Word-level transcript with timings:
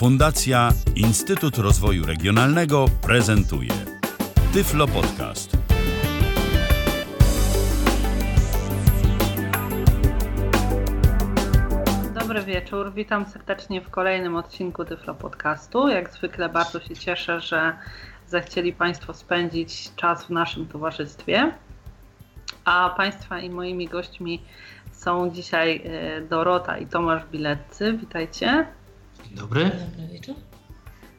Fundacja 0.00 0.72
Instytut 0.96 1.58
Rozwoju 1.58 2.06
Regionalnego 2.06 2.86
prezentuje 3.02 3.70
Tyflo 4.52 4.86
Podcast. 4.86 5.56
Dobry 12.14 12.42
wieczór, 12.42 12.92
witam 12.92 13.26
serdecznie 13.26 13.80
w 13.80 13.90
kolejnym 13.90 14.36
odcinku 14.36 14.84
Tyflo 14.84 15.14
Podcastu. 15.14 15.88
Jak 15.88 16.10
zwykle 16.10 16.48
bardzo 16.48 16.80
się 16.80 16.96
cieszę, 16.96 17.40
że 17.40 17.76
zechcieli 18.26 18.72
Państwo 18.72 19.14
spędzić 19.14 19.94
czas 19.96 20.24
w 20.24 20.30
naszym 20.30 20.66
towarzystwie. 20.66 21.52
A 22.64 22.94
Państwa 22.96 23.40
i 23.40 23.50
moimi 23.50 23.88
gośćmi 23.88 24.42
są 24.92 25.30
dzisiaj 25.30 25.82
e, 25.84 26.20
Dorota 26.20 26.78
i 26.78 26.86
Tomasz 26.86 27.22
Bileccy. 27.32 27.92
Witajcie. 27.92 28.79
Dzień 29.30 29.38
dobry. 29.38 29.64
Dobry 29.64 30.08
wieczór. 30.12 30.34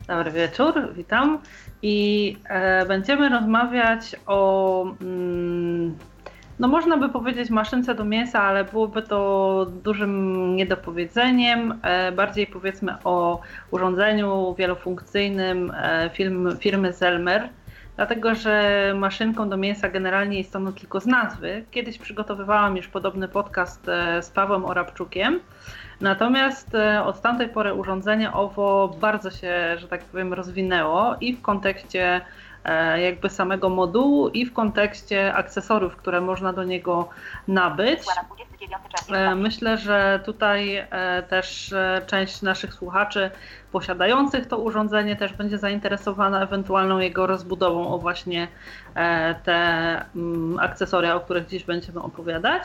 Dobry 0.08 0.32
wieczór, 0.32 0.94
witam. 0.94 1.40
I 1.82 2.38
e, 2.50 2.86
będziemy 2.86 3.30
rozmawiać 3.30 4.16
o, 4.26 4.84
mm, 5.02 5.98
no 6.60 6.68
można 6.68 6.98
by 6.98 7.10
powiedzieć 7.10 7.50
maszynce 7.50 7.96
do 7.96 8.06
mięsa, 8.06 8.44
ale 8.44 8.64
byłoby 8.64 9.02
to 9.02 9.68
dużym 9.84 10.56
niedopowiedzeniem. 10.56 11.80
E, 11.82 12.12
bardziej 12.12 12.48
powiedzmy 12.48 12.96
o 13.04 13.42
urządzeniu 13.72 14.56
wielofunkcyjnym 14.58 15.72
e, 15.76 16.10
firmy, 16.14 16.58
firmy 16.58 16.94
Zelmer 16.94 17.50
dlatego 17.96 18.36
że 18.36 18.94
maszynką 18.98 19.50
do 19.50 19.58
mięsa 19.58 19.90
generalnie 19.90 20.38
jest 20.38 20.56
ono 20.56 20.72
tylko 20.72 21.00
z 21.00 21.06
nazwy. 21.06 21.66
Kiedyś 21.72 21.98
przygotowywałam 21.98 22.78
już 22.78 22.88
podobny 22.88 23.28
podcast 23.28 23.90
e, 23.90 24.24
z 24.24 24.30
Pawłem 24.30 24.66
Orabczukiem. 24.66 25.40
Natomiast 26.02 26.76
e, 26.76 27.04
od 27.04 27.22
tamtej 27.22 27.50
pory 27.50 27.74
urządzenie 27.74 28.34
OWO 28.34 28.96
bardzo 29.00 29.32
się, 29.32 29.78
że 29.78 29.88
tak 29.88 30.04
powiem, 30.04 30.34
rozwinęło 30.34 31.16
i 31.22 31.34
w 31.34 31.42
kontekście 31.42 32.22
e, 32.64 33.02
jakby 33.02 33.30
samego 33.30 33.70
modułu 33.70 34.30
i 34.30 34.46
w 34.46 34.54
kontekście 34.54 35.34
akcesoriów, 35.34 35.96
które 35.96 36.22
można 36.22 36.54
do 36.54 36.64
niego 36.64 37.10
nabyć. 37.48 38.00
Myślę, 39.36 39.78
że 39.78 40.20
tutaj 40.26 40.88
też 41.30 41.74
część 42.08 42.42
naszych 42.42 42.74
słuchaczy 42.74 43.32
posiadających 43.72 44.48
to 44.48 44.58
urządzenie 44.58 45.16
też 45.16 45.34
będzie 45.34 45.58
zainteresowana 45.58 46.44
ewentualną 46.44 47.00
jego 47.00 47.28
rozbudową 47.28 47.94
o 47.94 47.98
właśnie 47.98 48.48
e, 48.96 49.36
te 49.36 49.56
mm, 50.16 50.60
akcesoria, 50.60 51.16
o 51.16 51.20
których 51.20 51.48
dziś 51.48 51.64
będziemy 51.64 52.02
opowiadać. 52.02 52.64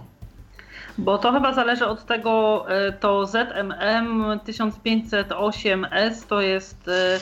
Bo 0.99 1.17
to 1.17 1.31
chyba 1.31 1.53
zależy 1.53 1.87
od 1.87 2.05
tego, 2.05 2.65
e, 2.69 2.91
to 2.91 3.25
ZMM 3.25 4.39
1508S 4.45 6.27
to 6.27 6.41
jest 6.41 6.87
e, 6.87 7.19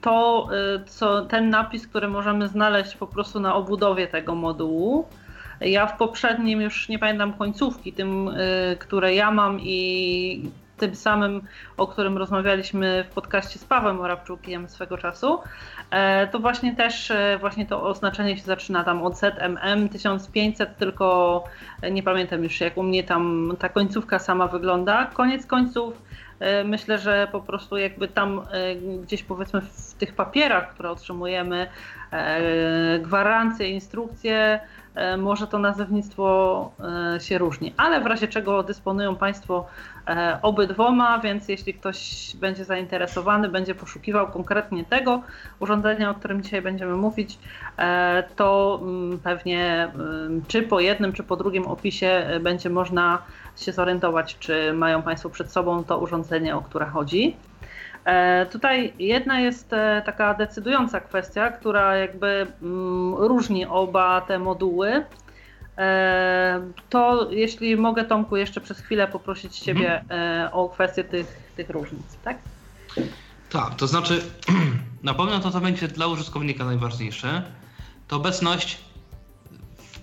to, 0.00 0.48
e, 0.52 0.84
co, 0.84 1.24
ten 1.24 1.50
napis, 1.50 1.86
który 1.86 2.08
możemy 2.08 2.48
znaleźć 2.48 2.96
po 2.96 3.06
prostu 3.06 3.40
na 3.40 3.54
obudowie 3.54 4.06
tego 4.06 4.34
modułu. 4.34 5.08
Ja 5.60 5.86
w 5.86 5.96
poprzednim 5.96 6.60
już 6.60 6.88
nie 6.88 6.98
pamiętam 6.98 7.32
końcówki, 7.32 7.92
tym, 7.92 8.30
które 8.78 9.14
ja 9.14 9.30
mam 9.30 9.60
i 9.60 10.50
tym 10.82 10.94
samym, 10.94 11.42
o 11.76 11.86
którym 11.86 12.18
rozmawialiśmy 12.18 13.04
w 13.10 13.14
podcaście 13.14 13.58
z 13.58 13.64
Pawłem 13.64 13.96
Morawczukiem 13.96 14.68
swego 14.68 14.98
czasu, 14.98 15.38
e, 15.90 16.26
to 16.26 16.38
właśnie 16.38 16.76
też 16.76 17.10
e, 17.10 17.38
właśnie 17.40 17.66
to 17.66 17.82
oznaczenie 17.82 18.36
się 18.36 18.42
zaczyna 18.42 18.84
tam 18.84 19.02
od 19.02 19.16
ZMM 19.16 19.88
1500, 19.88 20.76
tylko 20.76 21.44
nie 21.90 22.02
pamiętam 22.02 22.44
już 22.44 22.60
jak 22.60 22.76
u 22.76 22.82
mnie 22.82 23.04
tam 23.04 23.52
ta 23.58 23.68
końcówka 23.68 24.18
sama 24.18 24.46
wygląda. 24.48 25.06
Koniec 25.06 25.46
końców 25.46 26.02
e, 26.40 26.64
myślę, 26.64 26.98
że 26.98 27.28
po 27.32 27.40
prostu 27.40 27.76
jakby 27.76 28.08
tam 28.08 28.40
gdzieś 29.02 29.22
powiedzmy 29.22 29.60
w 29.60 29.94
tych 29.94 30.14
papierach, 30.14 30.74
które 30.74 30.90
otrzymujemy, 30.90 31.66
gwarancje, 33.00 33.68
instrukcje, 33.68 34.60
może 35.18 35.46
to 35.46 35.58
nazewnictwo 35.58 36.72
się 37.20 37.38
różni, 37.38 37.74
ale 37.76 38.00
w 38.00 38.06
razie 38.06 38.28
czego 38.28 38.62
dysponują 38.62 39.16
Państwo 39.16 39.66
E, 40.08 40.38
obydwoma, 40.42 41.18
więc 41.18 41.48
jeśli 41.48 41.74
ktoś 41.74 42.30
będzie 42.36 42.64
zainteresowany, 42.64 43.48
będzie 43.48 43.74
poszukiwał 43.74 44.28
konkretnie 44.28 44.84
tego 44.84 45.22
urządzenia, 45.60 46.10
o 46.10 46.14
którym 46.14 46.42
dzisiaj 46.42 46.62
będziemy 46.62 46.96
mówić, 46.96 47.38
e, 47.78 48.22
to 48.36 48.78
mm, 48.82 49.18
pewnie 49.18 49.90
mm, 49.94 50.42
czy 50.48 50.62
po 50.62 50.80
jednym, 50.80 51.12
czy 51.12 51.22
po 51.22 51.36
drugim 51.36 51.66
opisie 51.66 52.06
e, 52.06 52.40
będzie 52.40 52.70
można 52.70 53.22
się 53.56 53.72
zorientować, 53.72 54.38
czy 54.38 54.72
mają 54.72 55.02
Państwo 55.02 55.30
przed 55.30 55.52
sobą 55.52 55.84
to 55.84 55.98
urządzenie, 55.98 56.56
o 56.56 56.62
które 56.62 56.86
chodzi. 56.86 57.36
Tutaj 58.52 58.92
jedna 58.98 59.40
jest 59.40 59.70
taka 60.04 60.34
decydująca 60.34 61.00
kwestia, 61.00 61.50
która 61.50 61.96
jakby 61.96 62.46
mm, 62.62 63.14
różni 63.14 63.66
oba 63.66 64.20
te 64.20 64.38
moduły. 64.38 65.04
E, 65.78 66.60
to 66.90 67.30
jeśli 67.30 67.76
mogę, 67.76 68.04
Tomku, 68.04 68.36
jeszcze 68.36 68.60
przez 68.60 68.80
chwilę 68.80 69.08
poprosić 69.08 69.58
Ciebie 69.58 70.00
mhm. 70.00 70.20
E, 70.46 70.52
o 70.52 70.68
kwestię 70.68 71.04
tych, 71.04 71.52
tych 71.56 71.70
różnic, 71.70 72.06
tak? 72.24 72.38
Tak, 73.50 73.74
to 73.74 73.86
znaczy 73.86 74.22
na 75.02 75.14
pewno 75.14 75.38
to, 75.38 75.50
co 75.50 75.60
będzie 75.60 75.88
dla 75.88 76.06
użytkownika 76.06 76.64
najważniejsze, 76.64 77.42
to 78.08 78.16
obecność, 78.16 78.78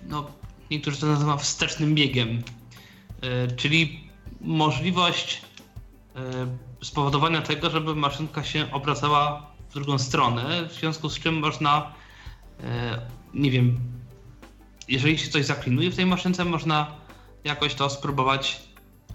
no 0.08 0.30
niektórzy 0.70 1.00
to 1.00 1.06
nazywają 1.06 1.38
wstecznym 1.38 1.94
biegiem, 1.94 2.42
e, 3.22 3.46
czyli 3.56 4.10
możliwość 4.40 5.42
spowodowania 6.82 7.42
tego, 7.42 7.70
żeby 7.70 7.94
maszynka 7.94 8.44
się 8.44 8.72
obracała 8.72 9.46
w 9.70 9.74
drugą 9.74 9.98
stronę, 9.98 10.68
w 10.68 10.72
związku 10.72 11.08
z 11.08 11.18
czym 11.18 11.38
można, 11.38 11.92
nie 13.34 13.50
wiem, 13.50 13.80
jeżeli 14.88 15.18
się 15.18 15.30
coś 15.30 15.44
zaklinuje 15.44 15.90
w 15.90 15.96
tej 15.96 16.06
maszynce, 16.06 16.44
można 16.44 16.86
jakoś 17.44 17.74
to 17.74 17.90
spróbować 17.90 18.60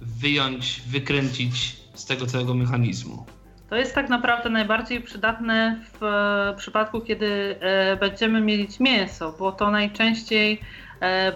wyjąć, 0.01 0.81
wykręcić 0.87 1.77
z 1.93 2.05
tego 2.05 2.25
całego 2.25 2.53
mechanizmu. 2.53 3.25
To 3.69 3.75
jest 3.75 3.95
tak 3.95 4.09
naprawdę 4.09 4.49
najbardziej 4.49 5.01
przydatne 5.01 5.81
w 5.93 6.03
e, 6.03 6.53
przypadku, 6.57 7.01
kiedy 7.01 7.55
e, 7.59 7.97
będziemy 7.97 8.41
mielić 8.41 8.79
mięso, 8.79 9.35
bo 9.39 9.51
to 9.51 9.71
najczęściej 9.71 10.53
e, 10.53 10.84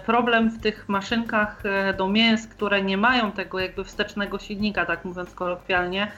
problem 0.06 0.50
w 0.50 0.60
tych 0.60 0.88
maszynkach 0.88 1.62
do 1.98 2.08
mięs, 2.08 2.46
które 2.46 2.82
nie 2.82 2.96
mają 2.96 3.32
tego 3.32 3.58
jakby 3.58 3.84
wstecznego 3.84 4.38
silnika, 4.38 4.86
tak 4.86 5.04
mówiąc 5.04 5.34
kolokwialnie, 5.34 6.12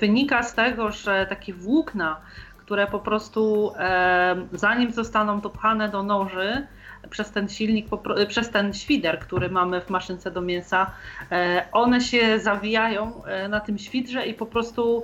wynika 0.00 0.42
z 0.42 0.54
tego, 0.54 0.92
że 0.92 1.26
takie 1.26 1.52
włókna 1.54 2.16
które 2.68 2.86
po 2.86 2.98
prostu 2.98 3.72
zanim 4.52 4.92
zostaną 4.92 5.40
dopchane 5.40 5.88
do 5.88 6.02
noży, 6.02 6.66
przez 7.10 7.30
ten 7.30 7.48
silnik, 7.48 7.86
przez 8.28 8.50
ten 8.50 8.74
świder, 8.74 9.18
który 9.18 9.48
mamy 9.48 9.80
w 9.80 9.90
maszynce 9.90 10.30
do 10.30 10.40
mięsa, 10.40 10.90
one 11.72 12.00
się 12.00 12.38
zawijają 12.38 13.22
na 13.48 13.60
tym 13.60 13.78
świdrze 13.78 14.26
i 14.26 14.34
po 14.34 14.46
prostu 14.46 15.02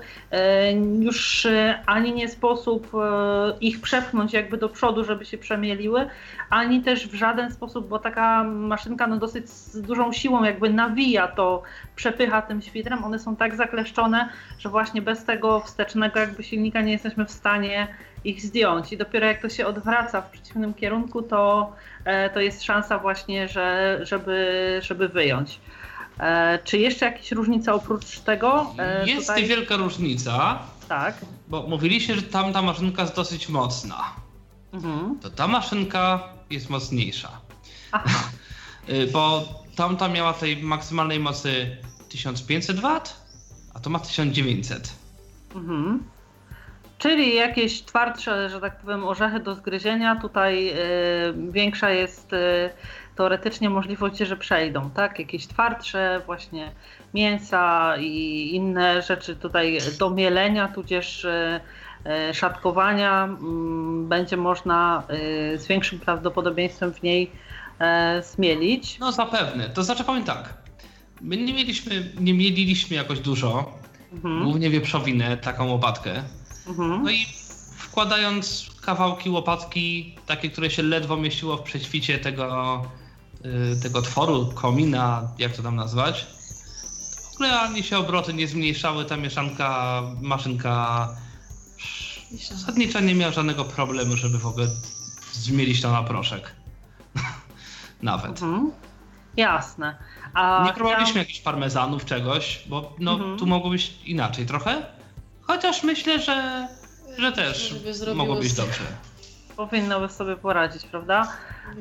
już 1.00 1.46
ani 1.86 2.12
nie 2.12 2.28
sposób 2.28 2.92
ich 3.60 3.80
przepchnąć 3.80 4.32
jakby 4.32 4.56
do 4.56 4.68
przodu, 4.68 5.04
żeby 5.04 5.24
się 5.24 5.38
przemieliły, 5.38 6.08
ani 6.50 6.82
też 6.82 7.08
w 7.08 7.14
żaden 7.14 7.52
sposób, 7.52 7.88
bo 7.88 7.98
taka 7.98 8.44
maszynka 8.44 9.06
no 9.06 9.16
dosyć 9.16 9.48
z 9.48 9.82
dużą 9.82 10.12
siłą 10.12 10.44
jakby 10.44 10.70
nawija 10.70 11.28
to, 11.28 11.62
przepycha 11.96 12.42
tym 12.42 12.62
świdrem, 12.62 13.04
one 13.04 13.18
są 13.18 13.36
tak 13.36 13.54
zakleszczone, 13.56 14.28
że 14.58 14.68
właśnie 14.68 15.02
bez 15.02 15.24
tego 15.24 15.60
wstecznego 15.60 16.20
jakby 16.20 16.42
silnika 16.42 16.80
nie 16.80 16.92
jesteśmy 16.92 17.24
w 17.24 17.30
stanie 17.30 17.88
ich 18.24 18.42
zdjąć 18.42 18.92
i 18.92 18.96
dopiero 18.96 19.26
jak 19.26 19.42
to 19.42 19.48
się 19.48 19.66
odwraca 19.66 20.22
w 20.22 20.30
przeciwnym 20.30 20.74
kierunku, 20.74 21.22
to, 21.22 21.72
e, 22.04 22.30
to 22.30 22.40
jest 22.40 22.62
szansa 22.62 22.98
właśnie, 22.98 23.48
że, 23.48 23.98
żeby, 24.02 24.80
żeby 24.82 25.08
wyjąć. 25.08 25.60
E, 26.20 26.58
czy 26.64 26.78
jeszcze 26.78 27.06
jakieś 27.06 27.32
różnice 27.32 27.74
oprócz 27.74 28.18
tego? 28.18 28.74
E, 28.78 29.06
jest 29.08 29.26
tutaj... 29.26 29.46
wielka 29.46 29.76
różnica. 29.76 30.58
Tak. 30.88 31.16
Bo 31.48 31.62
mówiliście, 31.62 32.14
że 32.14 32.22
tamta 32.22 32.62
maszynka 32.62 33.02
jest 33.02 33.16
dosyć 33.16 33.48
mocna. 33.48 34.04
Mhm. 34.72 35.18
To 35.22 35.30
ta 35.30 35.48
maszynka 35.48 36.28
jest 36.50 36.70
mocniejsza. 36.70 37.30
Aha. 37.92 38.28
Bo 39.12 39.44
tamta 39.76 40.08
miała 40.08 40.32
tej 40.32 40.62
maksymalnej 40.62 41.20
mocy 41.20 41.76
1500 42.08 42.80
W, 42.80 43.00
a 43.74 43.80
to 43.80 43.90
ma 43.90 43.98
1900. 43.98 44.92
Mhm. 45.54 46.13
Czyli 47.04 47.34
jakieś 47.34 47.82
twardsze, 47.82 48.50
że 48.50 48.60
tak 48.60 48.76
powiem, 48.76 49.04
orzechy 49.04 49.40
do 49.40 49.54
zgryzienia. 49.54 50.16
Tutaj 50.16 50.70
y, 50.70 50.74
większa 51.52 51.90
jest 51.90 52.32
y, 52.32 52.70
teoretycznie 53.16 53.70
możliwość, 53.70 54.18
że 54.18 54.36
przejdą, 54.36 54.90
tak? 54.90 55.18
Jakieś 55.18 55.46
twardsze, 55.46 56.20
właśnie 56.26 56.72
mięsa 57.14 57.96
i 57.96 58.50
inne 58.54 59.02
rzeczy 59.02 59.36
tutaj 59.36 59.78
do 59.98 60.10
mielenia, 60.10 60.68
tudzież 60.68 61.24
y, 61.24 61.60
szatkowania 62.32 63.24
mm, 63.24 64.08
będzie 64.08 64.36
można 64.36 65.02
z 65.56 65.66
większym 65.66 66.00
prawdopodobieństwem 66.00 66.92
w 66.92 67.02
niej 67.02 67.30
zmielić. 68.34 68.98
No 68.98 69.12
zapewne. 69.12 69.68
To 69.68 69.82
znaczy 69.82 70.04
powiem 70.04 70.24
tak. 70.24 70.54
My 71.20 71.36
nie 71.36 71.52
mieliśmy, 71.52 72.12
nie 72.20 72.34
mieliliśmy 72.34 72.96
jakoś 72.96 73.20
dużo, 73.20 73.72
mhm. 74.12 74.44
głównie 74.44 74.70
wieprzowinę, 74.70 75.36
taką 75.36 75.68
łopatkę. 75.68 76.22
Mhm. 76.66 77.02
No 77.02 77.10
i 77.10 77.26
wkładając 77.76 78.70
kawałki 78.80 79.30
łopatki, 79.30 80.16
takie, 80.26 80.50
które 80.50 80.70
się 80.70 80.82
ledwo 80.82 81.16
mieściło 81.16 81.56
w 81.56 81.62
prześwicie 81.62 82.18
tego, 82.18 82.82
y, 83.44 83.82
tego 83.82 84.02
tworu, 84.02 84.52
komina, 84.54 85.28
jak 85.38 85.56
to 85.56 85.62
tam 85.62 85.76
nazwać, 85.76 86.26
w 87.32 87.34
ogóle 87.34 87.60
ani 87.60 87.82
się 87.82 87.98
obroty 87.98 88.34
nie 88.34 88.48
zmniejszały, 88.48 89.04
ta 89.04 89.16
mieszanka, 89.16 90.02
maszynka 90.20 91.08
zasadniczo 92.30 93.00
nie 93.00 93.14
miała 93.14 93.32
żadnego 93.32 93.64
problemu, 93.64 94.16
żeby 94.16 94.38
w 94.38 94.46
ogóle 94.46 94.66
zmielić 95.32 95.80
to 95.80 95.92
na 95.92 96.02
proszek. 96.02 96.54
Nawet. 98.02 98.42
Mhm. 98.42 98.72
Jasne. 99.36 99.96
A 100.34 100.64
nie 100.66 100.72
próbowaliśmy 100.72 101.10
chciałam... 101.10 101.18
jakichś 101.18 101.40
parmezanów, 101.40 102.04
czegoś, 102.04 102.62
bo 102.66 102.96
no, 102.98 103.12
mhm. 103.12 103.38
tu 103.38 103.46
mogło 103.46 103.70
być 103.70 103.94
inaczej 104.04 104.46
trochę. 104.46 104.86
Chociaż 105.46 105.82
myślę, 105.82 106.18
że, 106.18 106.68
że 107.18 107.32
też 107.32 107.74
mogło 108.14 108.36
być 108.36 108.54
dobrze. 108.54 108.82
Powinno 109.56 110.08
sobie 110.08 110.36
poradzić, 110.36 110.84
prawda? 110.84 111.32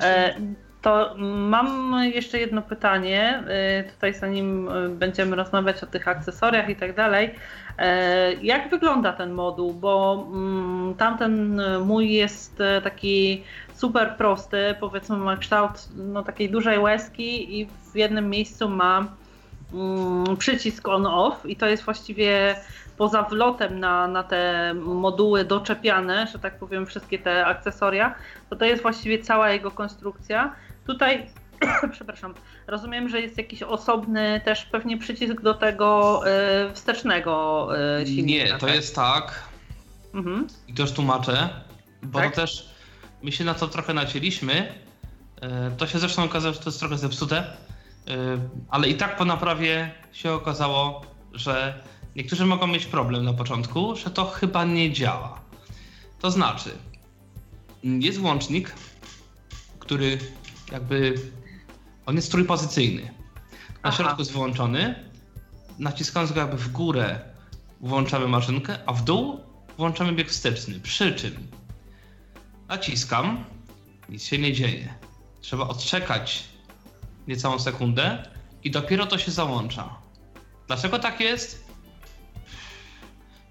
E, 0.02 0.36
to 0.84 1.16
mam 1.18 1.96
jeszcze 2.14 2.40
jedno 2.40 2.62
pytanie, 2.62 3.44
e, 3.48 3.84
tutaj 3.84 4.14
zanim 4.14 4.70
e, 4.70 4.90
będziemy 4.90 5.36
rozmawiać 5.36 5.84
o 5.84 5.86
tych 5.86 6.08
akcesoriach 6.08 6.70
i 6.70 6.76
tak 6.76 6.96
dalej. 6.96 7.36
E, 7.78 8.34
jak 8.34 8.70
wygląda 8.70 9.14
ten 9.14 9.32
moduł? 9.32 9.74
Bo 9.74 10.26
mm, 10.34 10.96
tamten 10.96 11.62
mój 11.86 12.14
jest 12.14 12.58
taki 12.84 13.44
super 13.76 14.16
prosty, 14.18 14.76
powiedzmy 14.80 15.18
ma 15.18 15.38
kształt 15.38 15.90
no, 15.96 16.24
takiej 16.24 16.50
dużej 16.50 16.80
łezki 16.80 17.60
i 17.60 17.66
w 17.66 17.96
jednym 17.96 18.30
miejscu 18.30 18.70
ma 18.70 19.08
przycisk 20.40 20.88
on-off 20.88 21.46
i 21.46 21.56
to 21.56 21.68
jest 21.68 21.84
właściwie 21.84 22.56
poza 22.98 23.24
wlotem 23.24 23.80
na, 23.80 24.08
na 24.08 24.24
te 24.24 24.74
moduły 24.74 25.46
doczepiane, 25.46 26.28
że 26.28 26.40
tak 26.40 26.60
powiem, 26.60 26.86
wszystkie 26.86 27.20
te 27.20 27.46
akcesoria, 27.46 28.16
to 28.50 28.56
to 28.56 28.66
jest 28.66 28.82
właściwie 28.82 29.20
cała 29.20 29.50
jego 29.50 29.72
konstrukcja. 29.72 30.56
Tutaj, 30.88 31.30
przepraszam, 31.92 32.34
rozumiem, 32.68 33.10
że 33.10 33.22
jest 33.22 33.38
jakiś 33.38 33.64
osobny 33.64 34.42
też 34.46 34.66
pewnie 34.66 34.98
przycisk 34.98 35.42
do 35.42 35.54
tego 35.54 36.22
y, 36.70 36.74
wstecznego 36.74 37.70
y, 38.02 38.08
silnika. 38.08 38.46
Nie, 38.46 38.60
to 38.60 38.66
tak? 38.66 38.76
jest 38.76 38.96
tak. 38.96 39.44
Mhm. 40.14 40.48
I 40.68 40.74
też 40.74 40.92
tłumaczę, 40.92 41.50
bo 42.04 42.20
tak? 42.20 42.36
to 42.36 42.42
też 42.42 42.70
my 43.24 43.32
się 43.32 43.44
na 43.44 43.54
to 43.54 43.68
trochę 43.68 43.94
nacięliśmy. 43.94 44.54
Y, 45.44 45.78
to 45.78 45.88
się 45.88 46.00
zresztą 46.00 46.24
okazało, 46.24 46.54
że 46.54 46.60
to 46.60 46.70
jest 46.70 46.80
trochę 46.80 46.98
zepsute, 46.98 47.44
ale 48.70 48.90
i 48.90 48.96
tak 48.96 49.18
po 49.18 49.26
naprawie 49.26 49.92
się 50.12 50.32
okazało, 50.32 51.02
że 51.34 51.84
niektórzy 52.16 52.46
mogą 52.46 52.68
mieć 52.68 52.86
problem 52.86 53.26
na 53.26 53.34
początku, 53.34 53.96
że 53.96 54.12
to 54.12 54.26
chyba 54.26 54.66
nie 54.66 54.92
działa. 54.94 55.42
To 56.20 56.32
znaczy, 56.32 56.70
jest 57.84 58.22
łącznik, 58.22 58.76
który 59.80 60.18
jakby 60.72 61.16
on 62.06 62.16
jest 62.16 62.32
trójpozycyjny. 62.32 63.02
Na 63.02 63.10
Aha. 63.84 63.98
środku 63.98 64.22
jest 64.22 64.32
wyłączony. 64.32 64.96
Naciskając 65.80 66.32
go 66.32 66.40
jakby 66.40 66.58
w 66.58 66.72
górę 66.72 67.20
włączamy 67.82 68.28
maszynkę, 68.28 68.78
a 68.86 68.94
w 68.94 69.04
dół 69.04 69.40
włączamy 69.78 70.14
bieg 70.14 70.30
wsteczny. 70.30 70.80
Przy 70.80 71.14
czym 71.14 71.48
naciskam, 72.68 73.44
nic 74.10 74.24
się 74.24 74.38
nie 74.38 74.54
dzieje. 74.54 74.94
Trzeba 75.42 75.68
odczekać 75.68 76.44
niecałą 77.28 77.60
sekundę 77.60 78.24
i 78.64 78.72
dopiero 78.72 79.06
to 79.06 79.18
się 79.18 79.32
załącza. 79.32 79.90
Dlaczego 80.68 81.00
tak 81.00 81.20
jest? 81.20 81.68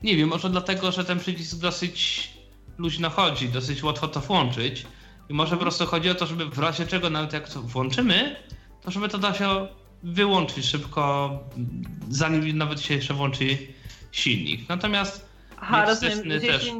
Nie 0.02 0.16
wiem, 0.16 0.28
może 0.28 0.50
dlatego, 0.50 0.92
że 0.92 1.04
ten 1.04 1.18
przycisk 1.18 1.58
dosyć 1.58 2.30
luźno 2.78 3.10
chodzi, 3.10 3.48
dosyć 3.48 3.82
łatwo 3.82 4.08
to 4.08 4.20
włączyć. 4.20 4.86
I 5.28 5.34
może 5.34 5.56
po 5.56 5.62
prostu 5.62 5.86
chodzi 5.86 6.10
o 6.10 6.14
to, 6.14 6.26
żeby 6.26 6.46
w 6.46 6.58
razie 6.58 6.86
czego, 6.86 7.10
nawet 7.10 7.32
jak 7.32 7.48
to 7.48 7.62
włączymy, 7.62 8.36
to 8.82 8.90
żeby 8.90 9.08
to 9.08 9.18
da 9.18 9.34
się 9.34 9.68
wyłączyć 10.02 10.66
szybko, 10.66 11.30
zanim 12.08 12.58
nawet 12.58 12.80
się 12.80 12.94
jeszcze 12.94 13.14
włączy 13.14 13.58
silnik. 14.12 14.68
Natomiast 14.68 15.26
Aha, 15.60 15.84
rozumiem, 15.84 16.40
też, 16.40 16.72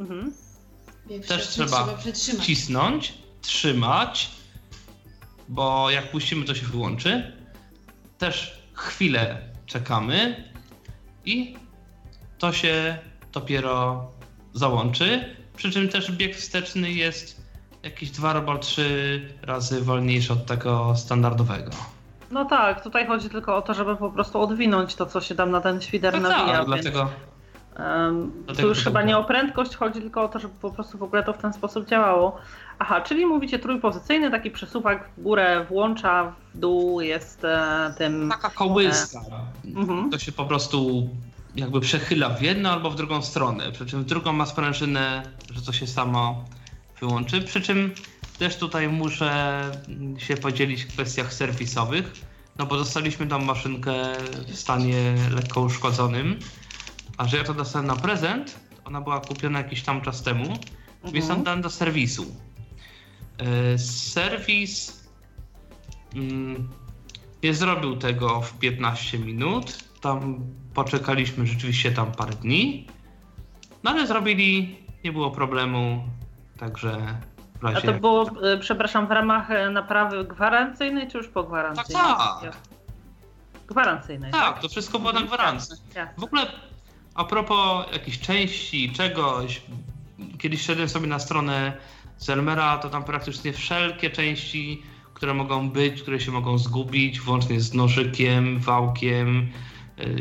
mhm. 0.00 0.32
też 1.28 1.48
trzeba, 1.48 1.98
trzeba 2.14 2.42
cisnąć, 2.42 3.14
trzymać, 3.42 4.30
bo 5.48 5.90
jak 5.90 6.10
puścimy, 6.10 6.44
to 6.44 6.54
się 6.54 6.66
wyłączy. 6.66 7.32
Też 8.18 8.62
chwilę 8.72 9.38
czekamy 9.66 10.44
i 11.24 11.56
to 12.38 12.52
się 12.52 12.98
dopiero 13.32 14.06
załączy. 14.54 15.36
Przy 15.56 15.70
czym 15.70 15.88
też 15.88 16.12
bieg 16.12 16.36
wsteczny 16.36 16.92
jest 16.92 17.42
jakieś 17.82 18.10
dwa 18.10 18.30
albo 18.30 18.58
trzy 18.58 19.20
razy 19.42 19.80
wolniejszy 19.80 20.32
od 20.32 20.46
tego 20.46 20.96
standardowego. 20.96 21.70
No 22.30 22.44
tak, 22.44 22.82
tutaj 22.82 23.06
chodzi 23.06 23.30
tylko 23.30 23.56
o 23.56 23.62
to, 23.62 23.74
żeby 23.74 23.96
po 23.96 24.10
prostu 24.10 24.40
odwinąć 24.40 24.94
to, 24.94 25.06
co 25.06 25.20
się 25.20 25.34
tam 25.34 25.50
na 25.50 25.60
ten 25.60 25.80
świder 25.80 26.20
no 26.20 26.28
nawija. 26.28 26.46
Tak, 26.46 26.56
więc... 26.56 26.66
dlatego. 26.66 27.10
Um, 27.78 28.44
tu 28.60 28.66
już 28.68 28.84
chyba 28.84 29.02
nie 29.02 29.18
o 29.18 29.24
prędkość 29.24 29.76
chodzi, 29.76 30.00
tylko 30.00 30.22
o 30.22 30.28
to, 30.28 30.38
żeby 30.38 30.54
po 30.60 30.70
prostu 30.70 30.98
w 30.98 31.02
ogóle 31.02 31.22
to 31.22 31.32
w 31.32 31.38
ten 31.38 31.52
sposób 31.52 31.88
działało. 31.88 32.38
Aha, 32.78 33.00
czyli 33.00 33.26
mówicie 33.26 33.58
trójpozycyjny, 33.58 34.30
taki 34.30 34.50
przesuwak 34.50 35.08
w 35.16 35.22
górę 35.22 35.66
włącza, 35.68 36.32
w 36.54 36.58
dół 36.58 37.00
jest 37.00 37.44
e, 37.44 37.94
tym... 37.98 38.28
Taka 38.30 38.50
kołyska. 38.50 39.20
E, 39.64 39.68
mhm. 39.78 40.10
to 40.10 40.18
się 40.18 40.32
po 40.32 40.44
prostu 40.44 41.08
jakby 41.56 41.80
przechyla 41.80 42.30
w 42.30 42.42
jedną 42.42 42.68
albo 42.68 42.90
w 42.90 42.96
drugą 42.96 43.22
stronę, 43.22 43.72
przy 43.72 43.86
czym 43.86 44.02
w 44.02 44.06
drugą 44.06 44.32
ma 44.32 44.46
sprężynę, 44.46 45.22
że 45.54 45.62
to 45.62 45.72
się 45.72 45.86
samo 45.86 46.44
wyłączy, 47.00 47.40
przy 47.40 47.60
czym 47.60 47.94
też 48.38 48.56
tutaj 48.56 48.88
muszę 48.88 49.62
się 50.18 50.36
podzielić 50.36 50.84
w 50.84 50.88
kwestiach 50.88 51.34
serwisowych, 51.34 52.12
no 52.58 52.66
bo 52.66 52.76
dostaliśmy 52.76 53.26
tam 53.26 53.44
maszynkę 53.44 53.92
w 54.46 54.56
stanie 54.56 55.14
lekko 55.34 55.60
uszkodzonym, 55.60 56.38
a 57.16 57.28
że 57.28 57.36
ja 57.36 57.44
to 57.44 57.54
dostałem 57.54 57.86
na 57.86 57.96
prezent, 57.96 58.60
ona 58.84 59.00
była 59.00 59.20
kupiona 59.20 59.58
jakiś 59.58 59.82
tam 59.82 60.00
czas 60.00 60.22
temu, 60.22 60.44
mhm. 60.44 61.12
więc 61.12 61.30
oddałem 61.30 61.62
do 61.62 61.70
serwisu. 61.70 62.36
E, 63.38 63.78
serwis 63.78 65.02
mm, 66.14 66.68
nie 67.42 67.54
zrobił 67.54 67.96
tego 67.96 68.40
w 68.40 68.58
15 68.58 69.18
minut, 69.18 69.78
tam 70.00 70.44
poczekaliśmy 70.74 71.46
rzeczywiście 71.46 71.92
tam 71.92 72.12
parę 72.12 72.32
dni, 72.32 72.86
no 73.82 73.90
ale 73.90 74.06
zrobili, 74.06 74.78
nie 75.04 75.12
było 75.12 75.30
problemu, 75.30 76.04
także 76.58 77.18
A 77.62 77.80
to 77.80 77.92
było, 77.92 78.30
e, 78.42 78.58
przepraszam, 78.58 79.06
w 79.06 79.10
ramach 79.10 79.50
e, 79.50 79.70
naprawy 79.70 80.24
gwarancyjnej, 80.24 81.08
czy 81.08 81.18
już 81.18 81.28
po 81.28 81.42
gwarancyjnej? 81.42 82.02
Tak, 82.02 82.40
tak. 82.42 82.56
Gwarancyjnej. 83.66 84.32
Tak, 84.32 84.60
to 84.60 84.68
wszystko 84.68 84.98
było 84.98 85.12
na 85.12 85.20
Mhm, 85.20 85.26
gwarancji. 85.26 85.76
W 86.18 86.24
ogóle 86.24 86.46
a 87.14 87.24
propos 87.24 87.86
jakichś 87.92 88.18
części, 88.18 88.92
czegoś, 88.92 89.62
kiedyś 90.38 90.62
szedłem 90.62 90.88
sobie 90.88 91.06
na 91.06 91.18
stronę 91.18 91.72
Zelmera, 92.18 92.78
to 92.78 92.88
tam 92.88 93.04
praktycznie 93.04 93.52
wszelkie 93.52 94.10
części, 94.10 94.82
które 95.14 95.34
mogą 95.34 95.70
być, 95.70 96.02
które 96.02 96.20
się 96.20 96.32
mogą 96.32 96.58
zgubić, 96.58 97.20
włącznie 97.20 97.60
z 97.60 97.74
nożykiem, 97.74 98.58
wałkiem, 98.58 99.48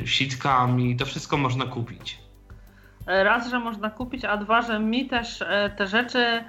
y, 0.01 0.07
sitkami, 0.07 0.95
to 0.95 1.05
wszystko 1.05 1.37
można 1.37 1.65
kupić. 1.65 2.17
Raz, 3.05 3.49
że 3.49 3.59
można 3.59 3.89
kupić, 3.89 4.25
a 4.25 4.37
dwa, 4.37 4.61
że 4.61 4.79
mi 4.79 5.07
też 5.07 5.41
e, 5.41 5.73
te 5.77 5.87
rzeczy 5.87 6.43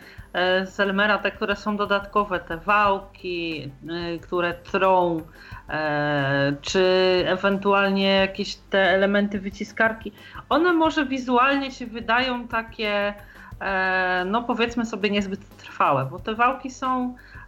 z 0.64 0.80
Elmera, 0.80 1.18
te, 1.18 1.30
które 1.30 1.56
są 1.56 1.76
dodatkowe, 1.76 2.40
te 2.40 2.56
wałki, 2.56 3.70
e, 3.88 4.18
które 4.18 4.54
trą, 4.54 5.22
e, 5.68 6.52
czy 6.62 6.84
ewentualnie 7.26 8.08
jakieś 8.08 8.54
te 8.56 8.90
elementy 8.90 9.40
wyciskarki, 9.40 10.12
one 10.48 10.72
może 10.72 11.06
wizualnie 11.06 11.70
się 11.70 11.86
wydają 11.86 12.48
takie, 12.48 13.14
e, 13.60 14.24
no 14.26 14.42
powiedzmy 14.42 14.86
sobie, 14.86 15.10
niezbyt 15.10 15.56
trwałe, 15.56 16.06
bo 16.10 16.18
te 16.18 16.34
wałki 16.34 16.70
są 16.70 17.14
e, 17.14 17.41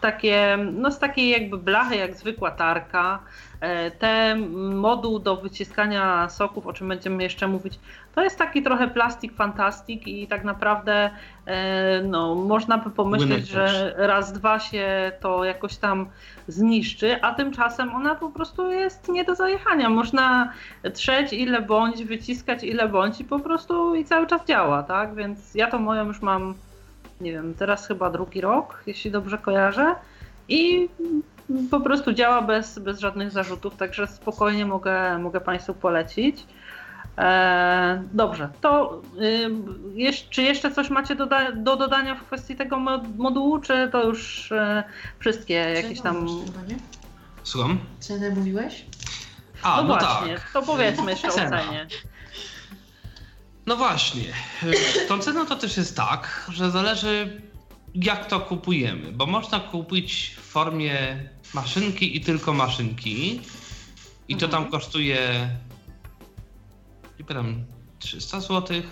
takie, 0.00 0.58
no 0.72 0.90
z 0.90 0.98
takiej 0.98 1.30
jakby 1.30 1.58
blachy, 1.58 1.96
jak 1.96 2.14
zwykła 2.14 2.50
tarka. 2.50 3.18
E, 3.60 3.90
Ten 3.90 4.48
moduł 4.74 5.18
do 5.18 5.36
wyciskania 5.36 6.28
soków, 6.28 6.66
o 6.66 6.72
czym 6.72 6.88
będziemy 6.88 7.22
jeszcze 7.22 7.48
mówić, 7.48 7.78
to 8.14 8.22
jest 8.22 8.38
taki 8.38 8.62
trochę 8.62 8.88
plastik 8.88 9.34
fantastik 9.34 10.08
i 10.08 10.26
tak 10.26 10.44
naprawdę 10.44 11.10
e, 11.46 12.02
no, 12.02 12.34
można 12.34 12.78
by 12.78 12.90
pomyśleć, 12.90 13.48
że 13.48 13.94
raz, 13.96 14.32
dwa 14.32 14.58
się 14.58 15.12
to 15.20 15.44
jakoś 15.44 15.76
tam 15.76 16.06
zniszczy, 16.48 17.22
a 17.22 17.34
tymczasem 17.34 17.94
ona 17.94 18.14
po 18.14 18.30
prostu 18.30 18.70
jest 18.70 19.08
nie 19.08 19.24
do 19.24 19.34
zajechania. 19.34 19.88
Można 19.90 20.52
trzeć 20.94 21.32
ile 21.32 21.62
bądź, 21.62 22.04
wyciskać 22.04 22.64
ile 22.64 22.88
bądź 22.88 23.20
i 23.20 23.24
po 23.24 23.38
prostu 23.40 23.94
i 23.94 24.04
cały 24.04 24.26
czas 24.26 24.44
działa, 24.44 24.82
tak? 24.82 25.14
Więc 25.14 25.54
ja 25.54 25.70
to 25.70 25.78
moją 25.78 26.06
już 26.06 26.22
mam, 26.22 26.54
nie 27.20 27.32
wiem, 27.32 27.54
teraz 27.54 27.86
chyba 27.86 28.10
drugi 28.10 28.40
rok, 28.40 28.82
jeśli 28.86 29.10
dobrze 29.10 29.38
kojarzę 29.38 29.94
i 30.48 30.88
po 31.70 31.80
prostu 31.80 32.12
działa 32.12 32.42
bez, 32.42 32.78
bez 32.78 32.98
żadnych 33.00 33.30
zarzutów, 33.30 33.76
także 33.76 34.06
spokojnie 34.06 34.66
mogę, 34.66 35.18
mogę 35.18 35.40
Państwu 35.40 35.74
polecić. 35.74 36.46
E, 37.18 38.02
dobrze, 38.12 38.48
to 38.60 39.00
y, 39.22 39.50
jeż, 39.94 40.28
czy 40.30 40.42
jeszcze 40.42 40.70
coś 40.72 40.90
macie 40.90 41.14
doda 41.14 41.52
do 41.52 41.76
dodania 41.76 42.14
w 42.14 42.24
kwestii 42.24 42.56
tego 42.56 42.78
mo- 42.78 43.02
modułu, 43.16 43.58
czy 43.58 43.88
to 43.92 44.04
już 44.06 44.52
e, 44.52 44.84
wszystkie 45.18 45.54
jakieś 45.54 46.00
tam... 46.00 46.26
Słucham? 47.42 47.78
Cenę 48.00 48.30
mówiłeś? 48.30 48.84
A, 49.62 49.76
No, 49.76 49.82
no, 49.82 49.88
właśnie, 49.88 50.34
tak. 50.34 50.50
to 50.52 50.62
powiedzmy 50.62 51.10
jeszcze 51.10 51.28
o 51.28 51.32
cenie. 51.32 51.86
No 53.68 53.76
właśnie. 53.76 54.24
Tą 55.08 55.18
ceną 55.18 55.46
to 55.46 55.56
też 55.56 55.76
jest 55.76 55.96
tak, 55.96 56.50
że 56.52 56.70
zależy 56.70 57.42
jak 57.94 58.26
to 58.26 58.40
kupujemy, 58.40 59.12
bo 59.12 59.26
można 59.26 59.60
kupić 59.60 60.36
w 60.36 60.40
formie 60.40 60.96
maszynki 61.54 62.16
i 62.16 62.20
tylko 62.20 62.52
maszynki 62.52 63.40
i 64.28 64.36
to 64.36 64.48
tam 64.48 64.70
kosztuje 64.70 65.48
nie 67.18 67.24
pamiętam 67.24 67.64
300 67.98 68.40
zł. 68.40 68.82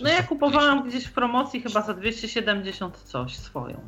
No 0.00 0.10
ja 0.10 0.22
kupowałam 0.22 0.88
gdzieś 0.88 1.04
w 1.04 1.12
promocji 1.12 1.62
chyba 1.62 1.82
za 1.82 1.94
270 1.94 2.98
coś 2.98 3.36
swoją. 3.36 3.80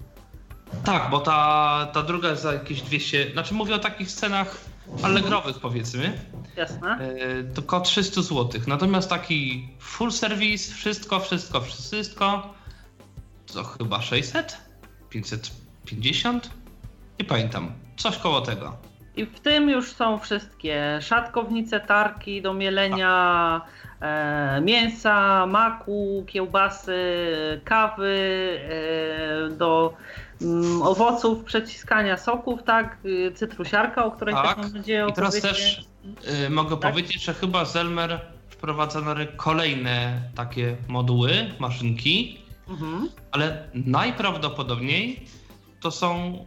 Tak, 0.84 1.10
bo 1.10 1.20
ta, 1.20 1.90
ta 1.92 2.02
druga 2.02 2.30
jest 2.30 2.42
za 2.42 2.52
jakieś 2.52 2.82
200, 2.82 3.32
znaczy 3.32 3.54
mówię 3.54 3.74
o 3.74 3.78
takich 3.78 4.10
scenach 4.10 4.73
allegrowych 5.02 5.60
powiedzmy, 5.60 6.12
Jasne? 6.56 6.98
e, 6.98 7.44
to 7.44 7.62
około 7.62 7.82
300 7.82 8.22
zł. 8.22 8.60
Natomiast 8.66 9.10
taki 9.10 9.68
full 9.78 10.12
service, 10.12 10.74
wszystko, 10.74 11.20
wszystko, 11.20 11.60
wszystko, 11.60 12.54
to 13.54 13.64
chyba 13.64 14.02
600? 14.02 14.58
550? 15.10 16.50
Nie 17.20 17.24
pamiętam. 17.24 17.72
Coś 17.96 18.18
koło 18.18 18.40
tego. 18.40 18.76
I 19.16 19.26
w 19.26 19.40
tym 19.40 19.70
już 19.70 19.92
są 19.92 20.18
wszystkie 20.18 20.98
szatkownice, 21.02 21.80
tarki 21.80 22.42
do 22.42 22.54
mielenia 22.54 23.60
e, 24.00 24.60
mięsa, 24.60 25.46
maku, 25.46 26.24
kiełbasy, 26.26 26.96
kawy, 27.64 28.18
e, 28.68 29.50
do 29.50 29.94
owoców, 30.82 31.44
przeciskania 31.44 32.16
soków, 32.16 32.62
tak, 32.62 32.98
y, 33.04 33.32
cytrusiarka, 33.34 34.04
o 34.04 34.10
której 34.10 34.34
Tak. 34.34 34.46
też 34.56 34.64
mam 34.64 34.72
nadzieję 34.72 35.06
I 35.10 35.12
teraz 35.12 35.40
też 35.40 35.86
y, 36.46 36.50
mogę 36.50 36.76
Tak? 36.76 36.90
powiedzieć, 36.92 37.24
że 37.24 37.34
chyba 37.34 37.64
Zelmer 37.64 38.20
wprowadza 38.48 39.00
na 39.00 39.14
rynek 39.14 39.36
kolejne 39.36 40.22
takie 40.34 40.76
moduły, 40.88 41.30
maszynki, 41.58 42.38
Mhm. 42.68 43.08
ale 43.32 43.68
najprawdopodobniej 43.74 45.24
to 45.80 45.90
są, 45.90 46.38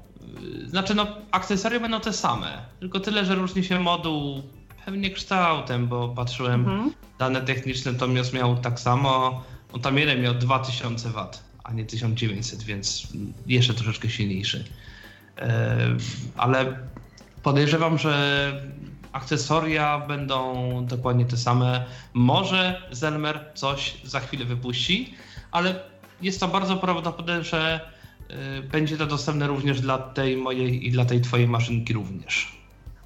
y, 0.64 0.70
znaczy 0.70 0.96
no 0.96 1.08
akcesoria 1.32 1.80
będą 1.80 2.00
te 2.00 2.14
same, 2.14 2.58
tylko 2.80 3.00
tyle, 3.00 3.26
że 3.26 3.36
różni 3.36 3.64
się 3.64 3.80
moduł 3.80 4.42
pewnie 4.86 5.10
kształtem, 5.12 5.88
bo 5.88 6.10
patrzyłem 6.10 6.60
Mhm. 6.62 6.92
dane 7.20 7.42
techniczne, 7.42 7.92
natomiast 7.92 8.34
miał 8.34 8.56
tak 8.58 8.80
samo, 8.80 9.44
on 9.74 9.82
tam 9.82 9.98
jeden 9.98 10.22
miał 10.22 10.34
2000 10.34 11.10
W, 11.10 11.28
a 11.68 11.74
nie 11.74 11.86
1900, 11.86 12.64
więc 12.64 13.08
jeszcze 13.48 13.74
troszeczkę 13.74 14.10
silniejszy. 14.10 14.64
E, 15.38 15.78
Ale 16.38 16.78
podejrzewam, 17.44 17.98
że 17.98 18.52
akcesoria 19.12 20.00
będą 20.00 20.86
dokładnie 20.86 21.26
te 21.26 21.38
same. 21.38 21.86
Może 22.14 22.82
Zelmer 22.92 23.52
coś 23.56 23.98
za 24.04 24.20
chwilę 24.20 24.46
wypuści, 24.46 25.14
ale 25.52 25.84
jest 26.22 26.40
to 26.40 26.48
bardzo 26.48 26.78
prawdopodobne, 26.78 27.44
że 27.44 27.80
e, 28.30 28.62
będzie 28.62 28.98
to 28.98 29.06
dostępne 29.06 29.48
również 29.48 29.82
dla 29.82 29.98
tej 29.98 30.38
mojej 30.38 30.88
i 30.88 30.92
dla 30.92 31.06
tej 31.06 31.22
twojej 31.22 31.48
maszynki 31.48 31.94
również. 31.94 32.57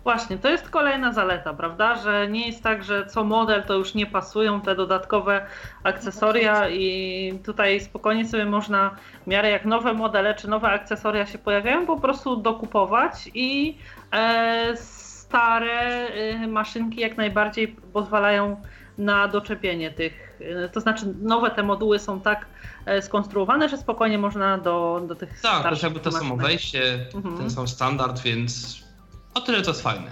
Właśnie, 0.03 0.38
to 0.38 0.50
jest 0.50 0.70
kolejna 0.70 1.13
zaleta, 1.13 1.53
prawda? 1.53 1.96
Że 1.96 2.27
nie 2.27 2.48
jest 2.48 2.63
tak, 2.63 2.84
że 2.84 3.05
co 3.05 3.24
model 3.24 3.63
to 3.63 3.74
już 3.74 3.93
nie 3.93 4.05
pasują 4.05 4.62
te 4.62 4.75
dodatkowe 4.75 5.46
akcesoria 5.84 6.70
i 6.70 7.39
tutaj 7.46 7.81
spokojnie 7.81 8.27
sobie 8.27 8.46
można 8.46 8.91
w 9.24 9.27
miarę 9.27 9.50
jak 9.50 9.65
nowe 9.65 9.93
modele 9.93 10.36
czy 10.36 10.48
nowe 10.48 10.67
akcesoria 10.70 11.25
się 11.25 11.38
pojawiają, 11.38 11.86
po 11.86 12.00
prostu 12.00 12.36
dokupować 12.36 13.13
i 13.34 13.77
e, 14.13 14.74
stare 14.77 16.08
e, 16.08 16.48
maszynki 16.48 17.01
jak 17.01 17.17
najbardziej 17.17 17.67
pozwalają 17.67 18.62
na 18.98 19.27
doczepienie 19.27 19.91
tych, 19.91 20.39
e, 20.65 20.70
to 20.70 20.79
znaczy 20.79 21.05
nowe 21.22 21.51
te 21.51 21.63
moduły 21.63 22.00
są 22.00 22.22
tak 22.22 22.46
e, 22.86 23.01
skonstruowane, 23.01 23.70
że 23.70 23.77
spokojnie 23.77 24.17
można 24.17 24.58
do, 24.58 25.01
do 25.08 25.15
tych 25.15 25.41
Tak, 25.41 25.63
też 25.70 25.84
jakby 25.84 26.00
to 26.00 26.12
samo 26.12 26.38
wejście, 26.38 27.05
Mhm. 27.15 27.38
ten 27.38 27.50
sam 27.50 27.67
standard, 27.67 28.22
więc 28.22 28.81
o 29.34 29.42
tyle 29.42 29.62
to 29.62 29.72
jest 29.72 29.82
fajne. 29.82 30.12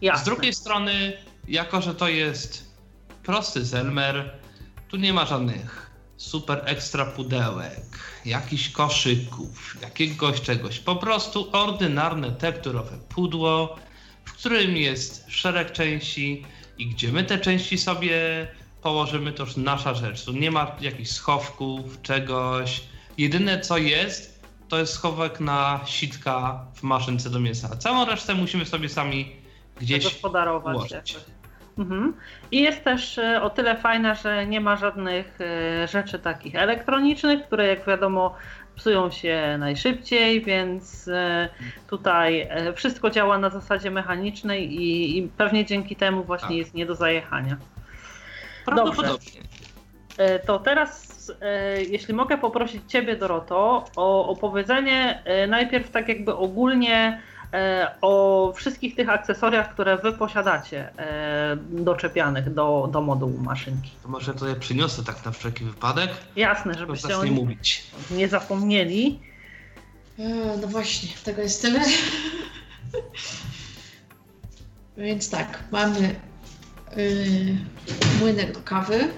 Jasne. 0.00 0.22
Z 0.22 0.24
drugiej 0.24 0.54
strony, 0.54 1.12
jako 1.48 1.80
że 1.80 1.94
to 1.94 2.08
jest 2.08 2.74
prosty 3.22 3.64
Zelmer, 3.64 4.30
tu 4.88 4.96
nie 4.96 5.12
ma 5.12 5.26
żadnych 5.26 5.90
super 6.16 6.62
ekstra 6.64 7.06
pudełek, 7.06 7.98
jakichś 8.24 8.68
koszyków, 8.68 9.76
jakiegoś 9.82 10.40
czegoś. 10.40 10.78
Po 10.78 10.96
prostu 10.96 11.48
ordynarne 11.52 12.32
tekturowe 12.32 12.98
pudło, 13.08 13.76
w 14.24 14.32
którym 14.32 14.76
jest 14.76 15.24
szereg 15.28 15.72
części 15.72 16.46
i 16.78 16.86
gdzie 16.86 17.12
my 17.12 17.24
te 17.24 17.38
części 17.38 17.78
sobie 17.78 18.48
położymy, 18.82 19.32
to 19.32 19.44
już 19.44 19.56
nasza 19.56 19.94
rzecz. 19.94 20.24
Tu 20.24 20.32
nie 20.32 20.50
ma 20.50 20.76
jakichś 20.80 21.10
schowków, 21.10 22.02
czegoś. 22.02 22.80
Jedyne 23.18 23.60
co 23.60 23.78
jest, 23.78 24.33
to 24.74 24.78
jest 24.78 24.92
schowek 24.92 25.40
na 25.40 25.80
sitka 25.84 26.64
w 26.74 26.82
maszynce 26.82 27.30
do 27.30 27.40
mięsa. 27.40 27.76
Całą 27.76 28.04
resztę 28.04 28.34
musimy 28.34 28.66
sobie 28.66 28.88
sami 28.88 29.36
gdzieś 29.80 30.04
zagospodarować 30.04 30.76
ułożyć. 30.76 31.16
Mhm. 31.78 32.14
I 32.52 32.62
jest 32.62 32.84
też 32.84 33.18
e, 33.18 33.42
o 33.42 33.50
tyle 33.50 33.76
fajna, 33.76 34.14
że 34.14 34.46
nie 34.46 34.60
ma 34.60 34.76
żadnych 34.76 35.38
e, 35.40 35.88
rzeczy 35.88 36.18
takich 36.18 36.54
elektronicznych, 36.54 37.46
które 37.46 37.66
jak 37.66 37.86
wiadomo 37.86 38.34
psują 38.76 39.10
się 39.10 39.56
najszybciej, 39.58 40.44
więc 40.44 41.08
e, 41.08 41.48
tutaj 41.90 42.48
wszystko 42.74 43.10
działa 43.10 43.38
na 43.38 43.50
zasadzie 43.50 43.90
mechanicznej 43.90 44.74
i, 44.74 45.18
i 45.18 45.28
pewnie 45.28 45.64
dzięki 45.64 45.96
temu 45.96 46.24
właśnie 46.24 46.48
Tak. 46.48 46.56
jest 46.56 46.74
nie 46.74 46.86
do 46.86 46.94
zajechania. 46.94 47.56
Prawdopodobnie. 48.64 49.40
E, 49.40 49.63
To 50.46 50.58
teraz, 50.58 51.14
e, 51.40 51.82
jeśli 51.82 52.14
mogę 52.14 52.38
poprosić 52.38 52.82
Ciebie, 52.88 53.16
Doroto, 53.16 53.84
o 53.96 54.28
opowiedzenie 54.28 55.22
e, 55.24 55.46
najpierw 55.46 55.90
tak 55.90 56.08
jakby 56.08 56.34
ogólnie 56.36 57.22
e, 57.52 57.90
o 58.00 58.52
wszystkich 58.56 58.94
tych 58.96 59.08
akcesoriach, 59.08 59.72
które 59.74 59.98
wy 59.98 60.12
posiadacie 60.12 60.98
e, 60.98 61.56
doczepianych 61.70 62.54
do, 62.54 62.88
do 62.92 63.00
modułu 63.00 63.38
maszynki. 63.38 63.90
To 64.02 64.08
może 64.08 64.34
to 64.34 64.48
je 64.48 64.54
przyniosę 64.54 65.04
tak 65.04 65.24
na 65.24 65.30
wszelki 65.30 65.64
wypadek. 65.64 66.10
Jasne, 66.36 66.74
Żeby 66.74 66.96
żebyście 66.96 67.24
nie 67.24 67.30
mówić. 67.30 67.84
nie 68.10 68.28
zapomnieli. 68.28 69.20
E, 70.18 70.56
No 70.60 70.66
właśnie, 70.68 71.08
tego 71.24 71.42
jest 71.42 71.62
tyle. 71.62 71.80
Więc 74.96 75.30
tak, 75.30 75.64
mamy 75.72 76.14
yy, 76.96 77.56
młynek 78.20 78.52
do 78.54 78.60
kawy. 78.60 79.08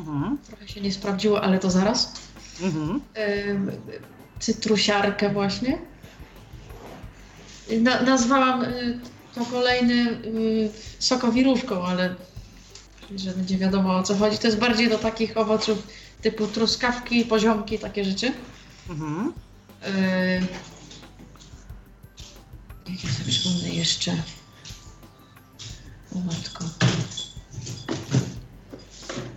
Mhm. 0.00 0.38
Trochę 0.46 0.68
się 0.68 0.80
nie 0.80 0.92
sprawdziło, 0.92 1.42
ale 1.42 1.58
to 1.58 1.70
zaraz. 1.70 2.12
Mhm. 2.62 3.00
Cytrusiarkę 4.38 5.32
właśnie. 5.32 5.78
Na, 7.80 8.02
nazwałam 8.02 8.62
yy, 8.62 8.98
to 9.34 9.44
kolejny 9.44 9.94
yy, 9.94 10.70
sokowirówką, 10.98 11.86
ale 11.86 12.14
że 13.16 13.30
będzie 13.32 13.58
wiadomo 13.58 13.96
o 13.96 14.02
co 14.02 14.16
chodzi. 14.16 14.38
To 14.38 14.46
jest 14.46 14.58
bardziej 14.58 14.88
do 14.88 14.98
takich 14.98 15.36
owoców 15.36 15.86
typu 16.22 16.46
truskawki, 16.46 17.24
poziomki, 17.24 17.78
takie 17.78 18.04
rzeczy. 18.04 18.32
Mhm. 18.90 19.32
Yy... 19.82 19.90
Jak 22.92 23.04
ja 23.04 23.10
sobie 23.10 23.30
przypomnę 23.30 23.68
jeszcze? 23.68 24.16
O 26.14 26.18
matko. 26.18 26.64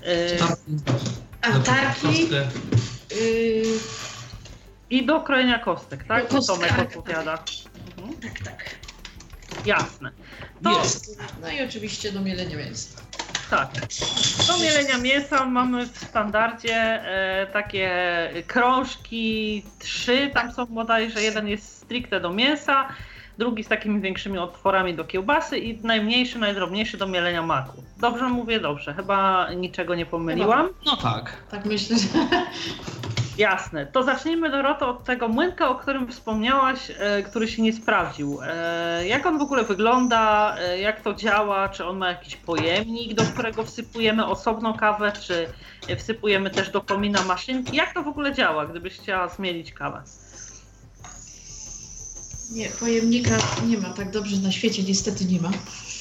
E, 0.05 0.37
A 1.41 1.59
tarki. 1.59 2.29
Yy... 2.29 3.63
I 4.89 5.05
do 5.05 5.21
krojenia 5.21 5.59
kostek, 5.59 6.03
tak? 6.03 6.27
To 6.27 6.41
Tomek 6.41 6.69
kostek. 6.69 6.87
odpowiada. 6.87 7.43
Mhm. 7.97 8.13
Tak, 8.21 8.39
tak. 8.39 8.75
Jasne. 9.65 10.11
To, 10.63 10.79
Jest. 10.79 11.19
No 11.41 11.49
i 11.49 11.61
oczywiście 11.61 12.11
do 12.11 12.21
mielenia 12.21 12.57
mięsa. 12.57 13.01
Tak. 13.49 13.69
Do 14.47 14.57
mielenia 14.57 14.97
mięsa 14.97 15.45
mamy 15.45 15.85
w 15.85 15.97
standardzie 15.97 16.75
e, 16.75 17.47
takie 17.53 17.89
krążki, 18.47 19.63
trzy 19.79 20.31
tam 20.33 20.51
są 20.51 20.65
bodajże, 20.65 21.21
jeden 21.21 21.47
jest 21.47 21.77
stricte 21.77 22.19
do 22.19 22.29
mięsa, 22.33 22.87
drugi 23.37 23.63
z 23.63 23.67
takimi 23.67 24.01
większymi 24.01 24.37
otworami 24.37 24.93
do 24.93 25.05
kiełbasy 25.05 25.57
i 25.57 25.83
najmniejszy, 25.83 26.39
najdrobniejszy 26.39 26.97
do 26.97 27.07
mielenia 27.07 27.41
maku. 27.41 27.83
Dobrze 27.97 28.29
mówię? 28.29 28.59
Dobrze. 28.59 28.93
Chyba 28.93 29.47
niczego 29.53 29.95
nie 29.95 30.05
pomyliłam. 30.05 30.69
No 30.85 30.95
tak. 30.95 31.43
Tak 31.51 31.65
myślę, 31.65 31.97
że 31.97 32.07
Jasne. 33.37 33.85
To 33.85 34.03
zacznijmy 34.03 34.51
Doroto 34.51 34.89
od 34.89 35.03
tego 35.03 35.27
młynka, 35.27 35.69
o 35.69 35.75
którym 35.75 36.07
wspomniałaś, 36.07 36.91
e, 36.99 37.23
który 37.23 37.47
się 37.47 37.61
nie 37.61 37.73
sprawdził. 37.73 38.39
E, 38.43 39.07
jak 39.07 39.25
on 39.25 39.37
w 39.37 39.41
ogóle 39.41 39.63
wygląda, 39.63 40.55
e, 40.59 40.79
jak 40.79 41.01
to 41.01 41.13
działa, 41.13 41.69
czy 41.69 41.85
on 41.85 41.97
ma 41.97 42.07
jakiś 42.07 42.35
pojemnik, 42.35 43.13
do 43.13 43.23
którego 43.23 43.63
wsypujemy 43.63 44.25
osobno 44.25 44.73
kawę, 44.73 45.11
czy 45.21 45.47
wsypujemy 45.97 46.49
też 46.49 46.69
do 46.69 46.81
komina 46.81 47.23
maszynki? 47.23 47.75
Jak 47.77 47.93
to 47.93 48.03
w 48.03 48.07
ogóle 48.07 48.33
działa, 48.33 48.65
gdybyś 48.65 48.99
chciała 48.99 49.27
zmielić 49.27 49.73
kawę? 49.73 50.01
Nie, 52.51 52.69
pojemnika 52.69 53.37
nie 53.67 53.77
ma 53.77 53.89
tak 53.89 54.11
dobrze 54.11 54.37
na 54.37 54.51
świecie, 54.51 54.83
niestety 54.83 55.25
nie 55.25 55.41
ma. 55.41 55.51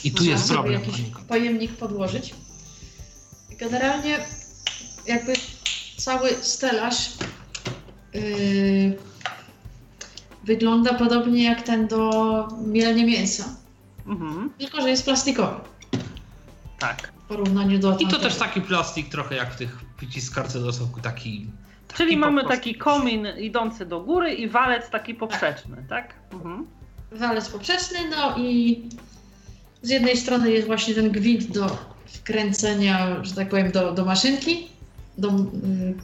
I 0.04 0.12
tu 0.12 0.24
jest 0.24 0.46
sobie 0.46 0.54
problem. 0.58 0.80
jakiś 0.80 1.00
pojemnik 1.28 1.72
podłożyć. 1.72 2.34
Generalnie 3.58 4.18
jakby 5.06 5.32
cały 5.96 6.30
stelaż 6.42 7.08
yy, 8.14 8.98
wygląda 10.44 10.94
podobnie 10.94 11.44
jak 11.44 11.62
ten 11.62 11.88
do 11.88 12.48
mielenia 12.66 13.06
mięsa, 13.06 13.56
Mhm, 14.06 14.50
tylko 14.58 14.80
że 14.80 14.90
jest 14.90 15.04
plastikowy 15.04 15.54
tak. 16.78 17.12
w 17.24 17.28
porównaniu 17.28 17.78
do 17.78 17.88
I 17.88 17.92
to 17.92 17.98
tamtego. 17.98 18.22
też 18.22 18.36
taki 18.36 18.60
plastik 18.60 19.08
trochę 19.08 19.34
jak 19.34 19.54
w 19.54 19.56
tych 19.56 19.78
przyciskarce 19.96 20.60
do 20.60 20.72
soku, 20.72 21.00
taki... 21.00 21.46
Czyli 21.94 22.16
mamy 22.16 22.40
prostu. 22.42 22.56
taki 22.58 22.74
komin 22.74 23.26
idący 23.38 23.86
do 23.86 24.00
góry 24.00 24.34
i 24.34 24.48
walec 24.48 24.90
taki 24.90 25.14
poprzeczny, 25.14 25.84
tak? 25.88 26.14
Mhm. 26.32 26.66
walec 27.12 27.48
poprzeczny, 27.48 27.98
no 28.10 28.36
i 28.38 28.82
z 29.82 29.90
jednej 29.90 30.16
strony 30.16 30.50
jest 30.50 30.66
właśnie 30.66 30.94
ten 30.94 31.10
gwint 31.10 31.46
do 31.50 31.76
wkręcenia, 32.06 33.24
że 33.24 33.34
tak 33.34 33.48
powiem, 33.48 33.70
do, 33.72 33.92
do 33.92 34.04
maszynki, 34.04 34.68
do, 35.18 35.28
yy, 35.28 35.94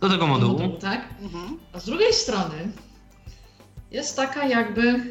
Do 0.00 0.08
tego 0.08 0.20
do 0.20 0.26
modułu. 0.26 0.52
modułu, 0.52 0.78
tak? 0.80 1.08
Mhm. 1.22 1.58
A 1.72 1.80
z 1.80 1.84
drugiej 1.84 2.12
strony 2.12 2.54
jest 3.90 4.16
taka 4.16 4.46
jakby 4.46 5.04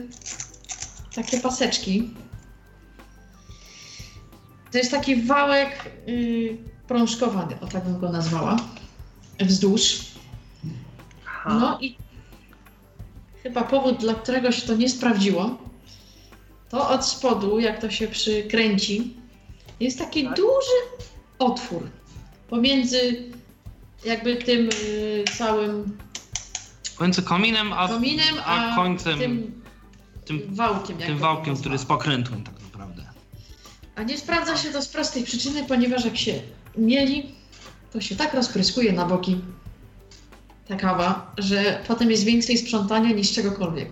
takie 1.16 1.40
paseczki. 1.40 2.10
To 4.72 4.78
jest 4.78 4.92
taki 4.92 5.16
wałek 5.24 5.92
yy, 6.08 6.58
prążkowany, 6.88 7.60
o 7.62 7.68
tak 7.68 7.84
bym 7.84 8.00
go 8.00 8.10
nazwała, 8.12 8.56
wzdłuż. 9.40 9.98
Aha. 11.26 11.60
No 11.60 11.80
i 11.82 11.96
chyba 13.44 13.64
powód, 13.64 13.98
dla 14.00 14.14
którego 14.14 14.52
się 14.52 14.68
to 14.68 14.76
nie 14.76 14.90
sprawdziło, 14.90 15.58
to 16.70 16.90
od 16.90 17.06
spodu, 17.06 17.60
jak 17.60 17.82
to 17.82 17.90
się 17.90 18.08
przykręci, 18.08 19.14
jest 19.80 20.00
taki 20.00 20.24
Tak. 20.24 20.36
duży 20.36 21.06
otwór 21.40 21.90
pomiędzy 22.50 23.32
jakby 24.06 24.36
tym 24.36 24.66
yy, 24.66 25.24
całym 25.38 25.98
Pomiędzy 26.98 27.22
kominem 27.24 27.74
a, 27.74 27.88
kominem, 27.88 28.36
a, 28.46 28.72
a 28.72 28.76
końcem, 28.76 29.20
tym 29.20 29.62
tym, 30.26 30.56
wałkiem. 30.56 30.98
tym 30.98 31.18
wałkiem, 31.18 31.58
który 31.58 31.74
jest 31.76 31.86
pokrętłem 31.88 32.44
tak 32.44 32.62
naprawdę. 32.62 33.06
A 33.96 34.04
nie 34.04 34.18
sprawdza 34.18 34.58
się 34.58 34.70
to 34.70 34.82
z 34.82 34.88
prostej 34.88 35.24
przyczyny, 35.24 35.64
ponieważ 35.64 36.06
jak 36.06 36.18
się 36.18 36.42
mieli, 36.78 37.36
to 37.94 38.02
się 38.02 38.16
tak 38.16 38.34
rozpryskuje 38.34 38.94
na 38.94 39.06
boki 39.06 39.42
ta 40.68 40.76
kawa, 40.76 41.32
że 41.38 41.84
potem 41.88 42.12
jest 42.12 42.24
więcej 42.24 42.58
sprzątania 42.58 43.12
niż 43.12 43.34
czegokolwiek. 43.34 43.92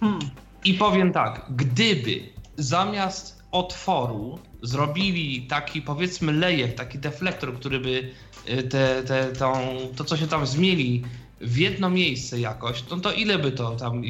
Hmm. 0.00 0.18
I 0.64 0.74
powiem 0.74 1.12
tak, 1.12 1.46
gdyby 1.50 2.20
zamiast 2.56 3.42
otworu 3.52 4.38
zrobili 4.62 5.42
taki 5.42 5.82
powiedzmy 5.82 6.32
lejek, 6.32 6.74
taki 6.74 6.98
deflektor, 6.98 7.54
który 7.54 7.80
by 7.80 8.10
y, 8.48 8.62
te, 8.62 9.02
te, 9.02 9.32
tą, 9.32 9.54
to 9.96 10.04
co 10.04 10.16
się 10.16 10.26
tam 10.26 10.46
zmieli 10.46 11.04
w 11.40 11.56
jedno 11.56 11.90
miejsce 11.90 12.40
jakoś, 12.40 12.84
no 12.90 12.96
to 12.96 13.12
ile 13.12 13.38
by 13.38 13.52
to 13.52 13.76
tam 13.76 14.02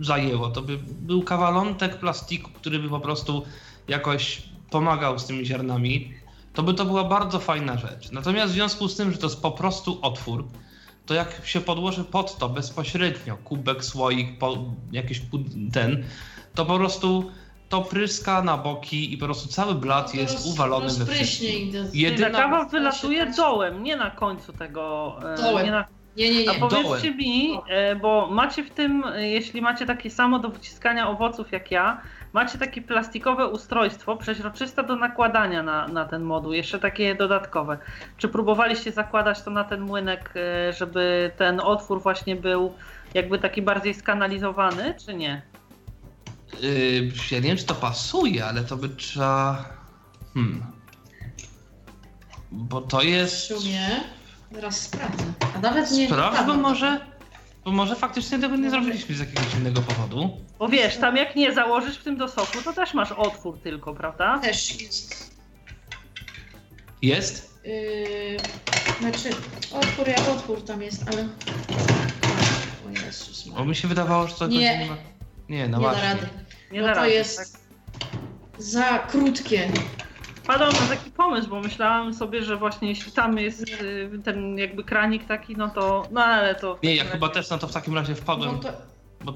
zajęło? 0.00 0.50
To 0.50 0.62
by 0.62 0.78
był 0.78 1.22
kawalątek 1.22 1.96
plastiku, 1.96 2.50
który 2.50 2.78
by 2.78 2.88
po 2.88 3.00
prostu 3.00 3.42
jakoś 3.88 4.42
pomagał 4.70 5.18
z 5.18 5.26
tymi 5.26 5.46
ziarnami. 5.46 6.17
To 6.58 6.62
by 6.62 6.74
to 6.74 6.84
była 6.84 7.04
bardzo 7.04 7.38
fajna 7.38 7.76
rzecz. 7.76 8.12
Natomiast 8.12 8.52
w 8.52 8.54
związku 8.54 8.88
z 8.88 8.96
tym, 8.96 9.12
że 9.12 9.18
to 9.18 9.26
jest 9.26 9.42
po 9.42 9.50
prostu 9.50 9.98
otwór, 10.02 10.44
to 11.06 11.14
jak 11.14 11.40
się 11.44 11.60
podłoży 11.60 12.04
pod 12.04 12.38
to 12.38 12.48
bezpośrednio, 12.48 13.36
kubek, 13.36 13.84
słoik, 13.84 14.38
po, 14.38 14.56
jakiś 14.92 15.22
ten, 15.72 16.04
to 16.54 16.66
po 16.66 16.76
prostu 16.76 17.30
to 17.68 17.82
pryska 17.82 18.42
na 18.42 18.56
boki 18.56 19.12
i 19.14 19.18
po 19.18 19.24
prostu 19.24 19.48
cały 19.48 19.74
blat 19.74 20.14
jest 20.14 20.34
Roz- 20.34 20.46
uwalony 20.54 20.88
we 20.92 21.06
wszystkim. 21.06 21.48
Czyli 21.72 21.72
ta 21.72 21.78
Jedyna- 21.94 22.38
kawa 22.38 22.64
wylatuje 22.64 23.26
dołem, 23.26 23.82
nie 23.82 23.96
na 23.96 24.10
końcu 24.10 24.52
tego. 24.52 25.14
e, 25.34 25.42
Dołem. 25.42 25.64
Nie 25.66 25.70
na 25.72 25.84
Nie, 26.16 26.30
nie, 26.44 26.50
A 26.50 26.52
nie. 26.52 26.58
powiedzcie 26.58 26.82
dołem. 26.82 27.16
mi, 27.16 27.58
e, 27.68 27.96
bo 27.96 28.28
macie 28.30 28.64
w 28.64 28.70
tym, 28.70 29.04
e, 29.14 29.28
jeśli 29.28 29.62
macie 29.62 29.86
takie 29.86 30.10
samo 30.10 30.38
do 30.38 30.48
wyciskania 30.48 31.08
owoców 31.08 31.52
jak 31.52 31.70
ja, 31.70 32.00
macie 32.38 32.58
takie 32.58 32.82
plastikowe 32.82 33.46
ustrojstwo 33.48 34.16
przeźroczyste 34.16 34.82
do 34.82 34.96
nakładania 34.96 35.62
na, 35.62 35.88
na 35.88 36.04
ten 36.04 36.22
moduł, 36.22 36.52
jeszcze 36.52 36.78
takie 36.78 37.14
dodatkowe. 37.14 37.78
Czy 38.16 38.28
próbowaliście 38.28 38.92
zakładać 38.92 39.42
to 39.42 39.50
na 39.50 39.64
ten 39.64 39.80
młynek, 39.80 40.34
e, 40.36 40.72
żeby 40.72 41.30
ten 41.36 41.60
otwór 41.60 42.02
właśnie 42.02 42.36
był 42.36 42.74
jakby 43.14 43.38
taki 43.38 43.62
bardziej 43.62 43.94
skanalizowany, 43.94 44.94
czy 45.06 45.14
nie? 45.14 45.42
Yy, 46.60 47.10
ja 47.30 47.38
nie 47.38 47.48
wiem, 47.48 47.56
czy 47.56 47.66
to 47.66 47.74
pasuje, 47.74 48.44
ale 48.46 48.60
to 48.64 48.76
by 48.76 48.88
trzeba. 48.88 49.64
Hmm. 50.34 50.62
Bo 52.50 52.80
to 52.80 52.98
W 52.98 53.04
jest. 53.04 53.36
sumie 53.46 53.88
zaraz 54.52 54.80
sprawdzę. 54.80 55.24
A 55.56 55.58
nawet 55.60 55.90
nie. 55.90 56.06
Sprawdź, 56.06 56.38
bo 56.40 56.46
dawno. 56.46 56.68
może. 56.68 57.00
Bo 57.68 57.72
może 57.72 57.96
faktycznie 57.96 58.38
tego 58.38 58.56
nie 58.56 58.70
zrobiliśmy 58.70 59.14
z 59.14 59.18
jakiegoś 59.20 59.54
innego 59.54 59.80
powodu. 59.82 60.30
Bo 60.58 60.68
wiesz, 60.68 60.96
tam 60.96 61.16
jak 61.16 61.36
nie 61.36 61.52
założysz 61.52 61.98
w 61.98 62.04
tym 62.04 62.16
do 62.16 62.28
soku, 62.28 62.62
to 62.64 62.72
też 62.72 62.94
masz 62.94 63.12
otwór 63.12 63.58
tylko, 63.58 63.94
prawda? 63.94 64.38
Też 64.38 64.80
jest. 64.82 65.30
Jest? 67.02 67.58
Yy, 67.64 68.36
znaczy, 69.00 69.30
otwór 69.72 70.08
jak 70.08 70.28
otwór 70.28 70.64
tam 70.64 70.82
jest, 70.82 71.02
ale. 71.12 71.22
O 72.86 73.04
Jezus. 73.06 73.48
Bo 73.48 73.64
mi 73.64 73.76
się 73.76 73.88
wydawało, 73.88 74.28
że 74.28 74.34
to 74.34 74.46
Nie. 74.46 74.78
nie 74.78 74.86
ma. 74.86 74.96
Nie, 75.48 75.68
no 75.68 75.78
nie 75.78 75.84
da 75.84 75.90
właśnie. 75.90 76.08
rady. 76.08 76.26
Nie 76.72 76.80
Bo 76.80 76.86
da 76.86 76.94
to 76.94 77.00
rady, 77.00 77.12
jest 77.12 77.38
tak? 77.38 77.60
za 78.58 78.98
krótkie. 78.98 79.68
Wpadłam 80.48 80.72
na 80.72 80.96
taki 80.96 81.10
pomysł, 81.10 81.48
bo 81.48 81.60
myślałam 81.60 82.14
sobie, 82.14 82.42
że 82.42 82.56
właśnie 82.56 82.88
jeśli 82.88 83.12
tam 83.12 83.38
jest 83.38 83.62
y, 83.62 84.20
ten 84.24 84.58
jakby 84.58 84.84
kranik 84.84 85.26
taki, 85.26 85.56
no 85.56 85.68
to, 85.68 86.08
no 86.10 86.24
ale 86.24 86.54
to... 86.54 86.78
Nie, 86.82 86.96
ja 86.96 87.04
chyba 87.04 87.28
też 87.28 87.50
na 87.50 87.58
to 87.58 87.68
w 87.68 87.72
takim 87.72 87.94
razie 87.94 88.14
wpadłem, 88.14 88.56
Bo 88.56 88.62
to, 88.62 88.72
bo 89.24 89.32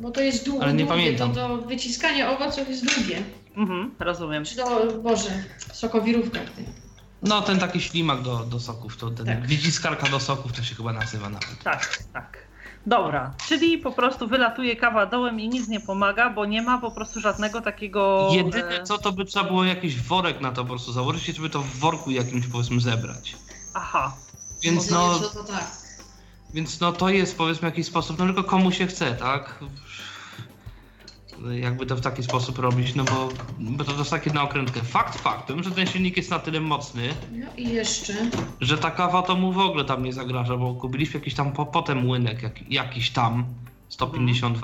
bo 0.00 0.10
to 0.10 0.20
jest 0.20 0.44
długie, 0.44 0.62
Ale 0.64 0.72
nie 0.72 0.84
długie, 0.84 1.02
pamiętam. 1.02 1.32
To 1.32 1.48
do 1.48 1.56
wyciskania 1.56 2.30
owoców 2.30 2.68
jest 2.68 2.84
długie. 2.94 3.22
Mhm, 3.56 3.94
rozumiem. 3.98 4.44
Czy 4.44 4.56
do, 4.56 4.86
Boże, 5.02 5.30
sokowirówka. 5.72 6.40
no 7.22 7.42
ten 7.42 7.58
taki 7.58 7.80
ślimak 7.80 8.22
do, 8.22 8.36
do 8.36 8.60
soków, 8.60 8.96
to 8.96 9.10
ten 9.10 9.26
Tak. 9.26 9.46
wyciskarka 9.46 10.08
do 10.08 10.20
soków 10.20 10.52
to 10.52 10.62
się 10.62 10.74
chyba 10.74 10.92
nazywa 10.92 11.28
nawet. 11.28 11.62
Tak, 11.64 11.98
tak. 12.12 12.38
Dobra, 12.86 13.34
czyli 13.48 13.78
po 13.78 13.92
prostu 13.92 14.28
wylatuje 14.28 14.76
kawa 14.76 15.06
dołem 15.06 15.40
i 15.40 15.48
nic 15.48 15.68
nie 15.68 15.80
pomaga, 15.80 16.30
bo 16.30 16.46
nie 16.46 16.62
ma 16.62 16.78
po 16.78 16.90
prostu 16.90 17.20
żadnego 17.20 17.60
takiego... 17.60 18.28
Jedyne 18.32 18.80
e, 18.80 18.82
co 18.82 18.98
to 18.98 19.12
by 19.12 19.24
trzeba 19.24 19.44
było 19.46 19.64
jakiś 19.64 20.02
worek 20.02 20.40
na 20.40 20.52
to 20.52 20.62
po 20.62 20.68
prostu 20.68 20.92
założyć 20.92 21.28
i 21.28 21.32
żeby 21.32 21.50
to 21.50 21.60
w 21.60 21.78
worku 21.78 22.10
jakimś 22.10 22.46
powiedzmy 22.46 22.80
zebrać. 22.80 23.36
Aha, 23.74 24.16
Więc 24.62 24.90
no, 24.90 25.18
to 25.18 25.44
tak. 25.44 25.64
więc 26.54 26.80
no 26.80 26.92
to 26.92 27.08
jest 27.08 27.38
powiedzmy 27.38 27.68
jakiś 27.68 27.86
sposób, 27.86 28.18
no 28.18 28.24
tylko 28.24 28.44
komu 28.44 28.72
się 28.72 28.86
chce, 28.86 29.14
tak? 29.14 29.58
Jakby 31.60 31.86
to 31.86 31.96
w 31.96 32.00
taki 32.00 32.22
sposób 32.22 32.58
robić, 32.58 32.94
no 32.94 33.04
bo, 33.04 33.28
bo 33.58 33.84
to 33.84 33.92
jest 33.92 34.10
takie 34.10 34.32
na 34.32 34.42
okrętkę. 34.42 34.80
Fakt 34.80 35.18
faktem, 35.18 35.62
że 35.62 35.70
ten 35.70 35.86
silnik 35.86 36.16
jest 36.16 36.30
na 36.30 36.38
tyle 36.38 36.60
mocny, 36.60 37.08
No 37.32 37.46
i 37.56 37.68
jeszcze. 37.68 38.14
że 38.60 38.78
ta 38.78 38.90
kawa 38.90 39.22
to 39.22 39.36
mu 39.36 39.52
w 39.52 39.58
ogóle 39.58 39.84
tam 39.84 40.04
nie 40.04 40.12
zagraża, 40.12 40.56
bo 40.56 40.74
kupiliśmy 40.74 41.20
jakiś 41.20 41.34
tam 41.34 41.52
po, 41.52 41.66
potem 41.66 41.98
młynek, 41.98 42.42
jak, 42.42 42.70
jakiś 42.72 43.10
tam 43.10 43.44
150 43.88 44.58
W. 44.58 44.62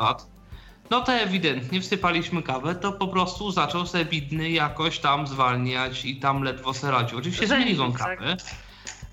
No 0.90 1.00
to 1.00 1.12
ewidentnie 1.12 1.80
wsypaliśmy 1.80 2.42
kawę, 2.42 2.74
to 2.74 2.92
po 2.92 3.08
prostu 3.08 3.50
zaczął 3.50 3.86
sobie 3.86 4.04
bidny 4.04 4.50
jakoś 4.50 4.98
tam 4.98 5.26
zwalniać 5.26 6.04
i 6.04 6.16
tam 6.16 6.42
ledwo 6.42 6.74
se 6.74 6.90
radził. 6.90 7.18
Oczywiście 7.18 7.46
zmienił 7.46 7.92
tak. 7.92 8.18
kawę, 8.18 8.36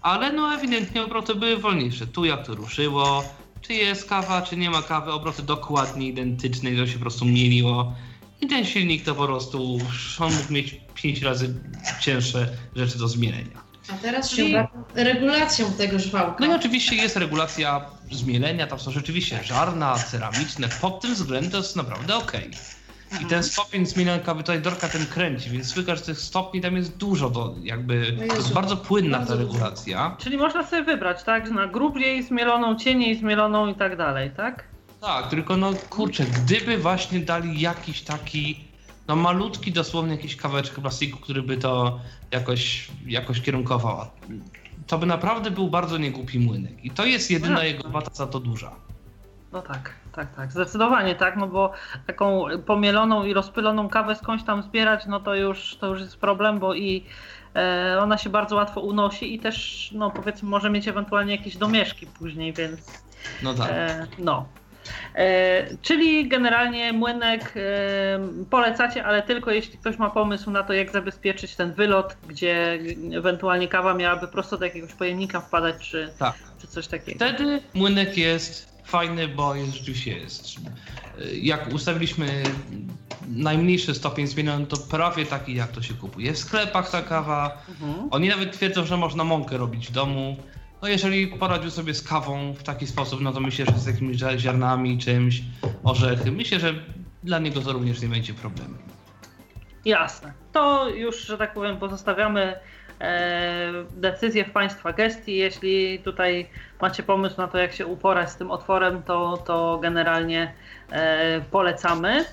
ale 0.01 0.33
no 0.33 0.53
ewidentnie 0.55 1.03
obroty 1.03 1.35
były 1.35 1.57
wolniejsze. 1.57 2.07
Tu 2.07 2.25
jak 2.25 2.45
to 2.45 2.55
ruszyło, 2.55 3.23
czy 3.67 3.73
jest 3.73 4.09
kawa, 4.09 4.41
czy 4.41 4.57
nie 4.57 4.69
ma 4.69 4.81
kawy, 4.81 5.11
obroty 5.11 5.43
dokładnie 5.43 6.07
identyczne 6.07 6.71
i 6.71 6.77
to 6.77 6.87
się 6.87 6.93
po 6.93 6.99
prostu 6.99 7.25
mieliło. 7.25 7.93
I 8.41 8.47
ten 8.47 8.65
silnik 8.65 9.05
to 9.05 9.15
po 9.15 9.25
prostu, 9.25 9.77
on 10.19 10.33
mógł 10.33 10.53
mieć 10.53 10.75
5 10.93 11.21
razy 11.21 11.53
cięższe 11.99 12.49
rzeczy 12.75 12.97
do 12.97 13.07
zmielenia. 13.07 13.63
A 13.89 13.93
teraz 13.93 14.29
się 14.29 14.35
Czyli- 14.35 14.55
obracam 14.55 14.83
regulacją 14.95 15.73
tego 15.73 15.99
żwałka. 15.99 16.35
No 16.39 16.53
i 16.53 16.55
oczywiście 16.55 16.95
jest 16.95 17.15
regulacja 17.15 17.85
zmielenia, 18.11 18.67
tam 18.67 18.79
są 18.79 18.91
rzeczywiście 18.91 19.43
żarna, 19.43 19.95
ceramiczne, 19.95 20.69
pod 20.81 21.01
tym 21.01 21.13
względem 21.13 21.51
to 21.51 21.57
jest 21.57 21.75
naprawdę 21.75 22.15
okej. 22.15 22.51
I 23.21 23.25
ten 23.25 23.43
stopień 23.43 23.85
zmielenia 23.85 24.23
kawy 24.23 24.43
tutaj 24.43 24.61
Dorka 24.61 24.89
ten 24.89 25.05
kręci, 25.05 25.49
więc 25.49 25.67
słychać, 25.67 25.99
że 25.99 26.05
tych 26.05 26.19
stopni 26.19 26.61
tam 26.61 26.75
jest 26.75 26.97
dużo, 26.97 27.29
do, 27.29 27.55
jakby, 27.63 28.13
to 28.17 28.23
jest 28.23 28.35
Jezu, 28.35 28.53
bardzo 28.53 28.77
płynna 28.77 29.25
ta 29.25 29.35
regulacja. 29.35 30.15
czyli 30.19 30.37
można 30.37 30.67
sobie 30.67 30.83
wybrać, 30.83 31.23
tak? 31.23 31.51
Na 31.51 31.67
grubiej 31.67 32.23
zmieloną, 32.23 32.75
cieniej 32.75 33.17
zmieloną 33.17 33.67
i 33.67 33.75
tak 33.75 33.97
dalej, 33.97 34.31
tak? 34.37 34.63
Tak, 35.01 35.29
tylko 35.29 35.57
no 35.57 35.73
kurczę, 35.89 36.25
gdyby 36.25 36.77
właśnie 36.77 37.19
dali 37.19 37.61
jakiś 37.61 38.01
taki, 38.01 38.67
no 39.07 39.15
malutki 39.15 39.71
dosłownie 39.71 40.11
jakiś 40.11 40.35
kawałeczek 40.35 40.75
plastiku, 40.75 41.19
który 41.19 41.43
by 41.43 41.57
to 41.57 41.99
jakoś, 42.31 42.87
jakoś 43.05 43.41
kierunkował, 43.41 44.05
to 44.87 44.97
by 44.97 45.05
naprawdę 45.05 45.51
był 45.51 45.69
bardzo 45.69 45.97
niegłupi 45.97 46.39
młynek. 46.39 46.85
I 46.85 46.89
to 46.91 47.05
jest 47.05 47.31
jedyna 47.31 47.55
No. 47.55 47.63
jego 47.63 47.89
wada 47.89 48.09
za 48.13 48.27
to 48.27 48.39
duża. 48.39 48.71
No 49.53 49.61
tak, 49.61 49.91
tak, 50.11 50.35
tak, 50.35 50.51
zdecydowanie 50.51 51.15
tak, 51.15 51.35
no 51.37 51.47
bo 51.47 51.71
taką 52.07 52.45
pomieloną 52.65 53.23
i 53.23 53.33
rozpyloną 53.33 53.89
kawę 53.89 54.15
skądś 54.15 54.43
tam 54.43 54.63
zbierać, 54.63 55.05
no 55.05 55.19
to 55.19 55.35
już, 55.35 55.75
to 55.75 55.87
już 55.87 56.01
jest 56.01 56.17
problem, 56.17 56.59
bo 56.59 56.73
i 56.73 57.05
e, 57.55 57.97
ona 58.01 58.17
się 58.17 58.29
bardzo 58.29 58.55
łatwo 58.55 58.81
unosi 58.81 59.35
i 59.35 59.39
też, 59.39 59.89
no 59.95 60.11
powiedzmy, 60.11 60.49
może 60.49 60.69
mieć 60.69 60.87
ewentualnie 60.87 61.35
jakieś 61.35 61.57
domieszki 61.57 62.07
później, 62.07 62.53
więc 62.53 63.03
No 63.43 63.53
tak. 63.53 63.69
e, 63.71 64.07
no. 64.19 64.45
E, 65.15 65.77
czyli 65.81 66.27
generalnie 66.27 66.93
młynek 66.93 67.53
e, 67.55 67.59
polecacie, 68.49 69.05
ale 69.05 69.21
tylko 69.21 69.51
jeśli 69.51 69.77
ktoś 69.77 69.97
ma 69.97 70.09
pomysł 70.09 70.51
na 70.51 70.63
to, 70.63 70.73
jak 70.73 70.91
zabezpieczyć 70.91 71.55
ten 71.55 71.73
wylot, 71.73 72.17
gdzie 72.27 72.79
ewentualnie 73.15 73.67
kawa 73.67 73.93
miałaby 73.93 74.27
prosto 74.27 74.57
do 74.57 74.65
jakiegoś 74.65 74.93
pojemnika 74.93 75.41
wpadać, 75.41 75.89
czy, 75.89 76.13
Tak. 76.19 76.35
czy 76.61 76.67
coś 76.67 76.87
takiego. 76.87 77.25
Wtedy 77.25 77.61
młynek 77.73 78.17
jest 78.17 78.72
fajny, 78.83 79.27
bo 79.27 79.55
jest, 79.55 79.73
rzeczywiście 79.73 80.17
jest. 80.17 80.47
Jak 81.41 81.73
ustawiliśmy 81.73 82.43
najmniejszy 83.27 83.93
stopień 83.93 84.27
zmieniony, 84.27 84.65
to 84.65 84.77
prawie 84.77 85.25
taki 85.25 85.55
jak 85.55 85.71
to 85.71 85.81
się 85.81 85.93
kupuje 85.93 86.33
w 86.33 86.37
sklepach 86.37 86.91
ta 86.91 87.01
kawa. 87.01 87.57
Mhm. 87.69 88.07
Oni 88.11 88.29
nawet 88.29 88.51
twierdzą, 88.51 88.85
że 88.85 88.97
można 88.97 89.23
mąkę 89.23 89.57
robić 89.57 89.87
w 89.87 89.91
domu. 89.91 90.37
No 90.81 90.87
jeżeli 90.87 91.27
poradził 91.27 91.71
sobie 91.71 91.93
z 91.93 92.01
kawą 92.01 92.53
w 92.53 92.63
taki 92.63 92.87
sposób, 92.87 93.21
no 93.21 93.31
to 93.31 93.39
myślę, 93.39 93.65
że 93.65 93.79
z 93.79 93.85
jakimiś 93.85 94.17
ziarnami, 94.37 94.97
czymś, 94.97 95.41
orzechy, 95.83 96.31
myślę, 96.31 96.59
że 96.59 96.73
dla 97.23 97.39
niego 97.39 97.61
to 97.61 97.73
również 97.73 98.01
nie 98.01 98.07
będzie 98.07 98.33
problemu. 98.33 98.75
Jasne. 99.85 100.33
To 100.51 100.89
już, 100.89 101.25
że 101.25 101.37
tak 101.37 101.53
powiem, 101.53 101.77
pozostawiamy 101.77 102.59
e, 103.03 103.71
decyzję 103.91 104.45
w 104.45 104.51
Państwa 104.51 104.93
gestii. 104.93 105.35
Jeśli 105.35 105.99
tutaj 105.99 106.49
macie 106.81 107.03
pomysł 107.03 107.37
na 107.37 107.47
to, 107.47 107.57
jak 107.57 107.73
się 107.73 107.85
uporać 107.87 108.29
z 108.29 108.35
tym 108.35 108.51
otworem, 108.51 109.03
to, 109.03 109.37
to 109.37 109.79
generalnie 109.81 110.53
e, 110.91 111.41
polecamy. 111.41 112.25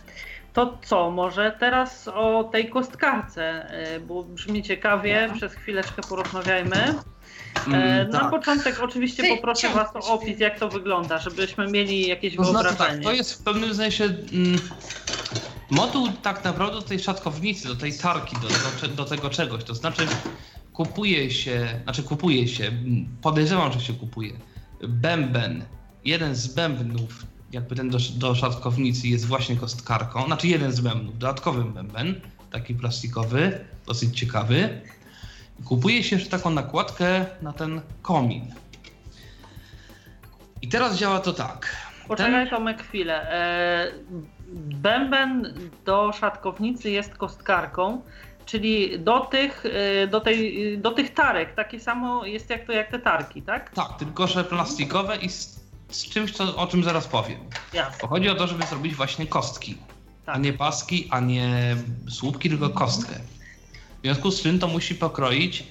To 0.52 0.78
co, 0.82 1.10
może 1.10 1.56
teraz 1.60 2.08
o 2.08 2.44
tej 2.44 2.70
kostkarce, 2.70 3.70
e, 3.70 4.00
bo 4.00 4.22
brzmi 4.22 4.62
ciekawie, 4.62 5.30
przez 5.34 5.54
chwileczkę 5.54 6.02
porozmawiajmy. 6.08 6.94
Mm, 7.66 8.10
na 8.10 8.20
tak. 8.20 8.30
początek 8.30 8.80
oczywiście 8.82 9.22
Ty, 9.22 9.28
poproszę 9.28 9.68
Was 9.68 9.96
o 9.96 9.98
opis, 9.98 10.40
jak 10.40 10.58
to 10.58 10.68
wygląda, 10.68 11.18
żebyśmy 11.18 11.66
mieli 11.66 12.08
jakieś 12.08 12.36
To 12.36 12.44
znaczy 12.44 12.68
tak, 12.68 12.76
wyobrażenie. 12.76 13.04
to 13.04 13.12
jest 13.12 13.40
w 13.40 13.44
pewnym 13.44 13.74
sensie 13.74 14.04
mm, 14.04 14.58
moduł 15.70 16.08
tak 16.22 16.44
naprawdę 16.44 16.74
do 16.74 16.82
tej 16.82 16.98
szatkownicy, 16.98 17.68
do 17.68 17.76
tej 17.76 17.92
tarki, 17.98 18.36
do, 18.36 18.48
do, 18.88 18.94
do 18.94 19.04
tego 19.04 19.30
czegoś. 19.30 19.64
To 19.64 19.74
znaczy 19.74 20.06
kupuje 20.80 21.30
się, 21.30 21.68
znaczy 21.82 22.02
kupuje 22.02 22.48
się, 22.48 22.64
mm, 22.64 23.08
podejrzewam, 23.22 23.72
że 23.72 23.80
się 23.80 23.92
kupuje 23.94 24.32
bęben. 24.88 25.64
Jeden 26.04 26.34
z 26.34 26.46
bębnów, 26.46 27.26
jakby 27.52 27.76
ten 27.76 27.90
do, 27.90 27.98
do 28.16 28.34
szatkownicy 28.34 29.08
jest 29.08 29.26
właśnie 29.26 29.56
kostkarką, 29.56 30.26
znaczy 30.26 30.48
jeden 30.48 30.72
z 30.72 30.80
bębnów, 30.80 31.18
dodatkowy 31.18 31.64
bęben, 31.64 32.20
taki 32.50 32.74
plastikowy, 32.74 33.64
dosyć 33.86 34.18
ciekawy. 34.18 34.80
Kupuje 35.64 36.02
się 36.02 36.16
jeszcze 36.16 36.30
taką 36.30 36.50
nakładkę 36.50 37.26
na 37.42 37.52
ten 37.52 37.80
komin. 38.02 38.54
I 40.62 40.68
teraz 40.68 40.96
działa 40.96 41.20
to 41.20 41.32
tak. 41.32 41.76
Poczekaj 42.08 42.50
Tomek 42.50 42.82
chwilę. 42.82 43.32
E, 43.32 43.92
Bęben 44.82 45.54
do 45.84 46.12
szatkownicy 46.12 46.90
jest 46.90 47.14
kostkarką, 47.14 48.02
czyli 48.50 49.00
do 49.00 49.20
tych, 49.20 49.64
e, 49.66 50.06
do 50.06 50.20
tej, 50.20 50.78
do 50.78 50.90
tych 50.90 51.14
tarek. 51.14 51.54
Takie 51.54 51.80
samo 51.80 52.26
jest 52.26 52.50
jak 52.50 52.66
to 52.66 52.72
jak 52.72 52.90
te 52.90 52.98
tarki, 52.98 53.42
tak? 53.42 53.70
Tak, 53.70 53.98
tylko 53.98 54.26
że 54.26 54.44
plastikowe 54.44 55.16
i 55.16 55.28
z, 55.28 55.60
z 55.90 56.08
czymś, 56.08 56.32
co, 56.32 56.56
o 56.56 56.66
czym 56.66 56.84
zaraz 56.84 57.08
powiem. 57.08 57.40
Jasne. 57.72 57.98
Bo 58.02 58.08
chodzi 58.08 58.28
o 58.28 58.34
to, 58.34 58.46
żeby 58.46 58.66
zrobić 58.66 58.94
właśnie 58.94 59.26
kostki. 59.26 59.76
Tak. 60.26 60.34
A 60.34 60.38
nie 60.38 60.52
paski, 60.52 61.08
a 61.10 61.20
nie 61.20 61.76
słupki, 62.08 62.48
tylko 62.48 62.70
kostkę. 62.70 63.14
W 63.98 64.02
związku 64.02 64.30
z 64.30 64.42
czym 64.42 64.58
to 64.58 64.68
musi 64.68 64.94
pokroić 64.94 65.64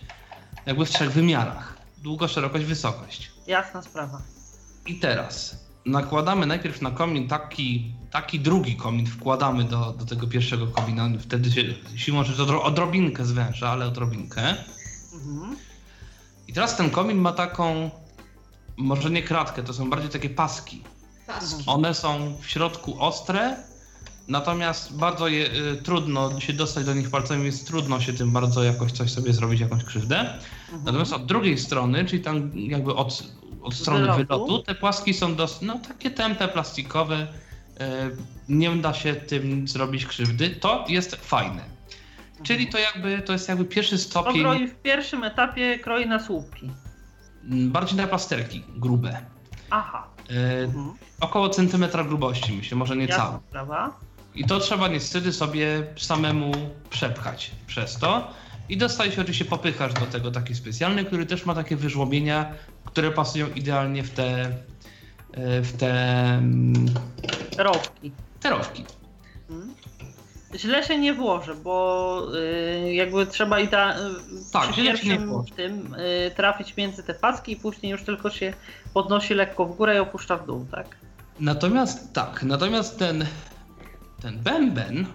jakby 0.66 0.86
w 0.86 0.90
trzech 0.90 1.12
wymiarach. 1.12 1.78
Długość, 1.98 2.34
szerokość, 2.34 2.66
wysokość. 2.66 3.32
Jasna 3.48 3.82
sprawa. 3.82 4.22
I 4.86 4.96
teraz 4.96 5.66
nakładamy 5.90 6.46
najpierw 6.46 6.82
na 6.82 6.92
komin 6.92 7.28
taki, 7.28 7.92
taki 8.12 8.40
drugi 8.40 8.76
komin, 8.76 9.06
wkładamy 9.06 9.64
do, 9.64 9.94
do 10.00 10.06
tego 10.06 10.28
pierwszego 10.28 10.68
komina. 10.68 11.10
Wtedy 11.20 11.52
się 11.52 11.64
siłą 11.96 12.24
rzeczy 12.24 12.42
odro- 12.42 12.62
odrobinkę 12.62 13.26
zwęża, 13.26 13.70
ale 13.70 13.88
odrobinkę. 13.88 14.56
Mhm. 15.14 15.56
I 16.48 16.54
teraz 16.54 16.78
ten 16.78 16.90
komin 16.90 17.18
ma 17.18 17.32
taką, 17.32 17.90
może 18.78 19.10
nie 19.10 19.24
kratkę, 19.24 19.64
to 19.64 19.74
są 19.74 19.90
bardziej 19.90 20.10
takie 20.10 20.30
paski. 20.30 20.84
Paski. 21.28 21.64
One 21.66 21.94
są 21.94 22.36
w 22.42 22.46
środku 22.46 23.02
ostre, 23.02 23.56
natomiast 24.28 24.98
bardzo 24.98 25.28
je, 25.28 25.46
y, 25.46 25.82
trudno 25.84 26.40
się 26.40 26.54
dostać 26.54 26.86
do 26.86 26.94
nich 26.94 27.10
palcami, 27.10 27.44
więc 27.44 27.66
trudno 27.66 28.02
się 28.02 28.14
tym 28.14 28.32
bardzo 28.32 28.64
jakoś 28.64 28.92
coś 28.92 29.12
sobie 29.12 29.34
zrobić, 29.34 29.60
jakąś 29.60 29.84
krzywdę. 29.84 30.20
Mhm. 30.20 30.84
Natomiast 30.86 31.14
od 31.14 31.26
drugiej 31.26 31.58
strony, 31.58 32.06
czyli 32.06 32.24
tam 32.24 32.52
jakby 32.56 32.96
od, 32.96 33.24
od 33.62 33.74
strony 33.74 34.00
Wylotu. 34.02 34.18
wylotu, 34.26 34.64
te 34.64 34.76
płaski 34.76 35.14
są 35.14 35.36
dos, 35.36 35.62
no, 35.62 35.80
takie 35.88 36.12
tępe, 36.12 36.48
plastikowe. 36.48 37.28
y, 37.82 37.86
nie 38.50 38.70
da 38.76 38.94
się 38.94 39.14
tym 39.16 39.68
zrobić 39.68 40.06
krzywdy. 40.06 40.50
To 40.50 40.86
jest 40.90 41.16
fajne. 41.16 41.62
Czyli 42.44 42.68
to 42.68 42.78
jakby 42.78 43.22
to 43.22 43.34
jest 43.34 43.50
jakby 43.50 43.66
pierwszy 43.66 43.96
To 43.98 44.04
stopień, 44.04 44.42
kroi 44.42 44.68
w 44.68 44.76
pierwszym 44.76 45.24
etapie 45.24 45.80
kroi 45.80 46.08
na 46.08 46.20
słupki. 46.20 46.70
m, 47.52 47.72
bardziej 47.72 47.98
na 47.98 48.08
plasterki 48.08 48.64
grube. 48.78 49.22
Aha. 49.70 50.08
Y, 50.32 50.66
Mhm. 50.66 50.94
około 51.20 51.50
centymetra 51.50 52.04
grubości, 52.04 52.54
myślę, 52.54 52.78
może 52.78 52.98
nie 52.98 53.08
sprawa. 53.50 54.00
I 54.36 54.46
to 54.46 54.60
trzeba 54.60 54.88
niestety 54.88 55.34
sobie 55.34 55.84
samemu 55.98 56.52
przepchać 56.90 57.52
przez 57.68 57.98
to. 57.98 58.32
I 58.70 58.78
dostaje 58.78 59.12
się 59.12 59.22
oczywiście 59.22 59.46
popychacz 59.46 59.94
do 59.94 60.06
tego 60.06 60.32
taki 60.32 60.56
specjalny, 60.56 61.06
który 61.06 61.26
też 61.26 61.46
ma 61.46 61.56
takie 61.56 61.76
wyżłobienia, 61.76 62.54
które 62.86 63.12
pasują 63.12 63.48
idealnie 63.56 64.04
w 64.04 64.10
te 64.10 64.32
e, 65.34 65.62
w 65.62 65.78
te 65.78 65.92
mm, 66.34 66.86
Rowki. 67.58 68.12
te 68.40 68.50
rowki. 68.50 68.86
Mhm. 69.50 69.74
Źle 70.56 70.84
się 70.84 70.98
nie 71.00 71.14
włoży, 71.14 71.56
bo 71.56 72.22
y, 72.86 72.94
jakby 72.94 73.26
trzeba 73.26 73.60
i 73.60 73.68
ta, 73.68 73.92
y, 73.94 73.96
Tak, 74.52 74.64
przy 74.72 74.74
źle 74.74 74.84
się 74.98 75.08
nie 75.08 75.10
pierwszym 75.10 75.30
włoży. 75.30 75.54
tym 75.54 75.94
y, 75.94 76.32
trafić 76.36 76.78
między 76.78 77.04
te 77.04 77.14
paski 77.14 77.52
i 77.52 77.56
później 77.56 77.92
już 77.92 78.04
tylko 78.04 78.30
się 78.30 78.54
podnosi 78.94 79.34
lekko 79.34 79.66
w 79.66 79.76
górę 79.76 79.96
i 79.96 80.00
opuszcza 80.00 80.38
w 80.38 80.46
dół, 80.46 80.66
tak? 80.72 80.88
Natomiast 81.40 82.14
tak, 82.14 82.44
natomiast 82.44 83.00
ten, 83.00 83.26
ten 84.22 84.40
bęben, 84.40 85.06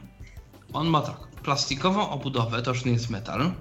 on 0.73 0.87
ma 0.87 1.01
tak, 1.01 1.17
plastikową 1.45 2.11
obudowę, 2.11 2.63
to 2.63 2.71
już 2.71 2.85
nie 2.85 2.93
jest 2.93 3.11
metal. 3.11 3.53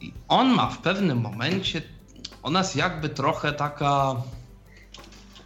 I 0.00 0.12
on 0.28 0.54
ma 0.54 0.70
w 0.70 0.78
pewnym 0.78 1.20
momencie, 1.20 1.82
ona 2.42 2.58
jest 2.58 2.76
jakby 2.76 3.08
trochę 3.08 3.52
taka, 3.52 4.14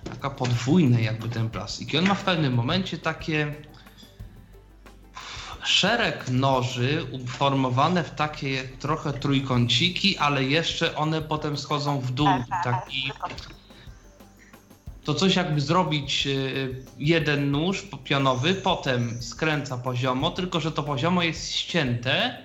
taka 0.04 0.30
podwójna 0.30 1.00
jakby 1.00 1.28
ten 1.28 1.50
plastik. 1.50 1.94
I 1.94 1.98
on 1.98 2.06
ma 2.06 2.14
w 2.14 2.24
pewnym 2.24 2.54
momencie 2.54 2.98
takie 2.98 3.54
szereg 5.62 6.28
noży 6.30 7.06
uformowane 7.12 8.04
w 8.04 8.10
takie 8.10 8.68
trochę 8.78 9.12
trójkąciki, 9.12 10.18
ale 10.18 10.44
jeszcze 10.44 10.96
one 10.96 11.22
potem 11.22 11.56
schodzą 11.56 12.00
w 12.00 12.10
dół. 12.10 12.28
Taki, 12.64 13.12
to 15.04 15.14
coś 15.14 15.36
jakby 15.36 15.60
zrobić 15.60 16.26
y, 16.26 16.84
jeden 16.98 17.50
nóż 17.50 17.86
pionowy, 18.04 18.54
potem 18.54 19.22
skręca 19.22 19.78
poziomo, 19.78 20.30
tylko 20.30 20.60
że 20.60 20.72
to 20.72 20.82
poziomo 20.82 21.22
jest 21.22 21.52
ścięte 21.52 22.38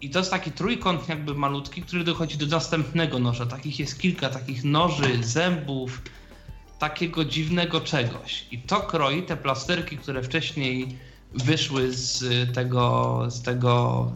i 0.00 0.10
to 0.10 0.18
jest 0.18 0.30
taki 0.30 0.52
trójkąt 0.52 1.08
jakby 1.08 1.34
malutki, 1.34 1.82
który 1.82 2.04
dochodzi 2.04 2.38
do 2.38 2.46
następnego 2.46 3.18
noża. 3.18 3.46
Takich 3.46 3.78
jest 3.78 4.00
kilka 4.00 4.28
takich 4.28 4.64
noży, 4.64 5.24
zębów, 5.24 6.02
takiego 6.78 7.24
dziwnego 7.24 7.80
czegoś. 7.80 8.46
I 8.50 8.58
to 8.58 8.80
kroi 8.80 9.22
te 9.22 9.36
plasterki, 9.36 9.96
które 9.96 10.22
wcześniej 10.22 10.98
wyszły 11.34 11.92
z 11.92 12.24
tego, 12.54 13.22
z 13.28 13.42
tego, 13.42 14.12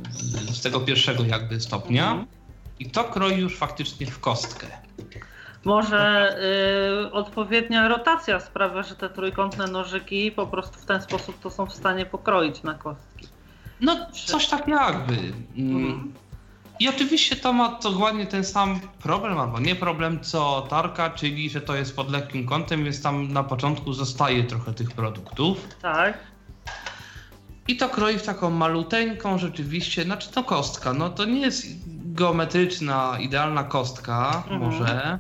z 0.53 0.61
tego 0.61 0.81
pierwszego 0.81 1.25
jakby 1.25 1.61
stopnia. 1.61 2.11
Mhm. 2.11 2.27
I 2.81 2.91
to 2.91 3.05
kroi 3.05 3.39
już 3.39 3.57
faktycznie 3.57 4.07
w 4.07 4.21
kostkę. 4.21 4.67
Może 5.67 6.37
y, 7.07 7.13
odpowiednia 7.13 7.89
rotacja 7.89 8.41
sprawia, 8.41 8.83
że 8.83 8.97
te 8.97 9.09
trójkątne 9.09 9.67
nożyki 9.67 10.33
po 10.33 10.47
prostu 10.47 10.79
w 10.79 10.85
ten 10.85 11.03
sposób 11.03 11.41
to 11.41 11.51
są 11.51 11.67
w 11.67 11.75
stanie 11.75 12.07
pokroić 12.07 12.63
na 12.63 12.75
kostki. 12.75 13.27
No, 13.81 13.97
coś 14.27 14.47
tak 14.47 14.69
jakby. 14.69 15.13
Mm. 15.15 15.77
Mhm. 15.77 16.13
I 16.81 16.89
oczywiście 16.89 17.37
to 17.37 17.53
ma 17.53 17.79
dokładnie 17.83 18.27
ten 18.27 18.45
sam 18.45 18.81
problem, 19.03 19.39
albo 19.39 19.61
nie 19.61 19.75
problem, 19.77 20.21
co 20.21 20.67
Tarka, 20.71 21.11
czyli 21.11 21.51
że 21.51 21.61
to 21.61 21.77
jest 21.77 21.97
pod 21.97 22.11
lekkim 22.11 22.47
kątem, 22.47 22.85
więc 22.85 23.03
tam 23.03 23.33
na 23.33 23.43
początku 23.45 23.93
zostaje 23.93 24.45
trochę 24.45 24.73
tych 24.75 24.91
produktów. 24.91 25.59
Tak. 25.83 26.19
I 27.69 27.77
to 27.77 27.89
kroi 27.89 28.19
w 28.19 28.23
taką 28.23 28.51
maluteńką 28.51 29.39
rzeczywiście, 29.39 30.03
znaczy 30.05 30.31
to 30.33 30.45
kostka, 30.45 30.93
no 30.93 31.11
to 31.11 31.25
nie 31.25 31.41
jest 31.41 31.67
geometryczna, 32.15 33.17
idealna 33.21 33.65
kostka, 33.65 34.43
Mhm. 34.51 34.61
może, 34.61 35.19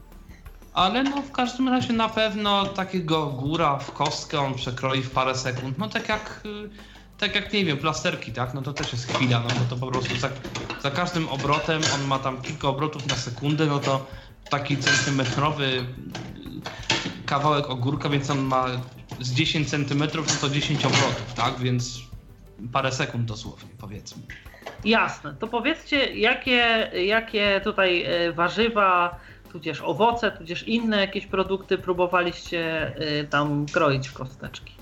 ale 0.77 1.03
no 1.03 1.23
w 1.23 1.33
każdym 1.33 1.69
razie 1.69 1.93
na 1.93 2.09
pewno 2.09 2.67
takiego 2.67 3.27
góra 3.27 3.79
w 3.79 3.93
kostkę 3.93 4.41
on 4.41 4.55
przekroi 4.55 5.03
w 5.03 5.11
parę 5.11 5.35
sekund, 5.35 5.79
no 5.79 5.89
tak 5.89 6.09
jak, 6.09 6.43
y, 6.47 6.71
tak 7.19 7.35
jak 7.35 7.53
nie 7.53 7.65
wiem, 7.65 7.79
plasterki, 7.79 8.33
tak, 8.33 8.55
no 8.55 8.62
to 8.62 8.73
też 8.73 8.93
jest 8.93 9.12
chwila, 9.12 9.41
no 9.41 9.49
bo 9.49 9.77
to 9.77 9.77
po 9.77 9.87
prostu 9.87 10.17
za, 10.17 10.29
za 10.83 10.91
każdym 10.91 11.29
obrotem, 11.29 11.83
on 11.95 12.07
ma 12.07 12.19
tam 12.19 12.43
kilka 12.43 12.69
obrotów 12.69 13.07
na 13.07 13.15
sekundę, 13.15 13.67
no 13.67 13.79
to 13.79 14.07
taki 14.51 14.77
centymetrowy 14.77 15.65
y, 15.65 15.85
kawałek 17.27 17.71
ogórka, 17.71 18.09
więc 18.09 18.31
on 18.31 18.39
ma 18.39 18.67
z 19.21 19.33
10 19.33 19.71
centymetrów, 19.71 20.27
no 20.29 20.49
to 20.49 20.55
10 20.55 20.85
obrotów, 20.85 21.35
tak, 21.37 21.59
więc 21.59 22.01
parę 22.73 22.93
sekund 22.93 23.25
dosłownie, 23.25 23.71
powiedzmy. 23.79 24.23
Jasne. 24.85 25.35
To 25.35 25.47
powiedzcie, 25.47 26.15
jakie, 26.15 26.91
jakie 27.07 27.61
tutaj 27.65 28.03
e, 28.03 28.33
warzywa, 28.33 29.21
tudzież 29.57 29.81
owoce, 29.81 30.31
tudzież 30.31 30.62
inne 30.69 30.97
jakieś 30.97 31.27
produkty 31.27 31.79
próbowaliście 31.79 32.92
e, 33.21 33.25
tam 33.25 33.66
kroić 33.66 34.09
w 34.09 34.12
kosteczki? 34.12 34.73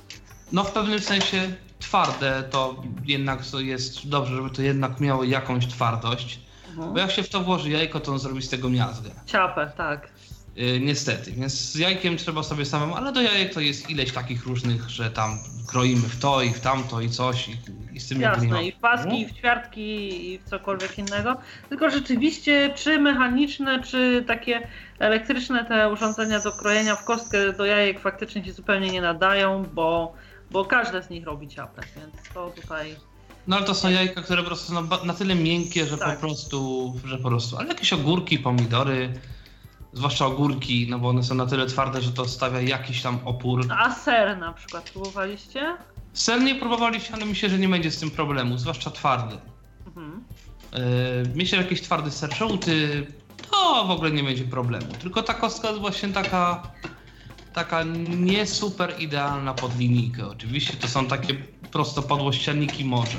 No 0.52 0.64
w 0.64 0.72
pewnym 0.72 1.00
sensie 1.00 1.52
twarde 1.78 2.42
to 2.50 2.82
jednak 3.04 3.40
jest 3.58 4.08
dobrze, 4.08 4.36
żeby 4.36 4.50
to 4.50 4.62
jednak 4.62 5.00
miało 5.00 5.24
jakąś 5.24 5.66
twardość, 5.66 6.40
Mhm. 6.70 6.92
bo 6.94 6.98
jak 6.98 7.10
się 7.10 7.22
w 7.22 7.28
to 7.28 7.40
włoży 7.40 7.70
jajko, 7.70 8.00
to 8.00 8.12
on 8.12 8.18
zrobi 8.18 8.42
z 8.42 8.48
tego 8.48 8.70
miazgę. 8.70 9.10
Ciapę, 9.26 9.72
tak. 9.76 10.08
Yy, 10.56 10.80
niestety, 10.80 11.32
więc 11.32 11.52
z 11.52 11.74
jajkiem 11.74 12.16
trzeba 12.16 12.42
sobie 12.42 12.64
samemu, 12.64 12.94
ale 12.94 13.12
do 13.12 13.22
jajek 13.22 13.54
to 13.54 13.60
jest 13.60 13.90
ileś 13.90 14.12
takich 14.12 14.46
różnych, 14.46 14.90
że 14.90 15.10
tam 15.10 15.38
kroimy 15.66 16.08
w 16.08 16.18
to 16.20 16.42
i 16.42 16.50
w 16.50 16.60
tamto 16.60 17.00
i 17.00 17.10
coś 17.10 17.48
i, 17.48 17.56
i 17.94 18.00
z 18.00 18.08
tym 18.08 18.20
Jasne, 18.20 18.64
i 18.64 18.72
w 18.72 18.76
paski, 18.76 19.02
problemu. 19.02 19.24
i 19.24 19.26
w 19.26 19.32
ćwiartki, 19.32 20.28
i 20.32 20.38
w 20.38 20.44
cokolwiek 20.44 20.98
innego. 20.98 21.36
Tylko 21.68 21.90
rzeczywiście, 21.90 22.72
czy 22.76 22.98
mechaniczne, 22.98 23.82
czy 23.82 24.24
takie 24.26 24.68
elektryczne 24.98 25.64
te 25.64 25.92
urządzenia 25.92 26.40
do 26.40 26.52
krojenia 26.52 26.96
w 26.96 27.04
kostkę 27.04 27.52
do 27.52 27.64
jajek 27.64 28.00
faktycznie 28.00 28.44
się 28.44 28.52
zupełnie 28.52 28.90
nie 28.90 29.00
nadają, 29.00 29.64
bo, 29.74 30.14
bo 30.50 30.64
każde 30.64 31.02
z 31.02 31.10
nich 31.10 31.26
robi 31.26 31.48
ciapę, 31.48 31.82
więc 31.96 32.28
to 32.34 32.50
tutaj... 32.50 32.96
No 33.46 33.56
ale 33.56 33.66
to 33.66 33.74
są 33.74 33.90
jajka, 33.90 34.22
które 34.22 34.42
po 34.42 34.46
prostu 34.46 34.72
są 34.72 34.82
na, 34.82 35.04
na 35.04 35.14
tyle 35.14 35.34
miękkie, 35.34 35.86
że 35.86 35.98
Tak. 35.98 36.14
po 36.14 36.20
prostu, 36.20 36.92
że 37.04 37.18
po 37.18 37.28
prostu, 37.28 37.56
ale 37.56 37.68
jakieś 37.68 37.92
ogórki, 37.92 38.38
pomidory, 38.38 39.12
zwłaszcza 39.92 40.26
ogórki, 40.26 40.86
no 40.90 40.98
bo 40.98 41.08
one 41.08 41.22
są 41.22 41.34
na 41.34 41.46
tyle 41.46 41.66
twarde, 41.66 42.00
że 42.00 42.12
to 42.12 42.24
stawia 42.28 42.60
jakiś 42.60 43.02
tam 43.02 43.18
opór. 43.24 43.66
A 43.78 43.94
ser 43.94 44.38
na 44.38 44.52
przykład 44.52 44.90
próbowaliście? 44.90 45.76
Ser 46.14 46.40
nie 46.40 46.54
próbowaliśmy, 46.54 47.16
ale 47.16 47.26
myślę, 47.26 47.48
że 47.48 47.58
nie 47.58 47.68
będzie 47.68 47.90
z 47.90 48.00
tym 48.00 48.10
problemu, 48.10 48.58
zwłaszcza 48.58 48.90
twardy. 48.90 49.36
Mhm. 49.86 50.24
Yy, 50.72 50.80
myślę, 51.34 51.58
że 51.58 51.64
jakiś 51.64 51.82
twardy 51.82 52.10
ser 52.10 52.34
żółty, 52.34 53.06
to 53.50 53.84
w 53.84 53.90
ogóle 53.90 54.10
nie 54.10 54.22
będzie 54.22 54.44
problemu. 54.44 54.86
Tylko 55.00 55.22
ta 55.22 55.34
kostka 55.34 55.68
jest 55.68 55.80
właśnie 55.80 56.08
taka, 56.08 56.62
taka 57.54 57.82
nie 58.08 58.46
super 58.46 58.94
idealna 58.98 59.54
pod 59.54 59.78
linijkę. 59.78 60.26
Oczywiście 60.28 60.76
to 60.76 60.88
są 60.88 61.06
takie 61.06 61.34
prostopodłościanniki 61.72 62.84
może. 62.84 63.18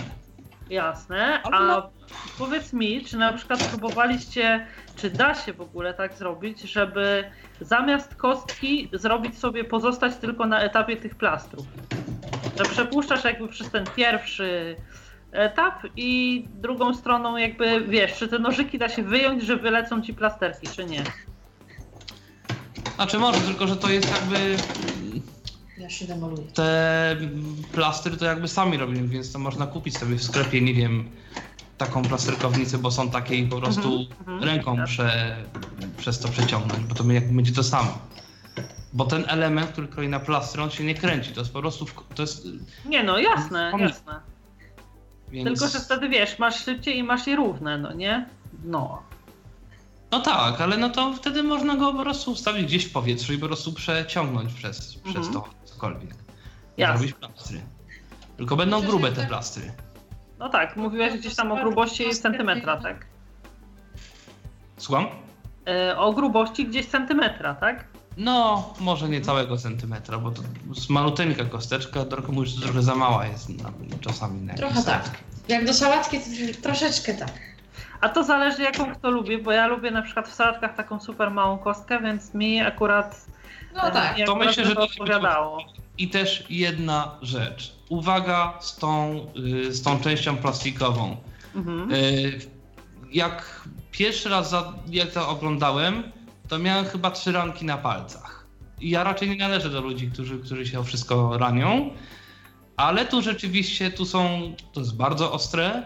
Jasne, 0.70 1.44
a 1.44 1.60
no- 1.60 1.90
powiedz 2.38 2.74
mi, 2.74 3.06
czy 3.06 3.18
na 3.18 3.34
przykład 3.34 3.68
próbowaliście, 3.70 4.68
czy 4.96 5.10
da 5.10 5.36
się 5.36 5.54
w 5.54 5.62
ogóle 5.62 5.94
tak 5.94 6.18
zrobić, 6.18 6.62
żeby 6.62 7.32
zamiast 7.62 8.16
kostki 8.16 8.90
zrobić 8.94 9.40
sobie, 9.40 9.64
pozostać 9.64 10.16
tylko 10.16 10.46
na 10.48 10.62
etapie 10.62 10.98
tych 10.98 11.16
plastrów? 11.16 11.66
Że 12.60 12.66
przepuszczasz 12.66 13.24
jakby 13.24 13.48
przez 13.48 13.70
ten 13.72 13.88
pierwszy 13.96 14.76
etap 15.32 15.82
i 15.96 16.44
drugą 16.54 16.94
stroną 16.94 17.38
jakby, 17.38 17.86
wiesz, 17.88 18.18
czy 18.18 18.28
te 18.28 18.40
nożyki 18.40 18.78
da 18.78 18.90
się 18.90 19.04
wyjąć, 19.04 19.44
że 19.44 19.58
wylecą 19.58 20.02
ci 20.02 20.14
plasterki, 20.14 20.68
czy 20.70 20.86
nie? 20.86 21.04
Znaczy 22.96 23.20
może, 23.20 23.42
tylko 23.42 23.68
że 23.68 23.76
to 23.76 23.90
jest 23.90 24.12
jakby 24.12 24.60
Ja 25.78 25.90
się 25.90 26.06
demoluję. 26.06 26.48
te 26.54 27.18
plastry 27.74 28.18
to 28.18 28.26
jakby 28.26 28.48
sami 28.48 28.78
robimy, 28.78 29.08
więc 29.08 29.32
to 29.32 29.40
można 29.40 29.68
kupić 29.68 29.98
sobie 29.98 30.16
w 30.16 30.24
sklepie, 30.24 30.62
nie 30.62 30.74
wiem, 30.74 31.10
taką 31.78 32.08
plasterkownicę, 32.08 32.78
bo 32.78 32.92
są 32.92 33.10
takie 33.12 33.36
i 33.36 33.48
po 33.48 33.58
prostu 33.62 33.90
Mhm, 33.90 34.08
mhm, 34.20 34.44
ręką 34.44 34.76
jasne. 34.76 34.86
prze, 34.86 35.36
przez 35.98 36.20
to 36.20 36.30
przeciągnąć, 36.30 36.86
bo 36.86 36.96
to 36.96 37.12
jakby 37.12 37.34
będzie 37.36 37.52
to 37.52 37.64
samo. 37.64 37.98
Bo 38.96 39.06
ten 39.06 39.26
element, 39.28 39.72
który 39.72 39.88
kroi 39.88 40.08
na 40.10 40.20
plastry, 40.20 40.62
on 40.64 40.70
się 40.72 40.84
nie 40.84 40.96
kręci, 40.96 41.32
to 41.34 41.40
jest 41.40 41.54
po 41.54 41.60
prostu, 41.60 41.86
to 42.16 42.22
jest, 42.24 42.48
Nie 42.86 43.04
no, 43.04 43.20
jasne, 43.20 43.72
jasne. 43.80 44.20
więc... 45.30 45.48
Tylko, 45.60 45.68
że 45.68 45.80
wtedy 45.80 46.10
wiesz, 46.10 46.40
masz 46.40 46.64
szybciej 46.66 46.98
i 46.98 47.04
masz 47.04 47.28
je 47.28 47.36
równe, 47.36 47.78
no 47.78 47.94
nie? 47.94 48.26
No. 48.64 49.02
No 50.12 50.20
tak, 50.20 50.62
ale 50.62 50.78
no 50.78 50.90
to 50.90 51.14
wtedy 51.14 51.44
można 51.44 51.76
go 51.76 51.94
po 51.94 52.04
prostu 52.04 52.32
ustawić 52.32 52.66
gdzieś 52.66 52.86
w 52.86 52.92
powietrzu 52.92 53.34
i 53.34 53.38
po 53.38 53.48
prostu 53.48 53.74
przeciągnąć 53.74 54.54
przez, 54.54 54.96
Mhm. 54.98 55.14
przez 55.14 55.34
to 55.34 55.50
cokolwiek. 55.66 56.12
I 56.78 56.82
Jasne. 56.82 56.98
Zrobić 56.98 57.16
plastry. 57.16 57.62
Tylko 58.38 58.56
będą 58.56 58.78
Przecież 58.78 58.92
grube 58.96 59.12
te 59.12 59.28
plastry. 59.28 59.72
No 60.40 60.50
tak, 60.50 60.78
mówiłeś 60.78 61.14
gdzieś 61.14 61.36
tam 61.36 61.52
o 61.52 61.56
grubości 61.56 62.10
centymetra, 62.16 62.78
tak? 62.78 63.06
Słucham? 64.78 65.06
E, 65.68 65.98
o 65.98 66.14
grubości 66.14 66.68
gdzieś 66.68 66.86
centymetra, 66.86 67.56
tak? 67.56 67.95
No, 68.18 68.74
może 68.80 69.10
nie 69.10 69.22
całego 69.22 69.58
centymetra, 69.58 70.18
bo 70.18 70.32
to 70.32 70.42
jest 70.70 70.90
maluteńka 70.90 71.46
kosteczka, 71.46 72.06
mówisz, 72.28 72.52
że 72.52 72.62
trochę 72.62 72.82
za 72.82 72.96
mała 72.96 73.26
jest 73.26 73.50
na, 73.50 73.72
czasami 74.02 74.42
na 74.42 74.54
Trochę 74.54 74.84
tak. 74.84 75.10
Jak 75.48 75.66
do 75.66 75.74
sałatki, 75.74 76.20
to 76.20 76.62
troszeczkę 76.62 77.14
tak. 77.14 77.34
A 78.02 78.10
to 78.10 78.24
zależy 78.24 78.62
jaką 78.62 78.96
kto 78.96 79.12
lubi, 79.12 79.38
bo 79.38 79.52
ja 79.52 79.68
lubię 79.68 79.92
na 79.92 80.02
przykład 80.02 80.30
w 80.30 80.34
sałatkach 80.34 80.76
taką 80.76 81.00
super 81.00 81.32
małą 81.32 81.58
kostkę, 81.58 82.02
więc 82.02 82.34
mi 82.34 82.62
akurat 82.62 83.26
No 83.76 83.88
e, 83.88 83.92
tak. 83.92 84.18
To 84.26 84.36
myślę, 84.36 84.66
że 84.66 84.76
to 84.76 84.84
odpowiadało. 84.84 85.58
I 85.98 86.10
też 86.10 86.46
jedna 86.50 87.12
rzecz. 87.22 87.76
Uwaga 87.90 88.54
z 88.60 88.76
tą, 88.76 89.26
y, 89.68 89.74
z 89.74 89.82
tą 89.82 90.00
częścią 90.00 90.38
plastikową. 90.38 91.18
Mhm. 91.56 91.92
E, 91.92 91.96
jak 93.12 93.68
pierwszy 93.92 94.30
raz 94.30 94.50
za, 94.50 94.74
jak 94.88 95.12
to 95.12 95.30
oglądałem, 95.30 96.04
to 96.48 96.60
miałem 96.60 96.86
chyba 96.86 97.12
trzy 97.12 97.32
ranki 97.32 97.66
na 97.66 97.78
palcach. 97.78 98.46
I 98.82 98.90
ja 98.90 99.04
raczej 99.04 99.30
nie 99.30 99.36
należę 99.36 99.70
do 99.70 99.82
ludzi, 99.82 100.12
którzy, 100.12 100.40
którzy 100.40 100.66
się 100.66 100.80
o 100.80 100.84
wszystko 100.84 101.38
ranią, 101.38 101.90
ale 102.78 103.06
tu 103.06 103.22
rzeczywiście 103.22 103.92
tu 103.92 104.06
są, 104.06 104.54
to 104.74 104.80
jest 104.80 104.96
bardzo 104.96 105.32
ostre, 105.32 105.84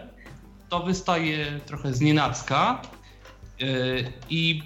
to 0.68 0.80
wystaje 0.80 1.60
trochę 1.66 1.94
z 1.94 2.00
nienacka 2.00 2.82
yy, 3.58 4.12
i 4.30 4.62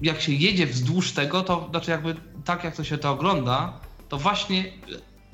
jak 0.00 0.20
się 0.20 0.32
jedzie 0.32 0.66
wzdłuż 0.66 1.12
tego, 1.12 1.42
to 1.42 1.66
znaczy 1.70 1.90
jakby 1.90 2.14
tak 2.44 2.64
jak 2.64 2.76
to 2.76 2.84
się 2.84 2.98
to 2.98 3.10
ogląda, 3.10 3.80
to 4.08 4.18
właśnie 4.18 4.64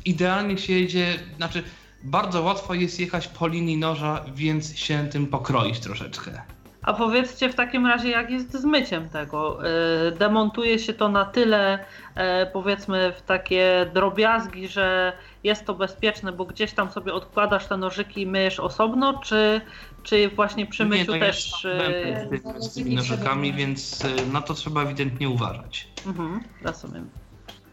idealnie 0.04 0.58
się 0.58 0.72
jedzie, 0.72 1.18
znaczy 1.36 1.62
bardzo 2.02 2.42
łatwo 2.42 2.74
jest 2.74 3.00
jechać 3.00 3.28
po 3.28 3.48
linii 3.48 3.76
noża, 3.76 4.24
więc 4.34 4.78
się 4.78 5.08
tym 5.10 5.26
pokroić 5.26 5.80
troszeczkę. 5.80 6.42
A 6.86 6.92
powiedzcie 6.92 7.48
w 7.48 7.54
takim 7.54 7.86
razie, 7.86 8.10
jak 8.10 8.30
jest 8.30 8.52
z 8.52 8.64
myciem 8.64 9.08
tego? 9.08 9.58
E, 9.68 10.12
demontuje 10.12 10.78
się 10.78 10.94
to 10.94 11.08
na 11.08 11.24
tyle, 11.24 11.84
e, 12.14 12.46
powiedzmy, 12.46 13.12
w 13.18 13.22
takie 13.22 13.90
drobiazgi, 13.94 14.68
że 14.68 15.12
jest 15.44 15.64
to 15.64 15.74
bezpieczne, 15.74 16.32
bo 16.32 16.44
gdzieś 16.44 16.72
tam 16.72 16.90
sobie 16.90 17.12
odkładasz 17.12 17.66
te 17.66 17.76
nożyki 17.76 18.20
i 18.20 18.26
myjesz 18.26 18.60
osobno, 18.60 19.20
czy, 19.24 19.60
czy 20.02 20.28
właśnie 20.28 20.66
przy 20.66 20.84
myciu 20.84 21.14
Nie, 21.14 21.20
też. 21.20 21.64
E, 21.64 22.28
ja 22.44 22.60
z 22.60 22.74
tymi 22.74 22.94
nożykami, 22.94 23.52
więc 23.52 24.06
na 24.32 24.42
to 24.42 24.54
trzeba 24.54 24.82
ewidentnie 24.82 25.28
uważać. 25.28 25.88
Mhm, 26.06 26.40
rozumiem. 26.62 27.10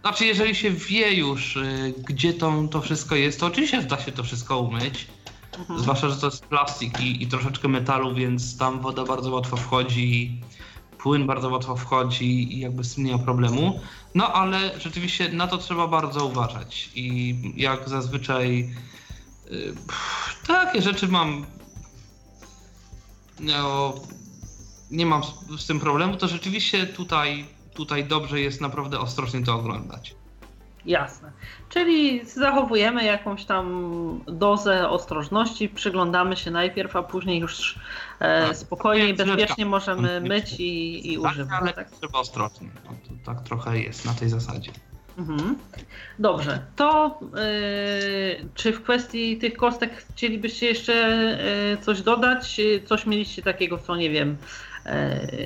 Znaczy, 0.01 0.25
jeżeli 0.25 0.55
się 0.55 0.69
wie 0.71 1.13
już, 1.13 1.59
gdzie 2.07 2.33
to, 2.33 2.53
to 2.71 2.81
wszystko 2.81 3.15
jest, 3.15 3.39
to 3.39 3.45
oczywiście 3.45 3.81
da 3.81 3.97
się 3.97 4.11
to 4.11 4.23
wszystko 4.23 4.59
umyć. 4.59 5.07
Mhm. 5.59 5.79
Zwłaszcza, 5.79 6.09
że 6.09 6.15
to 6.15 6.27
jest 6.27 6.45
plastik 6.45 6.99
i, 6.99 7.23
i 7.23 7.27
troszeczkę 7.27 7.67
metalu, 7.67 8.15
więc 8.15 8.57
tam 8.57 8.79
woda 8.79 9.03
bardzo 9.03 9.31
łatwo 9.31 9.57
wchodzi, 9.57 10.41
płyn 10.97 11.27
bardzo 11.27 11.49
łatwo 11.49 11.75
wchodzi 11.75 12.53
i 12.53 12.59
jakby 12.59 12.83
z 12.83 12.95
tym 12.95 13.03
nie 13.03 13.11
ma 13.11 13.23
problemu. 13.23 13.79
No 14.15 14.33
ale 14.33 14.79
rzeczywiście 14.79 15.29
na 15.29 15.47
to 15.47 15.57
trzeba 15.57 15.87
bardzo 15.87 16.25
uważać 16.25 16.89
i 16.95 17.35
jak 17.55 17.89
zazwyczaj 17.89 18.73
yy, 19.51 19.75
takie 20.47 20.81
rzeczy 20.81 21.07
mam 21.07 21.45
no, 23.39 23.93
nie 24.91 25.05
mam 25.05 25.23
z, 25.23 25.61
z 25.61 25.65
tym 25.65 25.79
problemu, 25.79 26.17
to 26.17 26.27
rzeczywiście 26.27 26.87
tutaj, 26.87 27.45
tutaj 27.73 28.05
dobrze 28.05 28.39
jest 28.39 28.61
naprawdę 28.61 28.99
ostrożnie 28.99 29.43
to 29.43 29.55
oglądać. 29.55 30.15
Jasne. 30.85 31.31
Czyli 31.69 32.25
zachowujemy 32.25 33.03
jakąś 33.03 33.45
tam 33.45 34.23
dozę 34.27 34.89
ostrożności, 34.89 35.69
przyglądamy 35.69 36.35
się 36.37 36.51
najpierw, 36.51 36.95
a 36.95 37.03
później 37.03 37.39
już 37.39 37.79
e, 38.19 38.47
tak. 38.47 38.57
spokojnie 38.57 39.09
i 39.09 39.13
bezpiecznie 39.13 39.65
możemy 39.65 40.21
myć 40.21 40.59
i, 40.59 41.13
i 41.13 41.21
tak, 41.21 41.31
używać. 41.31 41.59
Ale 41.61 41.73
tak? 41.73 41.91
trzeba 41.91 42.19
ostrożnie. 42.19 42.69
No, 42.85 42.91
to 43.07 43.33
tak 43.33 43.43
trochę 43.43 43.79
jest 43.79 44.05
na 44.05 44.13
tej 44.13 44.29
zasadzie. 44.29 44.71
Mhm. 45.17 45.55
Dobrze, 46.19 46.59
to 46.75 47.19
yy, 47.21 48.49
czy 48.55 48.73
w 48.73 48.83
kwestii 48.83 49.37
tych 49.37 49.53
kostek 49.53 50.05
chcielibyście 50.13 50.65
jeszcze 50.65 50.93
yy, 51.71 51.83
coś 51.83 52.01
dodać? 52.01 52.61
Coś 52.85 53.05
mieliście 53.05 53.41
takiego, 53.41 53.77
co 53.77 53.95
nie 53.95 54.09
wiem, 54.09 54.37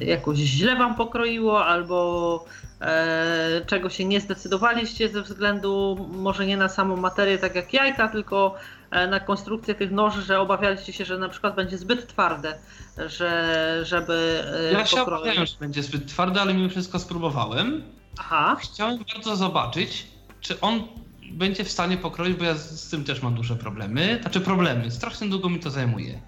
jakoś 0.01 0.37
źle 0.37 0.75
wam 0.75 0.95
pokroiło, 0.95 1.65
albo 1.65 2.45
E, 2.81 3.61
czego 3.65 3.89
się 3.89 4.05
nie 4.05 4.21
zdecydowaliście 4.21 5.09
ze 5.09 5.21
względu 5.21 6.07
może 6.11 6.45
nie 6.45 6.57
na 6.57 6.69
samą 6.69 6.97
materię 6.97 7.37
tak 7.37 7.55
jak 7.55 7.73
jajka, 7.73 8.07
tylko 8.07 8.55
e, 8.91 9.07
na 9.07 9.19
konstrukcję 9.19 9.75
tych 9.75 9.91
noży, 9.91 10.21
że 10.21 10.39
obawialiście 10.39 10.93
się, 10.93 11.05
że 11.05 11.17
na 11.17 11.29
przykład 11.29 11.55
będzie 11.55 11.77
zbyt 11.77 12.07
twarde, 12.07 12.59
że, 13.07 13.79
żeby 13.83 14.43
e, 14.69 14.73
Ja 14.73 14.85
się 14.85 15.01
obawiałem, 15.01 15.45
że 15.45 15.55
będzie 15.59 15.83
zbyt 15.83 16.07
twarde, 16.07 16.41
ale 16.41 16.53
mimo 16.53 16.69
wszystko 16.69 16.99
spróbowałem. 16.99 17.83
Aha. 18.19 18.57
Chciałem 18.59 18.99
bardzo 19.13 19.35
zobaczyć, 19.35 20.07
czy 20.41 20.59
on 20.59 20.83
będzie 21.31 21.63
w 21.63 21.71
stanie 21.71 21.97
pokroić, 21.97 22.37
bo 22.37 22.43
ja 22.43 22.55
z 22.55 22.89
tym 22.89 23.03
też 23.03 23.21
mam 23.21 23.35
duże 23.35 23.55
problemy. 23.55 24.19
Znaczy 24.21 24.41
problemy, 24.41 24.91
strasznie 24.91 25.29
długo 25.29 25.49
mi 25.49 25.59
to 25.59 25.69
zajmuje. 25.69 26.19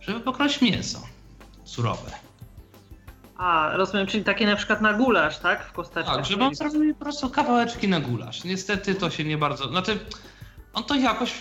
Żeby 0.00 0.20
pokroić 0.20 0.60
mięso 0.60 1.02
surowe. 1.64 2.27
A, 3.38 3.76
rozumiem, 3.76 4.06
czyli 4.06 4.24
takie 4.24 4.46
na 4.46 4.56
przykład 4.56 4.80
na 4.80 4.92
gulasz, 4.92 5.38
tak? 5.38 5.64
W 5.64 5.72
kosteczkach. 5.72 6.16
Tak, 6.16 6.24
że 6.24 6.36
mam 6.36 6.54
zrobić 6.54 6.96
po 6.98 7.04
prostu 7.04 7.30
kawałeczki 7.30 7.88
na 7.88 8.00
gulasz. 8.00 8.44
Niestety 8.44 8.94
to 8.94 9.10
się 9.10 9.24
nie 9.24 9.38
bardzo... 9.38 9.68
Znaczy, 9.68 9.98
on 10.74 10.84
to 10.84 10.94
jakoś 10.94 11.34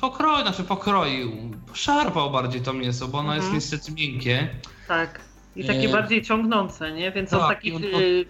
pokroił, 0.00 0.42
znaczy 0.42 0.64
pokroił, 0.64 1.32
szarpał 1.72 2.30
bardziej 2.30 2.60
to 2.60 2.72
mięso, 2.72 3.08
bo 3.08 3.18
ono 3.18 3.34
mhm. 3.34 3.42
jest 3.42 3.54
niestety 3.54 3.92
miękkie. 3.92 4.48
Tak. 4.88 5.20
I 5.56 5.64
takie 5.64 5.88
e... 5.88 5.92
bardziej 5.92 6.22
ciągnące, 6.22 6.92
nie? 6.92 7.12
Więc 7.12 7.30
tak, 7.30 7.40
on 7.40 7.48
takich 7.48 7.74
on 7.74 7.84
y... 7.84 8.24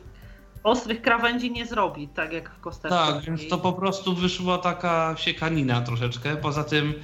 ostrych 0.62 1.02
krawędzi 1.02 1.50
nie 1.50 1.66
zrobi, 1.66 2.08
tak 2.08 2.32
jak 2.32 2.50
w 2.50 2.60
kosteczkach. 2.60 3.14
Tak, 3.14 3.24
więc 3.24 3.48
to 3.48 3.58
po 3.58 3.72
prostu 3.72 4.14
wyszła 4.14 4.58
taka 4.58 5.14
siekanina 5.18 5.80
troszeczkę. 5.80 6.36
Poza 6.36 6.64
tym 6.64 6.94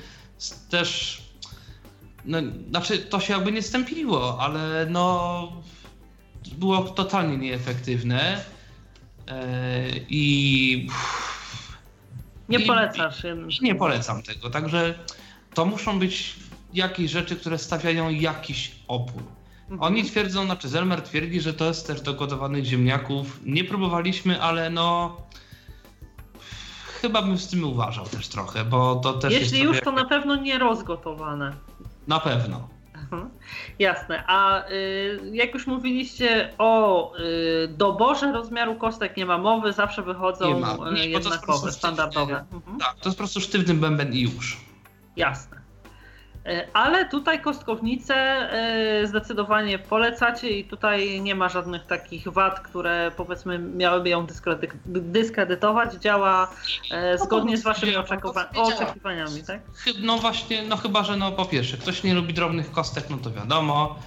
też 0.70 1.22
no, 2.24 2.38
znaczy 2.68 2.98
to 2.98 3.20
się 3.20 3.32
jakby 3.32 3.52
nie 3.52 3.62
stępiło, 3.62 4.38
ale 4.40 4.86
no 4.90 5.52
było 6.58 6.82
totalnie 6.82 7.36
nieefektywne 7.36 8.44
e, 9.28 9.88
i 10.08 10.88
nie 12.48 12.58
i, 12.58 12.66
polecasz. 12.66 13.24
I 13.60 13.64
nie 13.64 13.74
polecam 13.74 14.22
tego, 14.22 14.50
także 14.50 14.94
to 15.54 15.64
muszą 15.64 15.98
być 15.98 16.36
jakieś 16.74 17.10
rzeczy, 17.10 17.36
które 17.36 17.58
stawiają 17.58 18.10
jakiś 18.10 18.72
opór. 18.88 19.22
Mhm. 19.70 19.82
Oni 19.82 20.04
twierdzą, 20.04 20.44
znaczy 20.44 20.68
Zelmer 20.68 21.02
twierdzi, 21.02 21.40
że 21.40 21.54
to 21.54 21.64
jest 21.64 21.86
też 21.86 22.00
do 22.00 22.14
gotowanych 22.14 22.64
ziemniaków. 22.64 23.40
Nie 23.44 23.64
próbowaliśmy, 23.64 24.42
ale 24.42 24.70
no 24.70 25.16
chyba 27.02 27.22
bym 27.22 27.38
z 27.38 27.48
tym 27.48 27.64
uważał 27.64 28.06
też 28.06 28.28
trochę, 28.28 28.64
bo 28.64 28.96
to 28.96 29.12
też 29.12 29.32
Jeśli 29.32 29.60
już, 29.60 29.80
to 29.80 29.92
na 29.92 30.04
pewno 30.04 30.36
nie 30.36 30.58
rozgotowane. 30.58 31.52
Na 32.06 32.20
pewno. 32.20 32.68
Jasne. 33.78 34.24
A 34.26 34.68
y, 34.70 35.20
jak 35.32 35.54
już 35.54 35.66
mówiliście 35.66 36.52
o 36.58 37.12
y, 37.18 37.68
doborze 37.68 38.32
rozmiaru 38.32 38.74
kostek, 38.74 39.16
nie 39.16 39.26
ma 39.26 39.38
mowy, 39.38 39.72
zawsze 39.72 40.02
wychodzą 40.02 40.54
nie 40.54 40.60
ma. 40.60 40.76
Y, 40.90 41.08
jednakowe, 41.08 41.72
standardowe. 41.72 42.44
Mhm. 42.52 42.78
Tak, 42.78 42.94
to 42.94 43.08
jest 43.08 43.18
po 43.18 43.22
prostu 43.22 43.40
sztywny 43.40 43.74
bęben 43.74 44.12
i 44.12 44.20
już. 44.20 44.60
Jasne. 45.16 45.61
E, 46.46 46.68
ale 46.72 47.08
tutaj 47.08 47.40
kostkownicę 47.40 48.14
e, 48.14 49.06
zdecydowanie 49.06 49.78
polecacie 49.78 50.50
i 50.58 50.64
tutaj 50.64 51.20
nie 51.20 51.34
ma 51.34 51.48
żadnych 51.48 51.86
takich 51.86 52.28
wad, 52.28 52.60
które 52.60 53.12
powiedzmy 53.16 53.58
miałyby 53.58 54.08
ją 54.08 54.26
dyskredytować. 54.86 55.94
Działa 55.94 56.50
e, 56.90 57.16
no 57.18 57.24
zgodnie 57.24 57.56
z 57.56 57.62
waszymi 57.62 57.96
oczekiwaniami, 57.96 59.42
tak? 59.46 59.60
No 60.00 60.18
właśnie, 60.18 60.62
no 60.62 60.76
chyba, 60.76 61.04
że 61.04 61.16
no 61.16 61.32
po 61.32 61.44
pierwsze, 61.44 61.76
ktoś 61.76 62.02
nie 62.02 62.14
lubi 62.14 62.34
drobnych 62.34 62.70
kostek, 62.70 63.10
no 63.10 63.16
to 63.16 63.30
wiadomo. 63.30 63.98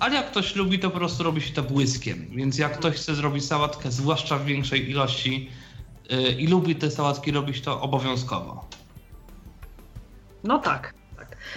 Ale 0.00 0.14
jak 0.14 0.30
ktoś 0.30 0.56
lubi, 0.56 0.78
to 0.78 0.90
po 0.90 0.98
prostu 0.98 1.22
robi 1.22 1.40
się 1.40 1.54
to 1.54 1.62
błyskiem. 1.62 2.26
Więc 2.30 2.58
jak 2.58 2.78
ktoś 2.78 2.96
chce 2.96 3.14
zrobić 3.14 3.44
sałatkę, 3.44 3.90
zwłaszcza 3.90 4.38
w 4.38 4.44
większej 4.44 4.90
ilości 4.90 5.50
i 6.38 6.46
lubi 6.46 6.76
te 6.76 6.90
sałatki 6.90 7.32
robić, 7.32 7.60
to 7.60 7.80
obowiązkowo. 7.80 8.68
No 10.44 10.58
tak. 10.58 10.95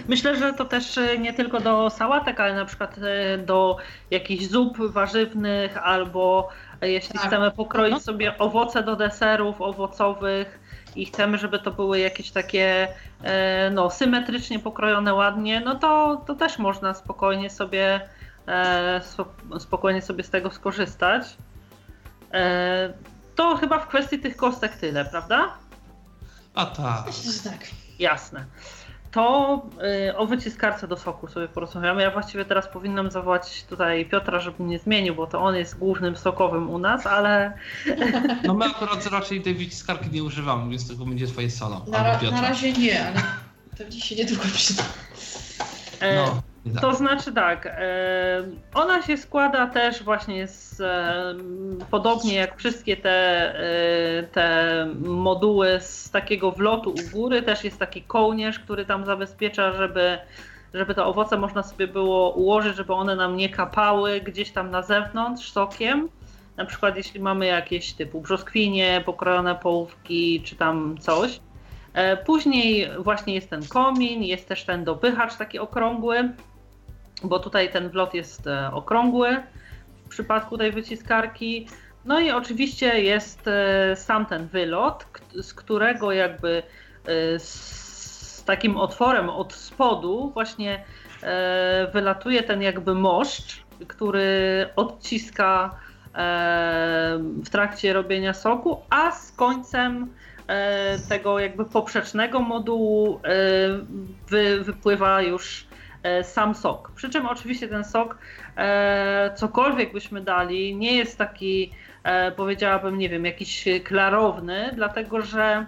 Myślę, 0.08 0.36
że 0.36 0.54
to 0.54 0.66
też 0.66 0.98
e, 0.98 1.18
nie 1.18 1.34
tylko 1.34 1.60
do 1.60 1.90
sałatek, 1.90 2.40
ale 2.40 2.56
na 2.56 2.66
przykład 2.66 2.96
e, 2.98 3.38
do 3.38 3.78
jakichś 4.12 4.46
zup 4.46 4.78
warzywnych 4.78 5.78
albo 5.78 6.50
e, 6.82 6.90
jeśli 6.90 7.14
tak. 7.20 7.28
chcemy 7.28 7.52
pokroić 7.52 7.94
no. 7.94 8.00
sobie 8.00 8.38
owoce 8.38 8.84
do 8.84 8.96
deserów 8.96 9.62
owocowych 9.62 10.60
i 10.96 11.06
chcemy, 11.06 11.38
żeby 11.38 11.60
to 11.60 11.72
były 11.72 12.00
jakieś 12.00 12.32
takie 12.32 12.88
no, 13.72 13.90
symetrycznie 13.90 14.60
pokrojone 14.60 15.14
ładnie, 15.14 15.62
no 15.62 15.76
to, 15.76 16.22
to 16.28 16.36
też 16.36 16.58
można 16.58 16.94
spokojnie 16.94 17.50
sobie 17.50 18.02
spokojnie 19.60 20.02
sobie 20.02 20.24
z 20.24 20.30
tego 20.30 20.52
skorzystać. 20.52 21.24
To 23.36 23.58
chyba 23.58 23.80
w 23.80 23.88
kwestii 23.88 24.20
tych 24.20 24.38
kostek 24.38 24.76
tyle, 24.76 25.06
prawda? 25.06 25.50
A 26.56 26.66
tak. 26.66 27.06
Myślę, 27.06 27.32
że 27.32 27.50
tak. 27.50 27.60
Jasne 28.00 28.46
to 29.12 29.62
y, 30.10 30.18
o 30.18 30.26
wyciskarce 30.28 30.88
do 30.88 30.98
soku 30.98 31.28
sobie 31.28 31.48
porozmawiamy. 31.48 32.02
Ja 32.02 32.12
właściwie 32.12 32.46
teraz 32.46 32.68
powinnam 32.68 33.12
zawołać 33.12 33.64
tutaj 33.64 34.06
Piotra, 34.06 34.40
żeby 34.40 34.64
mnie 34.64 34.80
zmienił, 34.80 35.16
bo 35.16 35.28
to 35.28 35.40
on 35.40 35.56
jest 35.56 35.78
głównym 35.78 36.16
sokowym 36.18 36.70
u 36.70 36.78
nas, 36.78 37.08
ale... 37.08 37.54
No 38.44 38.54
my 38.54 38.66
akurat 38.66 39.06
raczej 39.06 39.42
tej 39.42 39.56
wyciskarki 39.56 40.10
nie 40.12 40.24
używamy, 40.24 40.70
więc 40.70 40.88
tylko 40.88 41.06
będzie 41.06 41.28
twoje 41.28 41.52
solo. 41.52 41.86
Na, 41.88 42.04
ra 42.04 42.32
na 42.32 42.42
razie 42.42 42.74
nie, 42.74 43.08
ale 43.08 43.22
to 43.78 43.90
dziś 43.90 44.04
się 44.04 44.16
niedługo 44.16 44.44
przyda. 44.54 44.84
E, 46.00 46.16
no. 46.16 46.42
Tak. 46.66 46.82
To 46.82 46.94
znaczy 46.94 47.34
tak, 47.34 47.66
e, 47.66 48.44
ona 48.74 49.02
się 49.02 49.18
składa 49.18 49.68
też 49.68 50.04
właśnie 50.04 50.48
z, 50.48 50.82
e, 50.82 51.36
podobnie 51.92 52.36
jak 52.36 52.58
wszystkie 52.58 52.98
te, 52.98 53.10
e, 54.20 54.24
te 54.24 54.88
moduły 55.00 55.78
z 55.82 56.12
takiego 56.12 56.52
wlotu 56.52 56.90
u 56.90 57.12
góry, 57.12 57.42
też 57.42 57.64
jest 57.64 57.80
taki 57.80 58.02
kołnierz, 58.02 58.60
który 58.60 58.86
tam 58.86 59.06
zabezpiecza, 59.06 59.72
żeby, 59.72 60.18
żeby 60.74 60.96
te 60.96 61.04
owoce 61.04 61.38
można 61.38 61.64
sobie 61.64 61.88
było 61.88 62.32
ułożyć, 62.32 62.76
żeby 62.76 62.94
one 62.94 63.16
nam 63.16 63.38
nie 63.38 63.50
kapały 63.50 64.22
gdzieś 64.22 64.52
tam 64.52 64.72
na 64.72 64.82
zewnątrz 64.82 65.52
sokiem. 65.52 66.10
Na 66.58 66.66
przykład 66.66 66.98
jeśli 66.98 67.20
mamy 67.20 67.46
jakieś 67.46 67.94
typu 67.94 68.22
brzoskwinie, 68.22 69.04
pokrojone 69.06 69.56
połówki 69.56 70.42
czy 70.46 70.56
tam 70.56 70.98
coś. 70.98 71.40
Później 72.26 72.90
właśnie 72.98 73.36
jest 73.36 73.50
ten 73.50 73.68
komin, 73.68 74.24
jest 74.24 74.48
też 74.48 74.64
ten 74.64 74.84
dopychacz 74.84 75.36
taki 75.36 75.60
okrągły, 75.60 76.30
bo 77.24 77.40
tutaj 77.40 77.72
ten 77.72 77.90
wlot 77.90 78.14
jest 78.14 78.48
e, 78.48 78.72
okrągły 78.74 79.44
w 80.06 80.10
przypadku 80.10 80.58
tej 80.58 80.72
wyciskarki. 80.72 81.68
No 82.06 82.20
i 82.20 82.32
oczywiście 82.32 83.02
jest 83.02 83.48
e, 83.48 83.96
sam 83.96 84.26
ten 84.26 84.48
wylot, 84.48 85.06
z 85.42 85.54
którego 85.54 86.12
jakby 86.12 86.64
e, 87.06 87.40
z 87.40 88.44
takim 88.46 88.78
otworem 88.78 89.30
od 89.30 89.54
spodu 89.54 90.32
właśnie 90.34 90.84
wylatuje 91.94 92.44
ten 92.44 92.62
jakby 92.62 92.96
moszcz, 92.96 93.64
który 93.88 94.70
odciska 94.76 95.76
w 97.44 97.50
trakcie 97.52 97.94
robienia 97.94 98.34
soku, 98.34 98.82
a 98.90 99.12
z 99.12 99.32
końcem 99.32 100.14
tego 101.10 101.40
jakby 101.40 101.66
poprzecznego 101.66 102.40
modułu 102.40 103.22
wypływa 104.66 105.22
już 105.22 105.69
sam 106.24 106.56
sok. 106.56 106.92
Przy 106.96 107.10
czym 107.10 107.26
oczywiście 107.26 107.68
ten 107.68 107.84
sok, 107.84 108.18
e, 108.58 109.32
cokolwiek 109.36 109.94
byśmy 109.94 110.22
dali, 110.22 110.76
nie 110.76 110.96
jest 110.96 111.18
taki, 111.18 111.72
e, 112.04 112.32
powiedziałabym, 112.32 112.98
nie 112.98 113.10
wiem, 113.10 113.26
jakiś 113.26 113.66
klarowny, 113.84 114.72
dlatego 114.76 115.22
że 115.22 115.66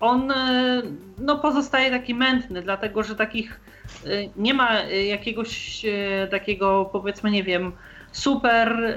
on 0.00 0.32
no, 1.18 1.38
pozostaje 1.38 1.90
taki 1.90 2.14
mętny, 2.14 2.62
dlatego 2.62 3.02
że 3.02 3.16
takich 3.16 3.60
nie 4.36 4.54
ma 4.54 4.80
jakiegoś 4.84 5.82
takiego, 6.30 6.88
powiedzmy, 6.92 7.30
nie 7.30 7.42
wiem, 7.42 7.72
super 8.12 8.96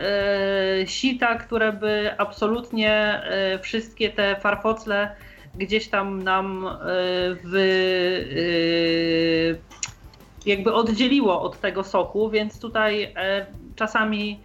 sita, 0.86 1.36
które 1.36 1.73
by 1.73 2.15
absolutnie 2.17 3.21
wszystkie 3.61 4.09
te 4.09 4.36
farfocle 4.36 5.15
gdzieś 5.56 5.88
tam 5.88 6.24
nam 6.24 6.70
w 7.43 7.54
jakby 10.45 10.74
oddzieliło 10.74 11.41
od 11.41 11.60
tego 11.60 11.84
soku, 11.84 12.30
więc 12.30 12.60
tutaj 12.60 13.04
e, 13.04 13.45
czasami, 13.76 14.39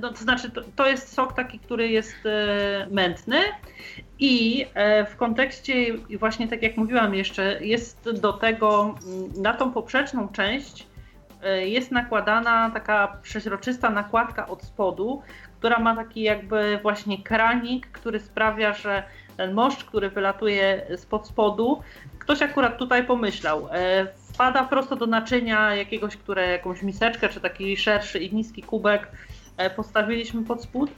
no, 0.00 0.08
to 0.08 0.16
znaczy 0.16 0.50
to, 0.50 0.60
to, 0.76 0.86
jest 0.86 1.12
sok 1.12 1.32
taki, 1.32 1.58
który 1.58 1.88
jest 1.88 2.26
e, 2.26 2.86
mętny 2.90 3.38
i 4.18 4.66
e, 4.74 5.06
w 5.06 5.16
kontekście 5.16 5.74
właśnie 6.18 6.48
tak 6.48 6.62
jak 6.62 6.76
mówiłam 6.76 7.14
jeszcze, 7.14 7.64
jest 7.64 8.10
do 8.20 8.32
tego, 8.32 8.94
mm, 9.06 9.42
na 9.42 9.54
tą 9.54 9.72
poprzeczną 9.72 10.28
część 10.28 10.90
jest 11.64 11.90
nakładana 11.90 12.70
taka 12.74 13.16
przeźroczysta 13.22 13.90
nakładka 13.90 14.46
od 14.46 14.62
spodu, 14.62 15.22
która 15.58 15.78
ma 15.78 15.96
taki 15.96 16.22
jakby 16.22 16.78
właśnie 16.82 17.22
kranik, 17.22 17.86
który 17.86 18.20
sprawia, 18.20 18.74
że 18.74 19.02
ten 19.40 19.54
moszcz, 19.54 19.84
który 19.84 20.10
wylatuje 20.10 20.86
spod 20.96 21.26
spodu, 21.26 21.82
ktoś 22.18 22.42
akurat 22.42 22.78
tutaj 22.78 23.06
pomyślał, 23.06 23.68
wpada 24.32 24.64
prosto 24.64 24.96
do 24.96 25.06
naczynia 25.06 25.74
jakiegoś, 25.74 26.16
które 26.16 26.48
jakąś 26.48 26.82
miseczkę, 26.82 27.28
czy 27.28 27.40
taki 27.40 27.76
szerszy 27.76 28.18
i 28.18 28.34
niski 28.34 28.62
kubek 28.62 29.08
e, 29.56 29.70
postawiliśmy 29.70 30.44
pod 30.44 30.62
spód. 30.62 30.90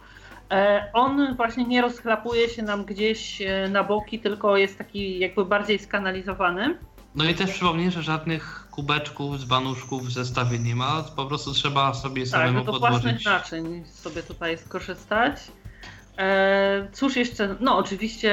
E, 0.50 0.90
on 0.92 1.36
właśnie 1.36 1.64
nie 1.64 1.82
rozchlapuje 1.82 2.48
się 2.48 2.62
nam 2.62 2.84
gdzieś 2.84 3.42
e, 3.42 3.68
na 3.68 3.84
boki, 3.84 4.18
tylko 4.18 4.56
jest 4.56 4.78
taki 4.78 5.18
jakby 5.18 5.44
bardziej 5.44 5.78
skanalizowany. 5.78 6.78
No 7.14 7.24
i 7.24 7.34
też 7.34 7.50
przypomnę, 7.50 7.90
że 7.90 8.02
żadnych 8.02 8.68
kubeczków 8.70 9.40
z 9.40 9.44
banuszków 9.44 10.06
w 10.06 10.12
zestawie 10.12 10.58
nie 10.58 10.76
ma, 10.76 11.04
po 11.16 11.26
prostu 11.26 11.52
trzeba 11.52 11.94
sobie 11.94 12.22
tak, 12.22 12.30
samemu 12.30 12.58
no 12.58 12.64
to 12.64 12.72
podłożyć. 12.72 13.02
własnych 13.02 13.24
naczyń 13.24 13.84
sobie 13.84 14.22
tutaj 14.22 14.58
skorzystać. 14.58 15.36
Cóż 16.92 17.16
jeszcze, 17.16 17.56
no 17.60 17.76
oczywiście 17.76 18.32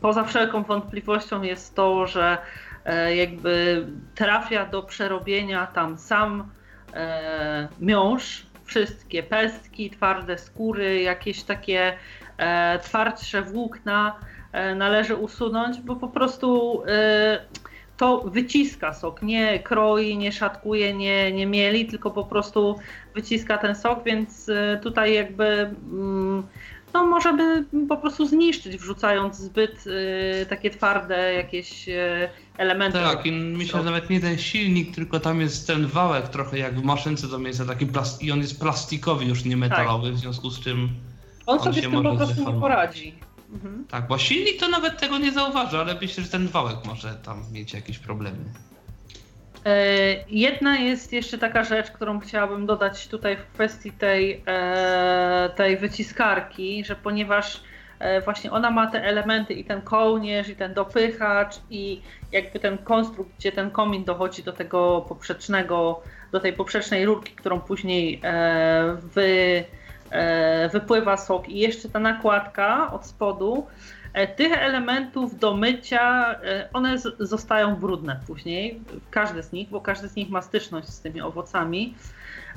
poza 0.00 0.24
wszelką 0.24 0.62
wątpliwością 0.62 1.42
jest 1.42 1.74
to, 1.74 2.06
że 2.06 2.38
E, 2.84 3.16
jakby 3.16 3.86
trafia 4.14 4.66
do 4.66 4.82
przerobienia 4.82 5.66
tam 5.66 5.98
sam 5.98 6.50
e, 6.94 7.68
miąższ, 7.80 8.46
wszystkie 8.64 9.22
pestki, 9.22 9.90
twarde 9.90 10.38
skóry, 10.38 11.02
jakieś 11.02 11.42
takie 11.42 11.92
e, 12.38 12.78
twardsze 12.78 13.42
włókna 13.42 14.16
należy 14.76 15.16
usunąć, 15.16 15.80
bo 15.80 15.96
po 15.96 16.08
prostu 16.08 16.82
to 18.02 18.20
wyciska 18.20 18.94
sok, 18.94 19.22
nie 19.22 19.58
kroi, 19.58 20.16
nie 20.16 20.32
szatkuje, 20.32 20.94
nie, 20.94 21.32
nie 21.32 21.46
mieli, 21.46 21.86
tylko 21.86 22.10
po 22.10 22.24
prostu 22.24 22.78
wyciska 23.14 23.58
ten 23.58 23.74
sok, 23.74 24.04
więc 24.04 24.50
tutaj 24.82 25.14
jakby 25.14 25.44
mm, 25.44 26.42
no, 26.94 27.06
możemy 27.06 27.64
po 27.88 27.96
prostu 27.96 28.26
zniszczyć, 28.26 28.76
wrzucając 28.76 29.36
zbyt 29.36 29.86
y, 29.86 30.46
takie 30.46 30.70
twarde 30.70 31.34
jakieś 31.34 31.88
y, 31.88 32.28
elementy. 32.56 32.98
Tak, 32.98 33.26
i 33.26 33.32
myślę, 33.32 33.78
że 33.78 33.84
nawet 33.84 34.10
nie 34.10 34.20
ten 34.20 34.38
silnik, 34.38 34.94
tylko 34.94 35.20
tam 35.20 35.40
jest 35.40 35.66
ten 35.66 35.86
wałek 35.86 36.28
trochę 36.28 36.58
jak 36.58 36.74
w 36.74 36.84
maszynce 36.84 37.28
do 37.28 37.38
miejsca, 37.38 37.64
taki 37.64 37.86
plast- 37.86 38.22
i 38.22 38.32
on 38.32 38.38
jest 38.38 38.60
plastikowy, 38.60 39.24
już 39.24 39.44
nie 39.44 39.56
metalowy, 39.56 40.08
tak. 40.08 40.16
w 40.16 40.18
związku 40.18 40.50
z 40.50 40.60
czym 40.60 40.88
on, 41.46 41.58
on 41.58 41.64
sobie 41.64 41.80
z 41.80 41.82
tym 41.82 42.02
po 42.02 42.16
prostu 42.16 42.52
nie 42.52 42.60
poradzi. 42.60 43.14
Mhm. 43.52 43.84
Tak, 43.90 44.06
bo 44.06 44.18
silnik 44.18 44.60
to 44.60 44.68
nawet 44.68 45.00
tego 45.00 45.18
nie 45.18 45.32
zauważy, 45.32 45.78
ale 45.78 45.94
myślę, 45.94 46.24
że 46.24 46.30
ten 46.30 46.48
wałek 46.48 46.76
może 46.84 47.14
tam 47.14 47.44
mieć 47.52 47.74
jakieś 47.74 47.98
problemy. 47.98 48.44
E, 49.64 49.76
jedna 50.28 50.78
jest 50.78 51.12
jeszcze 51.12 51.38
taka 51.38 51.64
rzecz, 51.64 51.90
którą 51.90 52.20
chciałabym 52.20 52.66
dodać 52.66 53.08
tutaj 53.08 53.36
w 53.36 53.46
kwestii 53.54 53.92
tej, 53.92 54.42
e, 54.46 55.50
tej 55.56 55.76
wyciskarki, 55.76 56.84
że 56.84 56.96
ponieważ 56.96 57.60
e, 57.98 58.20
właśnie 58.20 58.50
ona 58.50 58.70
ma 58.70 58.86
te 58.86 59.04
elementy 59.04 59.54
i 59.54 59.64
ten 59.64 59.82
kołnierz, 59.82 60.48
i 60.48 60.56
ten 60.56 60.74
dopychacz, 60.74 61.56
i 61.70 62.02
jakby 62.32 62.58
ten 62.60 62.78
konstrukt, 62.78 63.30
gdzie 63.38 63.52
ten 63.52 63.70
komin 63.70 64.04
dochodzi 64.04 64.42
do 64.42 64.52
tego 64.52 65.04
poprzecznego, 65.08 66.02
do 66.32 66.40
tej 66.40 66.52
poprzecznej 66.52 67.06
rurki, 67.06 67.32
którą 67.32 67.60
później 67.60 68.20
wy, 69.14 69.64
wypływa 70.72 71.16
sok, 71.16 71.48
i 71.48 71.58
jeszcze 71.58 71.88
ta 71.88 71.98
nakładka 71.98 72.92
od 72.92 73.06
spodu, 73.06 73.66
E, 74.12 74.26
tych 74.26 74.52
elementów 74.52 75.38
do 75.38 75.56
mycia, 75.56 76.34
e, 76.34 76.68
one 76.72 76.98
zostają 77.18 77.76
brudne 77.76 78.20
później, 78.26 78.80
każdy 79.10 79.42
z 79.42 79.52
nich, 79.52 79.68
bo 79.68 79.80
każdy 79.80 80.08
z 80.08 80.16
nich 80.16 80.30
ma 80.30 80.42
styczność 80.42 80.88
z 80.88 81.00
tymi 81.00 81.20
owocami, 81.20 81.94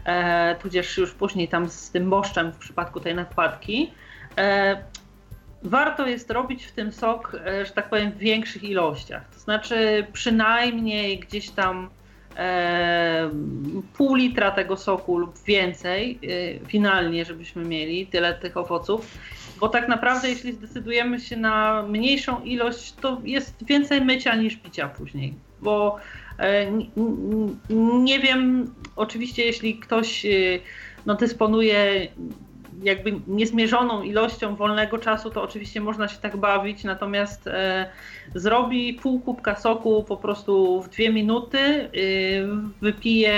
e, 0.06 0.56
tudzież 0.56 0.98
już 0.98 1.14
później 1.14 1.48
tam 1.48 1.70
z 1.70 1.92
tym 1.92 2.10
boszczem 2.10 2.52
w 2.52 2.58
przypadku 2.58 3.00
tej 3.00 3.16
nakładki. 3.16 3.92
Warto 5.64 6.08
jest 6.08 6.32
robić 6.32 6.66
w 6.66 6.72
tym 6.72 6.92
sok, 6.92 7.32
że 7.64 7.72
tak 7.72 7.90
powiem, 7.90 8.12
w 8.12 8.18
większych 8.18 8.64
ilościach. 8.64 9.30
To 9.34 9.40
znaczy 9.40 10.08
przynajmniej 10.14 11.20
gdzieś 11.20 11.50
tam 11.50 11.90
pół 13.98 14.16
litra 14.16 14.52
tego 14.52 14.78
soku 14.78 15.18
lub 15.18 15.44
więcej 15.44 16.20
finalnie, 16.68 17.26
żebyśmy 17.26 17.66
mieli 17.66 18.08
tyle 18.08 18.34
tych 18.34 18.58
owoców 18.58 19.18
bo 19.60 19.70
tak 19.70 19.88
naprawdę, 19.88 20.30
jeśli 20.30 20.54
zdecydujemy 20.54 21.20
się 21.20 21.38
na 21.38 21.84
mniejszą 21.84 22.44
ilość, 22.44 22.94
to 22.94 23.22
jest 23.24 23.66
więcej 23.66 24.02
mycia 24.02 24.36
niż 24.36 24.56
picia 24.56 24.88
później. 24.88 25.34
Bo 25.62 25.98
e, 26.40 26.72
nie 28.04 28.20
wiem, 28.20 28.74
oczywiście, 28.96 29.46
jeśli 29.46 29.80
ktoś 29.80 30.26
e, 30.26 30.30
no, 31.06 31.16
dysponuje 31.16 32.08
jakby 32.84 33.20
niezmierzoną 33.28 34.02
ilością 34.02 34.56
wolnego 34.56 34.98
czasu, 34.98 35.30
to 35.30 35.44
oczywiście 35.44 35.82
można 35.82 36.08
się 36.08 36.18
tak 36.18 36.38
bawić, 36.38 36.84
natomiast 36.84 37.48
e, 37.48 37.90
zrobi 38.36 38.94
pół 38.94 39.20
kubka 39.20 39.56
soku 39.56 40.04
po 40.04 40.18
prostu 40.18 40.82
w 40.82 40.90
dwie 40.90 41.10
minuty, 41.10 41.60
e, 41.60 41.90
wypije 42.82 43.34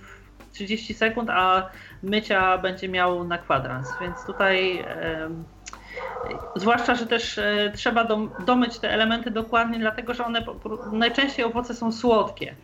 w 0.00 0.52
30 0.52 0.94
sekund, 0.94 1.30
a 1.30 1.70
mycia 2.02 2.58
będzie 2.58 2.88
miał 2.88 3.24
na 3.24 3.38
kwadrans, 3.38 3.88
więc 4.00 4.26
tutaj 4.26 4.78
e, 4.78 5.30
Zwłaszcza, 6.56 6.94
że 6.94 7.06
też 7.06 7.38
e, 7.38 7.72
trzeba 7.76 8.08
domyć 8.46 8.78
te 8.78 8.90
elementy 8.90 9.30
dokładnie, 9.30 9.78
dlatego 9.78 10.14
że 10.14 10.24
one 10.24 10.44
najczęściej 10.92 11.44
owoce 11.44 11.74
są 11.74 11.92
słodkie 11.92 12.54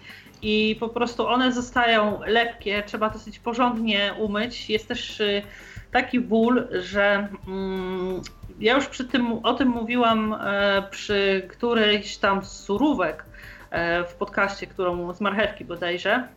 i 0.43 0.77
po 0.81 0.89
prostu 0.89 1.27
one 1.27 1.53
zostają 1.53 2.21
lepkie, 2.27 2.83
trzeba 2.87 3.11
dosyć 3.11 3.39
porządnie 3.39 4.15
umyć. 4.19 4.71
Jest 4.71 4.89
też 4.89 5.21
e, 5.21 5.43
taki 5.93 6.21
ból, 6.21 6.69
że 6.73 7.29
mm, 7.49 8.21
ja 8.61 8.75
już 8.75 8.87
przy 8.87 9.05
tym, 9.05 9.33
o 9.33 9.55
tym 9.55 9.69
mówiłam 9.69 10.37
e, 10.41 10.83
przy 10.91 11.47
którejś 11.51 12.17
tam 12.17 12.45
z 12.45 12.53
surówek, 12.53 13.25
e, 13.71 14.05
w 14.05 14.15
podcaście, 14.15 14.67
którą 14.67 15.15
z 15.15 15.21
marchewki 15.21 15.65
bodajże. 15.65 16.29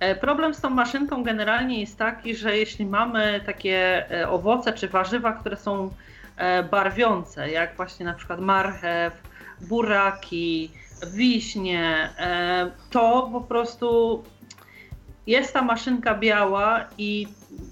E, 0.00 0.14
problem 0.14 0.54
z 0.54 0.60
tą 0.60 0.70
maszynką 0.70 1.22
generalnie 1.22 1.80
jest 1.80 1.98
taki, 1.98 2.36
że 2.36 2.56
jeśli 2.56 2.86
mamy 2.86 3.40
takie 3.46 4.06
owoce 4.28 4.72
czy 4.72 4.88
warzywa, 4.88 5.32
które 5.32 5.56
są 5.56 5.90
barwiące, 6.70 7.50
jak 7.50 7.76
właśnie 7.76 8.06
na 8.06 8.14
przykład 8.14 8.40
marchew, 8.40 9.22
buraki, 9.60 10.70
wiśnie, 11.14 12.10
to 12.90 13.28
po 13.32 13.40
prostu 13.40 14.22
jest 15.26 15.52
ta 15.52 15.62
maszynka 15.62 16.14
biała 16.14 16.84
i 16.98 17.28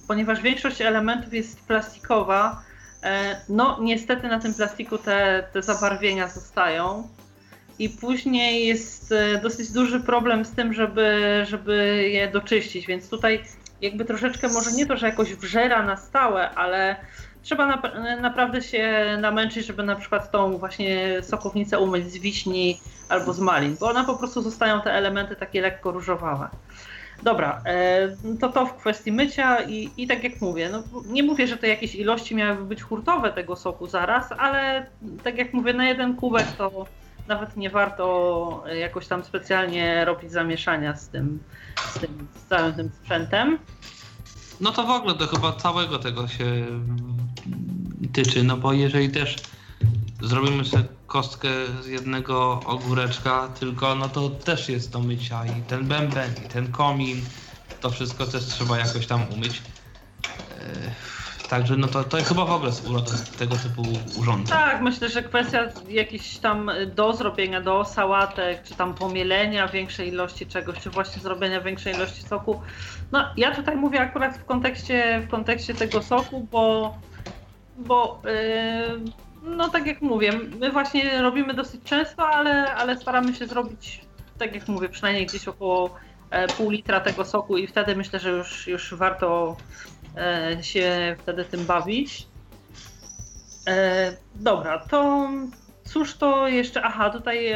ponieważ 0.09 0.43
większość 0.43 0.81
elementów 0.81 1.35
jest 1.35 1.61
plastikowa, 1.67 2.63
e, 3.03 3.41
no 3.49 3.79
niestety 3.81 4.29
na 4.29 4.41
tym 4.41 4.55
plastiku 4.55 4.99
te, 4.99 5.49
te 5.53 5.63
zabarwienia 5.63 6.29
zostają. 6.29 7.09
I 7.79 7.89
później 7.89 8.67
jest 8.67 9.13
e, 9.13 9.39
dosyć 9.39 9.73
duży 9.73 10.01
problem 10.01 10.45
z 10.45 10.51
tym, 10.51 10.75
żeby, 10.75 11.45
żeby 11.49 12.09
je 12.13 12.29
doczyścić, 12.29 12.87
więc 12.87 13.09
tutaj 13.09 13.45
jakby 13.81 14.05
troszeczkę 14.05 14.49
może 14.49 14.73
nie 14.73 14.87
to, 14.87 14.97
że 14.97 15.07
jakoś 15.07 15.35
wżera 15.35 15.83
na 15.83 15.97
stałe, 15.97 16.51
ale 16.51 16.97
trzeba 17.43 17.67
na, 17.67 17.83
naprawdę 18.21 18.63
się 18.63 19.05
namęczyć, 19.21 19.67
żeby 19.67 19.83
na 19.83 19.97
przykład 19.97 20.31
tą 20.31 20.59
właśnie 20.59 21.23
sokownicę 21.23 21.79
umyć 21.79 22.13
z 22.13 22.19
wiśni 22.19 22.81
albo 23.09 23.33
z 23.33 23.41
malin, 23.41 23.77
bo 23.81 23.91
one 23.91 24.05
po 24.05 24.17
prostu 24.17 24.43
zostają 24.43 24.81
te 24.81 24.93
elementy 24.93 25.37
takie 25.37 25.61
lekko 25.61 25.91
różowawe. 25.91 26.49
Dobra, 27.23 27.63
e, 27.65 28.17
to 28.41 28.49
to 28.49 28.67
w 28.67 28.77
kwestii 28.77 29.13
mycia 29.13 29.63
i, 29.63 29.91
i 29.97 30.07
tak 30.07 30.25
jak 30.25 30.41
mówię, 30.41 30.69
no, 30.73 30.83
nie 31.07 31.23
mówię, 31.23 31.47
że 31.47 31.57
te 31.57 31.69
jakieś 31.69 31.95
ilości 31.95 32.35
miałyby 32.35 32.65
być 32.65 32.83
hurtowe 32.83 33.33
tego 33.33 33.57
soku 33.57 33.87
zaraz, 33.87 34.33
ale 34.39 34.87
tak 35.25 35.39
jak 35.39 35.53
mówię, 35.53 35.73
na 35.73 35.89
jeden 35.89 36.17
kubek 36.17 36.47
to 36.59 36.87
nawet 37.29 37.57
nie 37.57 37.71
warto 37.71 38.65
jakoś 38.81 39.07
tam 39.07 39.25
specjalnie 39.25 40.05
robić 40.05 40.33
zamieszania 40.33 40.97
z 40.97 41.09
tym, 41.09 41.39
z 41.95 41.99
tym 41.99 42.29
z 42.35 42.49
całym 42.49 42.75
tym 42.75 42.91
sprzętem. 43.03 43.59
No 44.61 44.73
to 44.73 44.85
w 44.85 44.91
ogóle 44.91 45.15
to 45.15 45.27
chyba 45.27 45.53
całego 45.53 45.99
tego 45.99 46.29
się 46.29 46.67
tyczy, 48.13 48.43
no 48.43 48.57
bo 48.57 48.73
jeżeli 48.73 49.11
też 49.11 49.37
zrobimy 50.23 50.65
sobie 50.65 50.85
kostkę 51.17 51.49
z 51.83 51.87
jednego 51.87 52.61
ogóreczka, 52.65 53.49
tylko 53.61 53.95
no 53.95 54.09
to 54.09 54.31
też 54.31 54.69
jest 54.69 54.93
do 54.93 55.01
mycia 55.01 55.47
i 55.47 55.63
ten 55.63 55.85
bęben, 55.85 56.31
i 56.47 56.49
ten 56.49 56.73
komin, 56.73 57.21
to 57.81 57.91
wszystko 57.91 58.27
też 58.27 58.45
trzeba 58.45 58.79
jakoś 58.79 59.07
tam 59.07 59.21
umyć. 59.35 59.63
Yy, 60.23 61.49
także 61.49 61.77
no 61.77 61.87
to, 61.87 62.05
to 62.05 62.17
chyba 62.17 62.45
w 62.45 62.51
ogóle 62.51 62.69
jest 62.69 62.89
uroda 62.89 63.13
tego 63.39 63.57
typu 63.57 63.83
urządzeń. 64.21 64.57
Tak, 64.57 64.83
myślę, 64.83 65.09
że 65.09 65.23
kwestia 65.23 65.69
jakichś 65.89 66.37
tam 66.37 66.71
do 66.95 67.13
zrobienia, 67.13 67.61
do 67.61 67.85
sałatek, 67.85 68.63
czy 68.63 68.75
tam 68.75 68.95
pomielenia 68.95 69.69
większej 69.69 70.09
ilości 70.09 70.47
czegoś, 70.47 70.79
czy 70.79 70.91
właśnie 70.91 71.23
zrobienia 71.23 71.61
większej 71.61 71.95
ilości 71.95 72.23
soku. 72.23 72.61
No 73.13 73.25
ja 73.37 73.55
tutaj 73.55 73.77
mówię 73.77 74.01
akurat 74.01 74.37
w 74.39 74.45
kontekście, 74.45 75.23
w 75.27 75.31
kontekście 75.31 75.75
tego 75.75 76.03
soku, 76.03 76.49
bo 76.51 76.95
bo 77.79 78.23
yy, 78.25 79.26
no 79.47 79.69
tak 79.69 79.87
jak 79.87 80.03
mówię, 80.03 80.33
my 80.61 80.73
właśnie 80.73 81.23
robimy 81.23 81.55
dosyć 81.55 81.81
często, 81.85 82.29
ale, 82.29 82.75
ale 82.75 82.97
staramy 82.97 83.35
się 83.35 83.47
zrobić, 83.47 84.01
tak 84.39 84.55
jak 84.55 84.69
mówię, 84.69 84.89
przynajmniej 84.89 85.27
gdzieś 85.27 85.49
około 85.49 85.95
e, 86.31 86.49
pół 86.49 86.71
litra 86.71 87.01
tego 87.01 87.25
soku 87.25 87.57
i 87.57 87.67
wtedy 87.67 87.97
myślę, 87.97 88.19
że 88.19 88.31
już, 88.31 88.67
już 88.67 88.95
warto 88.95 89.57
e, 90.17 90.63
się 90.63 91.17
wtedy 91.19 91.45
tym 91.45 91.65
bawić. 91.65 92.27
E, 93.69 94.17
dobra, 94.35 94.79
to 94.79 95.29
cóż 95.85 96.15
to 96.15 96.49
jeszcze, 96.49 96.83
aha, 96.83 97.11
tutaj... 97.11 97.55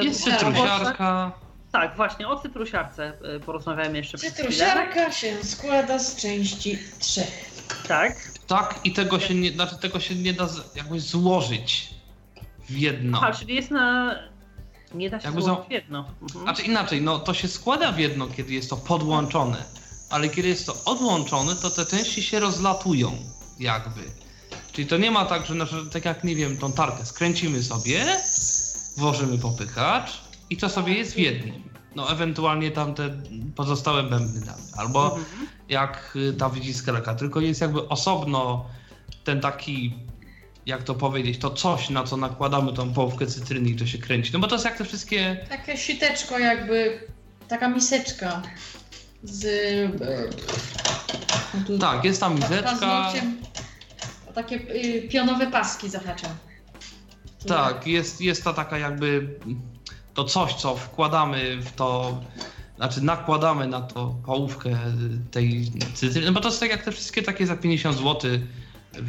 Jest 0.00 0.24
cytrusiarka. 0.24 1.32
Tak, 1.72 1.96
właśnie, 1.96 2.28
o 2.28 2.36
cytrusiarce 2.36 3.12
porozmawiamy 3.46 3.98
jeszcze 3.98 4.18
Cytrusiarka 4.18 5.12
się 5.12 5.44
składa 5.44 5.98
z 5.98 6.16
części 6.16 6.78
trzech. 6.98 7.50
Tak. 7.88 8.31
Tak, 8.52 8.80
i 8.84 8.92
tego 8.92 9.20
się 9.20 9.34
nie, 9.34 9.52
znaczy 9.52 9.76
tego 9.76 10.00
się 10.00 10.14
nie 10.14 10.32
da 10.32 10.48
jakoś 10.74 11.00
złożyć 11.00 11.88
w 12.68 12.78
jedno. 12.78 13.20
A, 13.22 13.32
czyli 13.32 13.54
jest 13.54 13.70
na. 13.70 14.14
Nie 14.94 15.10
da 15.10 15.20
się 15.20 15.26
Jakby 15.26 15.42
złożyć 15.42 15.68
w 15.68 15.70
jedno. 15.70 16.04
Mhm. 16.22 16.44
Znaczy 16.44 16.62
inaczej, 16.62 17.02
no 17.02 17.18
to 17.18 17.34
się 17.34 17.48
składa 17.48 17.92
w 17.92 17.98
jedno, 17.98 18.26
kiedy 18.26 18.52
jest 18.52 18.70
to 18.70 18.76
podłączone, 18.76 19.64
ale 20.10 20.28
kiedy 20.28 20.48
jest 20.48 20.66
to 20.66 20.84
odłączone, 20.84 21.56
to 21.56 21.70
te 21.70 21.86
części 21.86 22.22
się 22.22 22.40
rozlatują, 22.40 23.16
jakby. 23.60 24.00
Czyli 24.72 24.88
to 24.88 24.96
nie 24.96 25.10
ma 25.10 25.24
tak, 25.24 25.46
że 25.46 25.54
na 25.54 25.66
przykład, 25.66 25.92
tak 25.92 26.04
jak 26.04 26.24
nie 26.24 26.36
wiem, 26.36 26.56
tą 26.56 26.72
tarkę 26.72 27.06
skręcimy 27.06 27.62
sobie, 27.62 28.20
włożymy 28.96 29.38
popychacz 29.38 30.20
i 30.50 30.56
to 30.56 30.68
sobie 30.68 30.94
jest 30.94 31.14
w 31.14 31.18
jednym 31.18 31.71
no 31.96 32.10
ewentualnie 32.10 32.70
tam 32.70 32.94
te 32.94 33.10
pozostałe 33.56 34.02
bębny 34.02 34.40
damy. 34.40 34.62
Albo 34.76 35.16
mhm. 35.18 35.46
jak 35.68 36.12
y, 36.16 36.32
ta 36.32 36.48
wyciskelka, 36.48 37.14
tylko 37.14 37.40
jest 37.40 37.60
jakby 37.60 37.88
osobno 37.88 38.64
ten 39.24 39.40
taki, 39.40 39.94
jak 40.66 40.82
to 40.82 40.94
powiedzieć, 40.94 41.38
to 41.38 41.50
coś, 41.50 41.90
na 41.90 42.04
co 42.04 42.16
nakładamy 42.16 42.72
tą 42.72 42.92
połówkę 42.92 43.26
cytryny 43.26 43.68
i 43.68 43.76
to 43.76 43.86
się 43.86 43.98
kręci. 43.98 44.30
No 44.32 44.38
bo 44.38 44.46
to 44.46 44.54
jest 44.54 44.64
jak 44.64 44.78
te 44.78 44.84
wszystkie... 44.84 45.46
Takie 45.48 45.76
siteczko 45.76 46.38
jakby, 46.38 47.00
taka 47.48 47.68
miseczka 47.68 48.42
z... 49.22 49.46
No 51.68 51.78
tak, 51.78 52.04
jest 52.04 52.20
tam 52.20 52.34
miseczka. 52.34 53.12
Takie 54.34 54.56
y, 54.56 55.08
pionowe 55.08 55.46
paski 55.46 55.88
zahaczam. 55.88 56.30
Tak, 57.46 57.86
jest, 57.86 58.20
jest 58.20 58.44
ta 58.44 58.52
taka 58.52 58.78
jakby 58.78 59.38
to 60.14 60.24
coś, 60.24 60.54
co 60.54 60.76
wkładamy 60.76 61.56
w 61.56 61.72
to, 61.72 62.20
znaczy 62.76 63.04
nakładamy 63.04 63.66
na 63.66 63.80
to 63.80 64.14
połówkę 64.26 64.70
tej 65.30 65.72
cytryny, 65.94 66.26
no 66.26 66.32
bo 66.32 66.40
to 66.40 66.48
jest 66.48 66.60
tak 66.60 66.70
jak 66.70 66.82
te 66.82 66.92
wszystkie 66.92 67.22
takie 67.22 67.46
za 67.46 67.56
50 67.56 67.96
zł. 67.96 68.30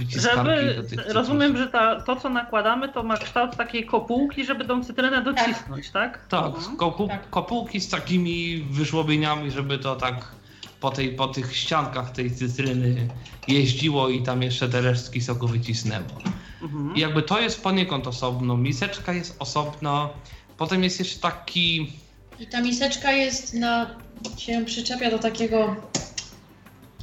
Żeby, 0.09 0.83
rozumiem, 1.07 1.57
że 1.57 1.67
ta, 1.67 2.01
to 2.01 2.15
co 2.15 2.29
nakładamy 2.29 2.89
to 2.89 3.03
ma 3.03 3.17
kształt 3.17 3.55
takiej 3.55 3.85
kopułki, 3.85 4.45
żeby 4.45 4.65
tą 4.65 4.83
cytrynę 4.83 5.23
docisnąć, 5.23 5.89
tak? 5.89 6.27
Tak, 6.27 6.27
tak, 6.27 6.55
mhm. 6.55 6.77
kopu, 6.77 7.07
tak. 7.07 7.29
kopułki 7.29 7.79
z 7.79 7.89
takimi 7.89 8.65
wyżłobieniami, 8.71 9.51
żeby 9.51 9.77
to 9.77 9.95
tak 9.95 10.31
po, 10.79 10.91
tej, 10.91 11.15
po 11.15 11.27
tych 11.27 11.55
ściankach 11.55 12.11
tej 12.11 12.31
cytryny 12.31 13.07
jeździło 13.47 14.09
i 14.09 14.23
tam 14.23 14.43
jeszcze 14.43 14.69
te 14.69 14.81
resztki 14.81 15.21
soku 15.21 15.47
wycisnęło. 15.47 16.21
Mhm. 16.61 16.95
I 16.95 16.99
jakby 16.99 17.21
to 17.21 17.39
jest 17.39 17.63
poniekąd 17.63 18.07
osobno, 18.07 18.57
miseczka 18.57 19.13
jest 19.13 19.35
osobno, 19.39 20.09
Potem 20.57 20.83
jest 20.83 20.99
jeszcze 20.99 21.19
taki. 21.19 21.93
I 22.39 22.47
ta 22.47 22.61
miseczka 22.61 23.11
jest 23.11 23.53
na. 23.53 23.95
się 24.37 24.65
przyczepia 24.65 25.11
do 25.11 25.19
takiego. 25.19 25.75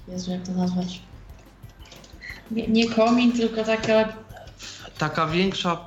Jezu, 0.08 0.30
jak 0.30 0.46
to 0.46 0.52
nazwać? 0.52 1.00
Nie, 2.50 2.68
nie 2.68 2.88
komin, 2.88 3.32
tylko 3.32 3.64
taka. 3.64 4.12
Taka 4.98 5.26
większa, 5.26 5.86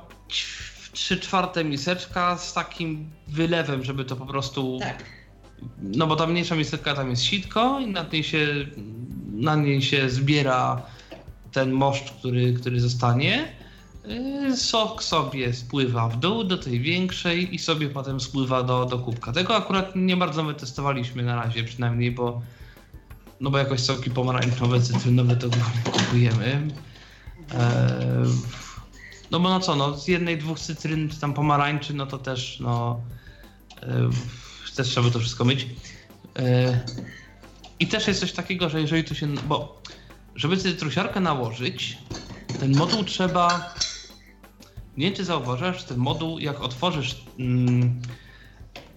trzy 0.92 1.20
czwarte 1.20 1.64
miseczka 1.64 2.38
z 2.38 2.52
takim 2.52 3.10
wylewem, 3.28 3.84
żeby 3.84 4.04
to 4.04 4.16
po 4.16 4.26
prostu. 4.26 4.78
Tak. 4.80 5.04
No 5.82 6.06
bo 6.06 6.16
ta 6.16 6.26
mniejsza 6.26 6.54
miseczka 6.54 6.94
tam 6.94 7.10
jest 7.10 7.22
sitko 7.22 7.80
i 7.80 7.86
na 7.86 8.04
niej 8.12 8.24
się, 8.24 8.46
na 9.32 9.56
niej 9.56 9.82
się 9.82 10.10
zbiera 10.10 10.82
ten 11.52 11.72
moszcz, 11.72 12.10
który, 12.10 12.52
który 12.52 12.80
zostanie. 12.80 13.48
Y, 14.08 14.56
sok 14.56 15.02
sobie 15.02 15.54
spływa 15.54 16.08
w 16.08 16.20
dół 16.20 16.44
do 16.44 16.58
tej 16.58 16.80
większej 16.80 17.54
i 17.54 17.58
sobie 17.58 17.88
potem 17.88 18.20
spływa 18.20 18.62
do, 18.62 18.86
do 18.86 18.98
kubka. 18.98 19.32
Tego 19.32 19.56
akurat 19.56 19.96
nie 19.96 20.16
bardzo 20.16 20.42
my 20.42 20.54
testowaliśmy 20.54 21.22
na 21.22 21.36
razie 21.36 21.64
przynajmniej, 21.64 22.10
bo 22.10 22.42
no 23.40 23.50
bo 23.50 23.58
jakoś 23.58 23.80
soki 23.80 24.10
pomarańczowe, 24.10 24.80
cytrynowe 24.80 25.36
to 25.36 25.48
kupujemy. 25.92 26.68
E, 27.54 28.24
no 29.30 29.40
bo 29.40 29.48
no 29.48 29.60
co, 29.60 29.76
no 29.76 29.98
z 29.98 30.08
jednej, 30.08 30.38
dwóch 30.38 30.60
cytryn 30.60 31.08
czy 31.08 31.20
tam 31.20 31.34
pomarańczy, 31.34 31.94
no 31.94 32.06
to 32.06 32.18
też 32.18 32.60
no 32.60 33.00
e, 33.82 34.10
też 34.76 34.88
trzeba 34.88 35.10
to 35.10 35.18
wszystko 35.18 35.44
myć. 35.44 35.66
E, 36.38 36.80
I 37.80 37.86
też 37.86 38.08
jest 38.08 38.20
coś 38.20 38.32
takiego, 38.32 38.68
że 38.68 38.80
jeżeli 38.80 39.04
tu 39.04 39.14
się, 39.14 39.26
bo 39.26 39.82
żeby 40.34 40.56
cytrusiarkę 40.56 41.20
nałożyć, 41.20 41.98
ten 42.60 42.76
moduł 42.76 43.04
trzeba 43.04 43.74
nie 44.96 45.06
wiem, 45.06 45.14
czy 45.14 45.24
zauważyłeś, 45.24 45.82
ten 45.82 45.98
moduł, 45.98 46.38
jak 46.38 46.60
otworzysz 46.60 47.24
mm, 47.38 48.00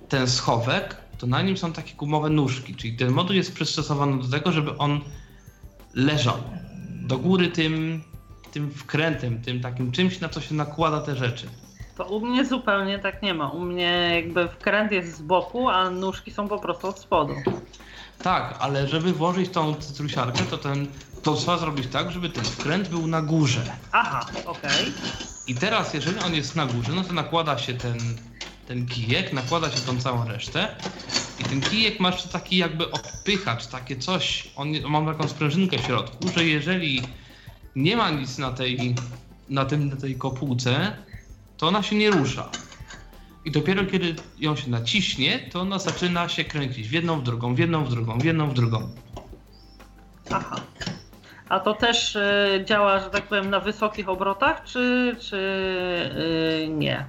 ten 0.09 0.27
schowek, 0.27 0.97
to 1.17 1.27
na 1.27 1.41
nim 1.41 1.57
są 1.57 1.73
takie 1.73 1.93
gumowe 1.93 2.29
nóżki, 2.29 2.75
czyli 2.75 2.97
ten 2.97 3.11
moduł 3.11 3.35
jest 3.35 3.53
przystosowany 3.53 4.23
do 4.23 4.29
tego, 4.29 4.51
żeby 4.51 4.77
on 4.77 5.01
leżał 5.93 6.37
do 7.07 7.17
góry 7.17 7.47
tym, 7.47 8.03
tym 8.51 8.71
wkrętem, 8.71 9.41
tym 9.41 9.61
takim 9.61 9.91
czymś, 9.91 10.19
na 10.19 10.29
co 10.29 10.41
się 10.41 10.55
nakłada 10.55 11.01
te 11.01 11.15
rzeczy. 11.15 11.47
To 11.97 12.05
u 12.05 12.25
mnie 12.25 12.45
zupełnie 12.45 12.99
tak 12.99 13.21
nie 13.21 13.33
ma. 13.33 13.49
U 13.49 13.59
mnie 13.59 14.11
jakby 14.15 14.47
wkręt 14.47 14.91
jest 14.91 15.17
z 15.17 15.21
boku, 15.21 15.69
a 15.69 15.89
nóżki 15.89 16.31
są 16.31 16.47
po 16.47 16.59
prostu 16.59 16.87
od 16.87 16.99
spodu. 16.99 17.33
Tak, 18.23 18.55
ale 18.59 18.87
żeby 18.87 19.13
włożyć 19.13 19.49
tą 19.49 19.75
cytrusiarkę, 19.75 20.43
to 20.43 20.57
ten 20.57 20.87
to 21.23 21.35
trzeba 21.35 21.57
zrobić 21.57 21.87
tak, 21.87 22.11
żeby 22.11 22.29
ten 22.29 22.43
wkręt 22.43 22.89
był 22.89 23.07
na 23.07 23.21
górze. 23.21 23.61
Aha, 23.91 24.25
okej. 24.45 24.93
I 25.47 25.55
teraz, 25.55 25.93
jeżeli 25.93 26.19
on 26.19 26.35
jest 26.35 26.55
na 26.55 26.65
górze, 26.65 26.91
no 26.91 27.03
to 27.03 27.13
nakłada 27.13 27.57
się 27.57 27.73
ten, 27.73 27.97
ten 28.67 28.85
kijek, 28.85 29.33
nakłada 29.33 29.71
się 29.71 29.81
tą 29.81 29.99
całą 30.01 30.27
resztę 30.27 30.75
i 31.39 31.43
ten 31.43 31.61
kijek 31.61 31.99
ma 31.99 32.09
jeszcze 32.09 32.29
taki 32.29 32.57
jakby 32.57 32.91
odpychacz, 32.91 33.67
takie 33.67 33.95
coś, 33.97 34.47
on 34.55 34.81
ma 34.81 35.13
taką 35.13 35.27
sprężynkę 35.27 35.77
w 35.77 35.81
środku, 35.81 36.27
że 36.35 36.45
jeżeli 36.45 37.01
nie 37.75 37.97
ma 37.97 38.09
nic 38.09 38.37
na 38.37 38.51
tej, 38.51 38.95
na 39.49 39.65
tym, 39.65 39.89
na 39.89 39.95
tej 39.95 40.15
kopułce, 40.15 40.97
to 41.57 41.67
ona 41.67 41.83
się 41.83 41.95
nie 41.95 42.11
rusza. 42.11 42.49
I 43.47 43.51
dopiero 43.51 43.85
kiedy 43.85 44.15
ją 44.39 44.55
się 44.55 44.69
naciśnie, 44.69 45.39
to 45.51 45.61
ona 45.61 45.79
zaczyna 45.79 46.29
się 46.29 46.43
kręcić 46.43 46.87
w 46.89 46.91
jedną, 46.91 47.19
w 47.19 47.23
drugą, 47.23 47.55
w 47.55 47.59
jedną, 47.59 47.85
w 47.85 47.89
drugą, 47.89 48.19
w 48.19 48.23
jedną, 48.23 48.49
w 48.49 48.53
drugą. 48.53 48.89
Aha. 50.31 50.61
A 51.49 51.59
to 51.59 51.73
też 51.73 52.15
y, 52.15 52.63
działa, 52.65 52.99
że 52.99 53.09
tak 53.09 53.23
powiem, 53.23 53.49
na 53.49 53.59
wysokich 53.59 54.09
obrotach, 54.09 54.63
czy, 54.65 55.15
czy 55.19 55.37
y, 56.65 56.67
nie? 56.69 57.05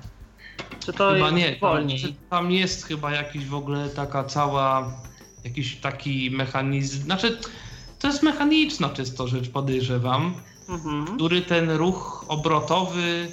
Czy 0.85 0.93
to 0.93 1.13
Chyba 1.13 1.31
nie, 1.31 1.51
tam, 1.51 1.61
wolniej? 1.61 2.17
tam 2.31 2.51
jest 2.51 2.87
chyba 2.87 3.11
jakiś 3.13 3.47
w 3.47 3.55
ogóle 3.55 3.89
taka 3.89 4.25
cała, 4.25 4.93
jakiś 5.45 5.77
taki 5.77 6.31
mechanizm, 6.31 7.03
znaczy 7.03 7.39
to 7.99 8.09
jest 8.09 8.23
mechaniczna 8.23 8.89
czysto 8.89 9.29
rzecz, 9.29 9.49
podejrzewam, 9.49 10.35
Mhm. 10.69 11.07
który 11.17 11.43
ten 11.43 11.71
ruch 11.71 12.25
obrotowy 12.29 13.29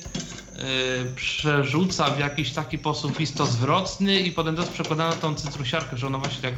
przerzuca 1.15 2.09
w 2.09 2.19
jakiś 2.19 2.53
taki 2.53 2.77
sposób 2.77 3.19
istozwrotny 3.19 4.19
i 4.19 4.31
potem 4.31 4.55
to 4.55 4.61
jest 4.61 4.73
przekładane 4.73 5.09
na 5.09 5.21
tą 5.21 5.35
cytrusiarkę, 5.35 5.97
że 5.97 6.07
ona 6.07 6.17
właśnie 6.17 6.41
tak 6.41 6.53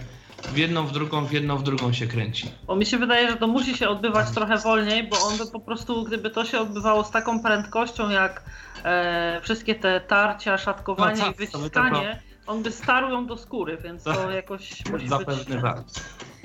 w 0.53 0.57
jedną, 0.57 0.87
w 0.87 0.91
drugą, 0.91 1.25
w 1.25 1.31
jedną, 1.31 1.57
w 1.57 1.63
drugą 1.63 1.93
się 1.93 2.07
kręci. 2.07 2.51
Bo 2.67 2.75
mi 2.75 2.85
się 2.85 2.97
wydaje, 2.97 3.31
że 3.31 3.35
to 3.37 3.47
musi 3.47 3.77
się 3.77 3.89
odbywać 3.89 4.31
trochę 4.31 4.57
wolniej, 4.57 5.07
bo 5.07 5.17
on 5.21 5.37
by 5.37 5.51
po 5.51 5.59
prostu, 5.59 6.03
gdyby 6.03 6.29
to 6.29 6.45
się 6.45 6.59
odbywało 6.59 7.03
z 7.03 7.11
taką 7.11 7.43
prędkością 7.43 8.09
jak 8.09 8.43
e, 8.83 9.41
wszystkie 9.43 9.75
te 9.75 10.01
tarcia, 10.01 10.57
szatkowanie 10.57 11.17
No 11.17 11.25
tak, 11.25 11.35
i 11.35 11.37
by 11.37 11.45
wyciskanie, 11.45 12.21
on 12.47 12.63
by 12.63 12.71
starł 12.71 13.09
ją 13.09 13.25
do 13.25 13.37
skóry, 13.37 13.77
więc 13.83 14.03
to 14.03 14.13
Tak. 14.13 14.35
jakoś 14.35 14.85
musi 14.85 14.91
być... 14.91 15.09
Zapewne 15.09 15.61
tak. 15.61 15.77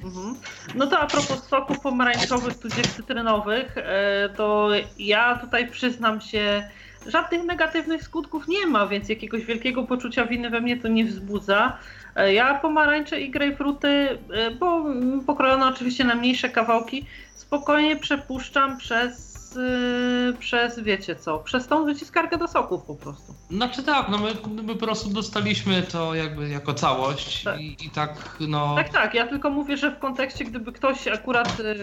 Mhm. 0.03 0.37
No 0.75 0.87
to 0.87 0.99
a 0.99 1.07
propos 1.07 1.49
soków 1.49 1.81
pomarańczowych 1.81 2.59
tudzież 2.59 2.87
cytrynowych, 2.87 3.79
e, 3.79 4.29
to 4.37 4.69
ja 4.99 5.39
tutaj 5.39 5.71
przyznam 5.71 6.21
się, 6.21 6.69
żadnych 7.07 7.45
negatywnych 7.45 8.03
skutków 8.03 8.49
nie 8.49 8.67
ma, 8.67 8.87
więc 8.87 9.09
jakiegoś 9.09 9.45
wielkiego 9.45 9.83
poczucia 9.83 10.27
winy 10.27 10.51
we 10.51 10.61
mnie 10.61 10.77
to 10.77 10.89
nie 10.89 11.05
wzbudza. 11.05 11.79
E, 12.17 12.35
Ja 12.35 12.55
pomarańcze 12.55 13.21
i 13.21 13.31
grejpfruty, 13.31 13.89
e, 13.89 14.51
bo 14.51 14.85
pokrojone 15.27 15.67
oczywiście 15.67 16.05
na 16.05 16.15
mniejsze 16.15 16.49
kawałki, 16.49 17.07
spokojnie 17.35 17.97
przepuszczam 17.97 18.77
przez, 18.77 19.32
e, 19.57 20.33
przez 20.39 20.81
wiecie 20.81 21.17
co, 21.17 21.39
przez 21.39 21.67
tą 21.67 21.85
wyciskarkę 21.85 22.39
do 22.39 22.49
soków 22.49 22.83
po 22.83 22.95
prostu. 22.95 23.35
Znaczy 23.51 23.83
tak, 23.83 24.09
no 24.09 24.19
my, 24.19 24.63
my 24.63 24.75
po 24.75 24.87
prostu 24.87 25.11
dostaliśmy 25.11 25.83
to 25.83 26.15
jakby 26.15 26.49
jako 26.49 26.75
całość 26.75 27.43
Tak. 27.43 27.61
i, 27.61 27.77
i 27.87 27.91
tak 27.91 28.37
no... 28.49 28.75
Tak, 28.77 28.89
tak. 28.89 29.15
Ja 29.15 29.27
tylko 29.27 29.51
mówię, 29.51 29.77
że 29.77 29.91
w 29.91 29.99
kontekście, 29.99 30.45
gdyby 30.45 30.73
ktoś 30.73 31.09
akurat 31.09 31.49
e, 31.61 31.75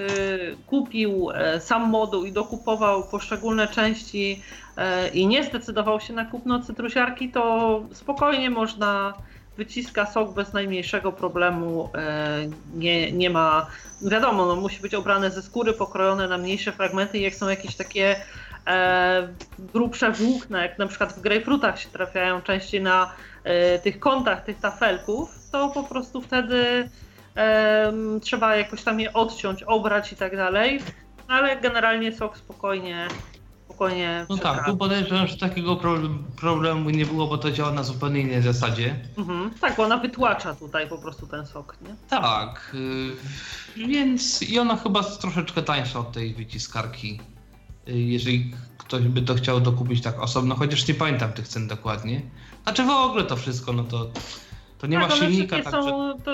kupił 0.68 1.32
e, 1.34 1.60
sam 1.60 1.90
moduł 1.90 2.26
i 2.26 2.32
dokupował 2.32 3.04
poszczególne 3.04 3.68
części 3.68 4.42
e, 4.78 5.08
i 5.08 5.28
nie 5.28 5.44
zdecydował 5.44 6.00
się 6.00 6.14
na 6.14 6.26
kupno 6.26 6.60
cytrusiarki, 6.60 7.30
to 7.30 7.82
spokojnie 7.94 8.50
można 8.50 9.14
wyciska 9.60 10.06
sok 10.06 10.34
bez 10.34 10.54
najmniejszego 10.54 11.12
problemu. 11.12 11.90
E, 11.96 12.40
nie, 12.76 13.12
nie 13.12 13.30
ma. 13.30 13.68
Wiadomo, 14.02 14.46
no, 14.46 14.56
musi 14.56 14.82
być 14.82 14.94
obrane 14.94 15.32
ze 15.32 15.42
skóry, 15.42 15.74
pokrojone 15.74 16.28
na 16.28 16.38
mniejsze 16.38 16.72
fragmenty. 16.72 17.20
Jak 17.20 17.36
są 17.36 17.50
jakieś 17.50 17.76
takie 17.76 18.16
e, 18.68 19.28
grubsze 19.60 20.12
włókna, 20.12 20.64
jak 20.64 20.80
na 20.80 20.88
przykład 20.88 21.14
w 21.14 21.22
grejpfrutach 21.22 21.80
się 21.80 21.90
trafiają 21.90 22.42
częściej 22.42 22.82
na 22.82 23.14
e, 23.44 23.80
tych 23.80 24.00
kątach 24.00 24.46
tych 24.46 24.60
tafelków, 24.60 25.30
to 25.52 25.70
po 25.70 25.84
prostu 25.84 26.22
wtedy 26.22 26.90
em, 27.36 28.20
trzeba 28.20 28.56
jakoś 28.56 28.84
tam 28.84 29.00
je 29.00 29.14
odciąć, 29.14 29.64
obrać 29.64 30.14
i 30.14 30.16
tak 30.16 30.36
dalej. 30.36 30.80
Ale 31.28 31.58
generalnie 31.58 32.12
sok 32.12 32.38
spokojnie, 32.38 33.08
spokojnie. 33.80 34.26
No 34.30 34.38
tak, 34.38 34.66
tu 34.66 34.78
podejrzewam, 34.78 35.28
że 35.28 35.38
takiego 35.38 35.76
problem, 35.76 36.24
problemu 36.36 36.90
nie 36.90 37.06
było, 37.06 37.28
bo 37.28 37.38
to 37.38 37.52
działa 37.52 37.72
na 37.72 37.84
zupełnie 37.84 38.22
innej 38.22 38.42
zasadzie. 38.42 39.00
Mhm. 39.18 39.52
Tak, 39.62 39.78
bo 39.78 39.84
ona 39.84 39.98
wytłacza 39.98 40.56
tutaj 40.56 40.90
po 40.90 40.98
prostu 40.98 41.28
ten 41.28 41.46
sok, 41.46 41.78
nie? 41.82 41.96
Tak, 42.10 42.76
yy, 43.78 43.88
więc 43.88 44.42
i 44.42 44.60
ona 44.60 44.76
chyba 44.76 45.00
jest 45.00 45.22
troszeczkę 45.22 45.62
tańsza 45.62 46.00
od 46.00 46.12
tej 46.12 46.34
wyciskarki. 46.34 47.20
Yy, 47.88 48.00
jeżeli 48.00 48.54
ktoś 48.78 49.04
by 49.04 49.22
to 49.22 49.36
chciał 49.36 49.62
dokupić 49.62 50.02
tak 50.02 50.20
osobno, 50.20 50.56
chociaż 50.56 50.88
nie 50.88 50.94
pamiętam 50.94 51.34
tych 51.34 51.48
cen 51.48 51.68
dokładnie. 51.68 52.22
Znaczy 52.64 52.84
w 52.84 52.90
ogóle 52.90 53.24
to 53.24 53.36
wszystko, 53.36 53.74
no 53.74 53.84
to, 53.84 54.12
to 54.80 54.88
nie 54.88 55.00
tak, 55.00 55.10
ma 55.10 55.16
silnika, 55.16 55.56
także... 55.56 55.72
są, 55.72 56.14
to, 56.26 56.32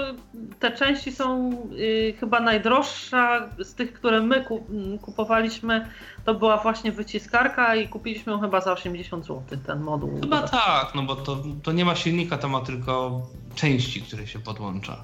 te 0.59 0.71
części 0.71 1.11
są 1.11 1.51
y, 1.79 2.13
chyba 2.19 2.39
najdroższa 2.39 3.49
z 3.59 3.73
tych, 3.73 3.93
które 3.93 4.21
my 4.21 4.43
ku, 4.43 4.65
m, 4.69 4.99
kupowaliśmy. 4.99 5.89
To 6.25 6.33
była 6.33 6.57
właśnie 6.57 6.91
wyciskarka 6.91 7.75
i 7.75 7.87
kupiliśmy 7.87 8.33
ją 8.33 8.39
chyba 8.39 8.61
za 8.61 8.73
80 8.73 9.25
zł, 9.25 9.59
ten 9.65 9.79
moduł. 9.79 10.19
Chyba 10.21 10.47
tak, 10.47 10.95
no 10.95 11.03
bo 11.03 11.15
to, 11.15 11.43
to 11.63 11.71
nie 11.71 11.85
ma 11.85 11.95
silnika, 11.95 12.37
to 12.37 12.49
ma 12.49 12.61
tylko 12.61 13.21
części, 13.55 14.01
które 14.01 14.27
się 14.27 14.39
podłącza. 14.39 14.97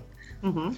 Mhm. 0.44 0.76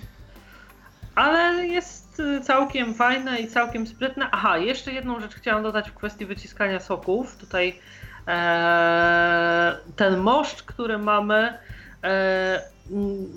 Ale 1.16 1.68
jest 1.68 2.20
y, 2.20 2.42
całkiem 2.42 2.94
fajne 2.94 3.40
i 3.40 3.48
całkiem 3.48 3.88
sprytne. 3.88 4.28
Aha, 4.32 4.58
jeszcze 4.58 4.94
jedną 4.94 5.20
rzecz 5.20 5.36
chciałam 5.36 5.64
dodać 5.64 5.90
w 5.90 5.94
kwestii 5.94 6.26
wyciskania 6.26 6.80
soków. 6.80 7.38
Tutaj 7.38 7.80
e, 8.28 9.78
ten 9.96 10.18
moszcz, 10.18 10.64
który 10.64 10.98
mamy, 10.98 11.58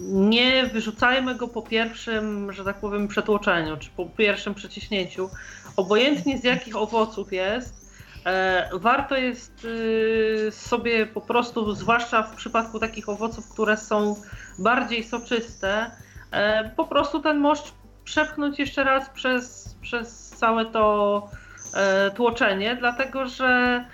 nie 0.08 0.66
wyrzucajmy 0.66 1.34
go 1.34 1.48
po 1.48 1.62
pierwszym, 1.62 2.52
że 2.52 2.64
tak 2.64 2.76
powiem, 2.76 3.08
przetłoczeniu, 3.08 3.76
czy 3.76 3.90
po 3.96 4.06
pierwszym 4.06 4.54
przeciśnięciu. 4.54 5.30
Obojętnie 5.76 6.38
z 6.38 6.44
jakich 6.44 6.76
owoców 6.76 7.32
jest, 7.32 7.90
e, 8.24 8.70
warto 8.72 9.16
jest 9.16 9.64
y, 9.64 10.48
sobie 10.50 11.06
po 11.06 11.20
prostu, 11.20 11.74
zwłaszcza 11.74 12.22
w 12.22 12.36
przypadku 12.36 12.78
takich 12.80 13.08
owoców, 13.08 13.52
które 13.52 13.76
są 13.76 14.16
bardziej 14.58 15.04
soczyste, 15.04 15.90
e, 16.30 16.70
po 16.76 16.86
prostu 16.86 17.20
ten 17.20 17.38
moszcz 17.38 17.72
przepchnąć 18.04 18.58
jeszcze 18.58 18.84
raz 18.84 19.10
przez, 19.10 19.76
przez 19.82 20.28
całe 20.28 20.64
to 20.64 21.28
e, 21.74 22.10
tłoczenie, 22.10 22.76
dlatego 22.76 23.26
że 23.26 23.46
e, 23.46 23.84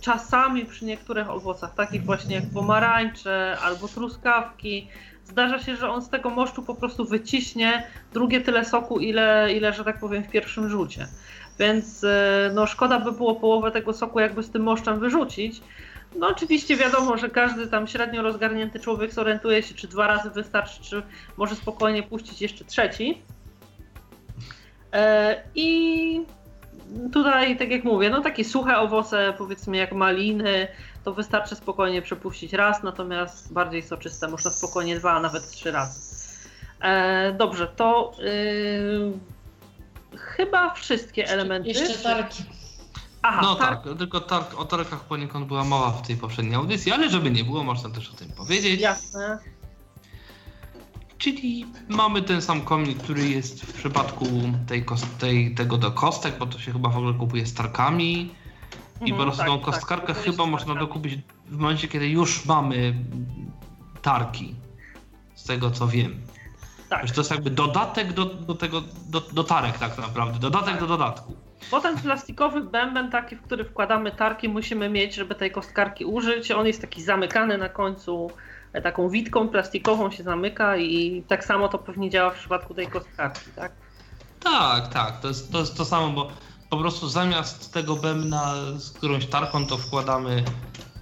czasami 0.00 0.64
przy 0.64 0.84
niektórych 0.84 1.30
owocach, 1.30 1.74
takich 1.74 2.04
właśnie 2.04 2.34
jak 2.34 2.44
pomarańcze 2.54 3.56
albo 3.62 3.88
truskawki, 3.88 4.88
zdarza 5.24 5.58
się, 5.58 5.76
że 5.76 5.90
on 5.90 6.02
z 6.02 6.08
tego 6.08 6.30
moszczu 6.30 6.62
po 6.62 6.74
prostu 6.74 7.04
wyciśnie 7.04 7.86
drugie 8.12 8.40
tyle 8.40 8.64
soku, 8.64 9.00
ile, 9.00 9.52
ile 9.56 9.72
że 9.72 9.84
tak 9.84 10.00
powiem, 10.00 10.24
w 10.24 10.30
pierwszym 10.30 10.68
rzucie. 10.68 11.06
Więc 11.58 12.04
e, 12.04 12.50
no, 12.54 12.66
szkoda 12.66 13.00
by 13.00 13.12
było 13.12 13.34
połowę 13.34 13.70
tego 13.70 13.92
soku 13.92 14.20
jakby 14.20 14.42
z 14.42 14.50
tym 14.50 14.62
moszczem 14.62 15.00
wyrzucić. 15.00 15.60
No 16.18 16.28
oczywiście 16.28 16.76
wiadomo, 16.76 17.16
że 17.16 17.28
każdy 17.28 17.66
tam 17.66 17.86
średnio 17.86 18.22
rozgarnięty 18.22 18.80
człowiek 18.80 19.12
zorientuje 19.12 19.62
się, 19.62 19.74
czy 19.74 19.88
dwa 19.88 20.06
razy 20.06 20.30
wystarczy, 20.30 20.82
czy 20.82 21.02
może 21.36 21.54
spokojnie 21.54 22.02
puścić 22.02 22.42
jeszcze 22.42 22.64
trzeci. 22.64 23.22
E, 24.92 25.42
I 25.54 26.20
tutaj, 27.12 27.58
tak 27.58 27.70
jak 27.70 27.84
mówię, 27.84 28.10
no 28.10 28.20
takie 28.22 28.44
suche 28.44 28.78
owoce, 28.78 29.34
powiedzmy 29.38 29.76
jak 29.76 29.92
maliny, 29.92 30.68
to 31.04 31.14
wystarczy 31.14 31.56
spokojnie 31.56 32.02
przepuścić 32.02 32.52
raz, 32.52 32.82
natomiast 32.82 33.52
bardziej 33.52 33.82
soczyste 33.82 34.28
można 34.28 34.50
spokojnie 34.50 34.98
dwa, 34.98 35.12
a 35.12 35.20
nawet 35.20 35.50
trzy 35.50 35.70
razy. 35.70 36.00
E, 36.80 37.32
dobrze, 37.32 37.66
to 37.66 38.12
yy, 38.18 39.12
chyba 40.18 40.74
wszystkie 40.74 41.28
elementy. 41.28 41.68
Jeszcze 41.68 41.98
tarki. 41.98 42.42
Aha, 43.22 43.40
No 43.42 43.54
tak. 43.54 43.84
tak, 43.84 43.98
tylko 43.98 44.20
targ, 44.20 44.58
o 44.60 44.64
tarkach 44.64 45.00
poniekąd 45.04 45.46
była 45.46 45.64
mowa 45.64 45.90
w 45.90 46.06
tej 46.06 46.16
poprzedniej 46.16 46.54
audycji, 46.54 46.92
ale 46.92 47.10
żeby 47.10 47.30
nie 47.30 47.44
było, 47.44 47.64
można 47.64 47.90
też 47.90 48.10
o 48.10 48.16
tym 48.16 48.28
powiedzieć. 48.32 48.80
Jasne. 48.80 49.38
Czyli 51.18 51.66
mamy 51.88 52.22
ten 52.22 52.42
sam 52.42 52.60
komnik, 52.60 52.98
który 52.98 53.28
jest 53.28 53.62
w 53.62 53.72
przypadku 53.72 54.24
tej, 54.68 54.84
kos- 54.84 55.06
tej, 55.18 55.54
tego 55.54 55.78
do 55.78 55.92
kostek, 55.92 56.38
bo 56.38 56.46
to 56.46 56.58
się 56.58 56.72
chyba 56.72 56.88
w 56.88 56.96
ogóle 56.96 57.14
kupuje 57.14 57.46
z 57.46 57.54
tarkami. 57.54 58.30
I 59.00 59.10
Mhm, 59.10 59.16
po 59.16 59.22
prostu 59.22 59.38
tak, 59.38 59.46
tą 59.46 59.56
tak, 59.56 59.64
kostkarkę 59.64 60.14
się 60.14 60.20
chyba 60.30 60.46
można 60.46 60.66
tarkami. 60.74 60.88
dokupić 60.88 61.18
w 61.46 61.58
momencie, 61.58 61.88
kiedy 61.88 62.08
już 62.08 62.44
mamy 62.46 62.94
tarki. 64.02 64.54
Z 65.34 65.44
tego 65.44 65.70
co 65.70 65.88
wiem. 65.88 66.20
Tak. 66.88 67.06
Że 67.06 67.14
to 67.14 67.20
jest 67.20 67.30
jakby 67.30 67.50
dodatek 67.50 68.12
do, 68.12 68.24
do 68.24 68.54
tego, 68.54 68.82
do, 69.08 69.20
do 69.20 69.44
tarek 69.44 69.78
tak 69.78 69.98
naprawdę. 69.98 70.38
Dodatek 70.38 70.70
Tak. 70.70 70.80
do 70.80 70.86
dodatku. 70.86 71.36
Potem 71.70 71.98
plastikowy 71.98 72.60
bęben 72.60 73.10
taki, 73.10 73.36
w 73.36 73.42
który 73.42 73.64
wkładamy 73.64 74.12
tarki, 74.12 74.48
musimy 74.48 74.88
mieć, 74.88 75.14
żeby 75.14 75.34
tej 75.34 75.50
kostkarki 75.50 76.04
użyć. 76.04 76.50
On 76.50 76.66
jest 76.66 76.80
taki 76.80 77.02
zamykany 77.02 77.58
na 77.58 77.68
końcu, 77.68 78.30
taką 78.82 79.08
witką 79.08 79.48
plastikową 79.48 80.10
się 80.10 80.22
zamyka 80.22 80.76
i 80.76 81.22
tak 81.28 81.44
samo 81.44 81.68
to 81.68 81.78
pewnie 81.78 82.10
działa 82.10 82.30
w 82.30 82.38
przypadku 82.38 82.74
tej 82.74 82.86
kostkarki, 82.86 83.50
tak? 83.56 83.72
Tak, 84.40 84.88
tak, 84.88 85.20
to 85.20 85.28
jest, 85.28 85.52
to 85.52 85.58
jest 85.58 85.76
to 85.76 85.84
samo, 85.84 86.10
bo 86.10 86.30
po 86.70 86.76
prostu 86.76 87.08
zamiast 87.08 87.72
tego 87.72 87.96
bębna 87.96 88.54
z 88.78 88.90
którąś 88.90 89.26
tarką 89.26 89.66
to 89.66 89.76
wkładamy 89.76 90.44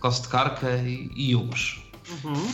kostkarkę 0.00 0.88
i, 0.88 1.10
i 1.16 1.30
już. 1.30 1.90
Mhm. 2.10 2.46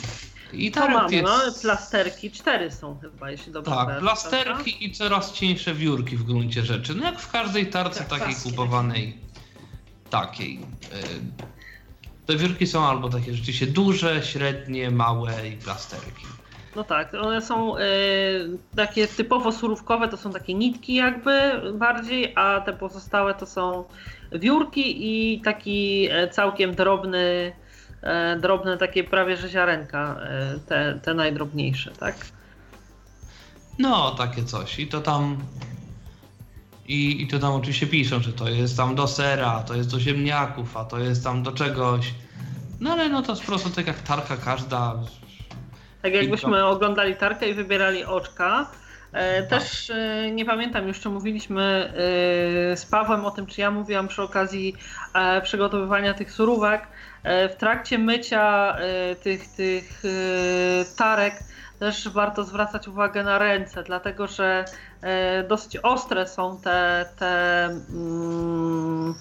I 0.53 0.71
To 0.71 0.89
mamy, 0.89 1.13
jest... 1.15 1.25
no, 1.25 1.39
plasterki, 1.63 2.31
cztery 2.31 2.71
są 2.71 2.99
chyba, 2.99 3.31
jeśli 3.31 3.53
dobrze 3.53 3.71
Tak, 3.71 3.99
plasterki 3.99 4.85
i 4.85 4.93
coraz 4.93 5.33
cieńsze 5.33 5.75
wiórki 5.75 6.17
w 6.17 6.25
gruncie 6.25 6.65
rzeczy. 6.65 6.95
No 6.95 7.05
jak 7.05 7.21
w 7.21 7.31
każdej 7.31 7.67
tarce 7.67 7.99
Tak, 7.99 8.09
takiej 8.09 8.35
paski 8.35 8.51
kupowanej 8.51 9.19
takiej. 10.11 10.59
y, 10.59 10.61
Te 12.31 12.37
wiórki 12.37 12.67
są 12.67 12.87
albo 12.87 13.09
takie 13.09 13.35
rzeczywiście 13.35 13.67
duże, 13.67 14.23
średnie, 14.23 14.91
małe 14.91 15.49
i 15.49 15.57
plasterki. 15.57 16.27
No 16.77 16.85
tak, 16.85 17.15
one 17.15 17.43
są 17.43 17.77
e, 17.77 17.83
takie 18.77 19.07
typowo 19.07 19.53
surówkowe, 19.53 20.09
to 20.09 20.17
są 20.17 20.33
takie 20.33 20.55
nitki 20.55 20.95
jakby 20.95 21.63
bardziej, 21.75 22.33
a 22.37 22.61
te 22.61 22.73
pozostałe 22.73 23.35
to 23.35 23.47
są 23.47 23.85
wiórki 24.33 24.97
i 24.99 25.41
taki 25.41 26.09
e, 26.11 26.29
całkiem 26.29 26.75
drobny, 26.75 27.53
e, 28.03 28.37
drobne 28.37 28.77
takie 28.77 29.05
prawie 29.05 29.37
że 29.37 29.49
ziarenka, 29.49 30.21
e, 30.23 30.59
te, 30.67 31.01
te 31.03 31.15
najdrobniejsze, 31.15 31.91
tak? 31.91 32.15
No, 33.79 34.11
takie 34.11 34.45
coś. 34.45 34.79
I 34.79 34.87
to 34.87 35.01
tam. 35.01 35.39
I, 36.91 37.23
I 37.23 37.27
to 37.27 37.39
tam 37.39 37.53
oczywiście 37.53 37.87
piszą, 37.87 38.21
że 38.21 38.33
to 38.33 38.49
jest 38.49 38.77
tam 38.77 38.95
do 38.95 39.09
sera, 39.09 39.61
to 39.67 39.75
jest 39.75 39.91
do 39.91 40.01
ziemniaków, 40.01 40.77
a 40.77 40.85
to 40.85 40.99
jest 40.99 41.25
tam 41.25 41.43
do 41.43 41.53
czegoś. 41.53 42.15
No 42.81 42.93
ale 42.93 43.09
no 43.09 43.23
to 43.23 43.33
jest 43.33 43.43
po 43.43 43.49
prostu 43.49 43.71
tak 43.71 43.87
jak 43.87 43.99
tarka 44.01 44.37
każda. 44.37 44.95
Tak 46.03 46.15
jakbyśmy 46.15 46.65
oglądali 46.67 47.17
tarkę 47.17 47.49
i 47.49 47.55
wybierali 47.55 48.05
oczka. 48.05 48.71
E, 49.13 49.43
Tak. 49.43 49.61
Też 49.61 49.91
e, 49.91 50.31
nie 50.31 50.45
pamiętam, 50.45 50.89
już 50.89 51.01
czy 51.01 51.09
mówiliśmy 51.09 51.63
e, 51.63 52.77
z 52.77 52.87
Pawłem 52.87 53.25
o 53.25 53.31
tym, 53.31 53.47
czy 53.47 53.61
ja 53.61 53.71
mówiłam 53.71 54.09
przy 54.09 54.23
okazji 54.23 54.77
e, 55.15 55.41
przygotowywania 55.41 56.15
tych 56.15 56.33
surówek. 56.33 56.83
E, 57.23 57.49
W 57.49 57.57
trakcie 57.57 57.99
mycia 57.99 58.77
e, 58.79 59.17
tych, 59.17 59.49
tych 59.49 60.03
tarek 60.97 61.35
też 61.79 62.09
warto 62.09 62.45
zwracać 62.45 62.89
uwagę 62.89 63.23
na 63.25 63.39
ręce, 63.39 63.83
dlatego 63.83 64.27
że 64.27 64.65
dosyć 65.49 65.77
ostre 65.77 66.29
są 66.29 66.61
te, 66.61 67.07
te 67.19 67.65
mm, 67.65 69.15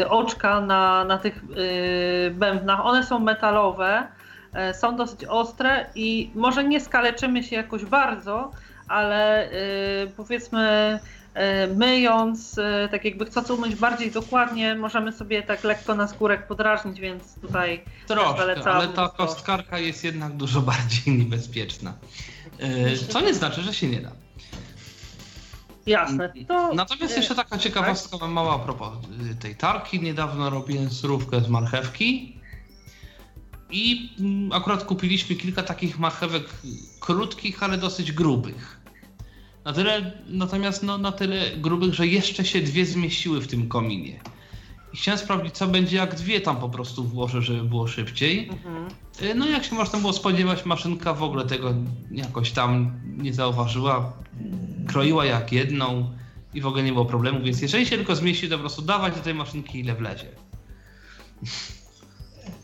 e, 0.00 0.08
oczka 0.08 0.60
na, 0.60 1.04
na 1.04 1.18
tych 1.18 1.36
e, 1.36 2.30
bębnach. 2.30 2.86
One 2.86 3.04
są 3.04 3.18
metalowe 3.18 4.06
e, 4.52 4.74
są 4.74 4.96
dosyć 4.96 5.24
ostre 5.24 5.86
i 5.94 6.30
może 6.34 6.64
nie 6.64 6.80
skaleczymy 6.80 7.42
się 7.42 7.56
jakoś 7.56 7.84
bardzo, 7.84 8.50
ale 8.90 9.52
y, 9.52 10.10
powiedzmy 10.16 10.98
y, 11.36 11.74
myjąc, 11.74 12.58
y, 12.58 12.88
tak 12.90 13.04
jakby 13.04 13.26
chcąc 13.26 13.50
umyć 13.50 13.74
bardziej 13.74 14.10
dokładnie, 14.10 14.74
możemy 14.74 15.12
sobie 15.12 15.42
tak 15.42 15.64
lekko 15.64 15.94
na 15.94 16.08
skórek 16.08 16.46
podrażnić, 16.46 17.00
więc 17.00 17.34
tutaj 17.40 17.84
Troszkę, 18.06 18.72
ale 18.72 18.88
ta 18.88 19.08
kostkarka 19.08 19.78
jest 19.78 20.04
jednak 20.04 20.32
dużo 20.32 20.60
bardziej 20.72 21.14
niebezpieczna. 21.14 21.92
E, 22.58 22.96
Co 22.96 23.20
nie 23.20 23.34
znaczy, 23.34 23.62
że 23.62 23.74
się 23.74 23.86
nie 23.86 24.00
da. 24.00 24.10
Jasne. 25.86 26.32
To, 26.48 26.74
Natomiast 26.74 27.16
jeszcze 27.16 27.34
taka 27.34 27.58
ciekawostka 27.58 28.26
mała 28.28 28.54
a 28.54 28.58
propos 28.58 28.88
y, 29.32 29.34
tej 29.34 29.56
tarki. 29.56 30.00
Niedawno 30.00 30.50
robiłem 30.50 30.90
surówkę 30.90 31.40
z 31.40 31.48
marchewki 31.48 32.36
i 33.70 34.10
mm, 34.20 34.52
akurat 34.52 34.84
kupiliśmy 34.84 35.36
kilka 35.36 35.62
takich 35.62 35.98
marchewek 35.98 36.44
krótkich, 37.00 37.62
ale 37.62 37.78
dosyć 37.78 38.12
grubych. 38.12 38.80
Na 39.64 39.72
tyle, 39.72 40.12
natomiast 40.28 40.82
no, 40.82 40.98
na 40.98 41.12
tyle 41.12 41.56
grubych, 41.56 41.94
że 41.94 42.06
jeszcze 42.06 42.44
się 42.44 42.60
dwie 42.60 42.86
zmieściły 42.86 43.40
w 43.40 43.46
tym 43.46 43.68
kominie. 43.68 44.20
I 44.92 44.96
chciałem 44.96 45.18
sprawdzić, 45.18 45.54
co 45.54 45.66
będzie, 45.66 45.96
jak 45.96 46.14
dwie 46.14 46.40
tam 46.40 46.56
po 46.56 46.68
prostu 46.68 47.04
włożę, 47.04 47.42
żeby 47.42 47.64
było 47.64 47.86
szybciej. 47.86 48.48
Mhm. 48.48 48.88
Y, 49.22 49.34
No 49.34 49.48
jak 49.48 49.64
się 49.64 49.74
można 49.74 49.98
było 49.98 50.12
spodziewać, 50.12 50.64
maszynka 50.64 51.14
w 51.14 51.22
ogóle 51.22 51.44
tego 51.44 51.74
jakoś 52.10 52.50
tam 52.50 53.00
nie 53.16 53.34
zauważyła. 53.34 54.12
Kroiła 54.88 55.24
jak 55.24 55.52
jedną 55.52 56.10
i 56.54 56.60
w 56.60 56.66
ogóle 56.66 56.82
nie 56.82 56.92
było 56.92 57.04
problemu, 57.04 57.40
więc 57.40 57.62
jeżeli 57.62 57.86
się 57.86 57.96
tylko 57.96 58.16
zmieści, 58.16 58.48
to 58.48 58.54
po 58.54 58.60
prostu 58.60 58.82
dawać 58.82 59.14
do 59.14 59.20
tej 59.20 59.34
maszynki 59.34 59.80
ile 59.80 59.94
wlezie. 59.94 60.26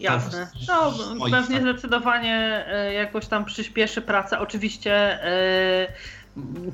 Jasne. 0.00 0.48
No, 0.68 0.92
pewnie 1.30 1.60
tak. 1.60 1.62
zdecydowanie 1.62 2.64
e, 2.68 2.92
jakoś 2.92 3.26
tam 3.26 3.44
przyspieszy 3.44 4.02
pracę. 4.02 4.38
Oczywiście 4.38 4.92
e, 5.24 5.92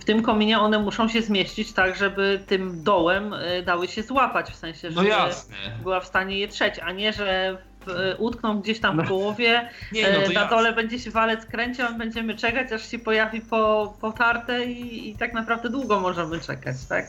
w 0.00 0.04
tym 0.04 0.22
kominie 0.22 0.58
one 0.60 0.78
muszą 0.78 1.08
się 1.08 1.22
zmieścić 1.22 1.72
tak, 1.72 1.96
żeby 1.96 2.42
tym 2.46 2.82
dołem 2.84 3.34
e, 3.34 3.62
dały 3.62 3.88
się 3.88 4.02
złapać, 4.02 4.50
w 4.50 4.56
sensie, 4.56 4.88
No 4.90 4.94
żeby 4.94 5.08
jasne. 5.08 5.54
była 5.82 6.00
w 6.00 6.06
stanie 6.06 6.38
je 6.38 6.48
trzeć, 6.48 6.78
a 6.78 6.92
nie, 6.92 7.12
że 7.12 7.58
e, 7.88 8.16
utkną 8.16 8.60
gdzieś 8.60 8.80
tam 8.80 9.04
w 9.04 9.08
połowie, 9.08 9.68
Nie, 9.92 10.08
e, 10.08 10.12
no 10.12 10.26
to 10.26 10.32
na 10.32 10.40
jasne. 10.40 10.56
dole 10.56 10.72
będzie 10.72 10.98
się 10.98 11.10
walec 11.10 11.46
kręcił, 11.46 11.86
a 11.86 11.90
my 11.90 11.98
będziemy 11.98 12.34
czekać, 12.36 12.72
aż 12.72 12.90
się 12.90 12.98
pojawi 12.98 13.40
po, 13.40 13.94
po 14.00 14.12
tartę 14.12 14.64
i, 14.64 15.10
i 15.10 15.16
tak 15.16 15.32
naprawdę 15.32 15.68
długo 15.70 16.00
możemy 16.00 16.40
czekać, 16.40 16.76
tak? 16.88 17.06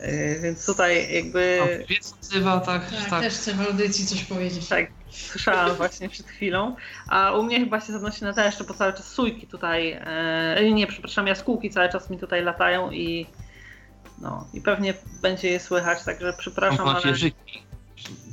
E, 0.00 0.40
Więc 0.40 0.66
tutaj 0.66 1.14
jakby... 1.14 1.58
No, 1.60 2.16
odzywa, 2.18 2.60
tak, 2.60 2.90
Tak, 2.90 3.10
tak. 3.10 3.22
też 3.22 3.34
chcę 3.34 3.54
w 3.54 3.60
audycji 3.60 4.06
coś 4.06 4.24
powiedzieć. 4.24 4.68
Tak, 4.68 4.86
słyszałam 5.10 5.76
właśnie 5.76 6.08
przed 6.08 6.26
chwilą. 6.26 6.76
A 7.08 7.32
u 7.32 7.42
mnie 7.42 7.60
chyba 7.60 7.80
się 7.80 7.92
zanosi 7.92 8.24
na 8.24 8.32
to 8.32 8.44
jeszcze, 8.44 8.64
bo 8.64 8.74
cały 8.74 8.92
czas 8.92 9.08
sójki 9.08 9.46
tutaj, 9.46 9.98
e, 10.00 10.70
nie, 10.72 10.86
przepraszam, 10.86 11.26
jaskółki 11.26 11.70
cały 11.70 11.88
czas 11.88 12.10
mi 12.10 12.18
tutaj 12.18 12.44
latają 12.44 12.90
i 12.90 13.26
no, 14.18 14.48
i 14.54 14.60
pewnie 14.60 14.94
będzie 15.22 15.48
je 15.48 15.60
słychać, 15.60 16.04
także 16.04 16.34
przepraszam, 16.38 16.88
ale... 16.88 16.94
Macierzyki 16.94 17.62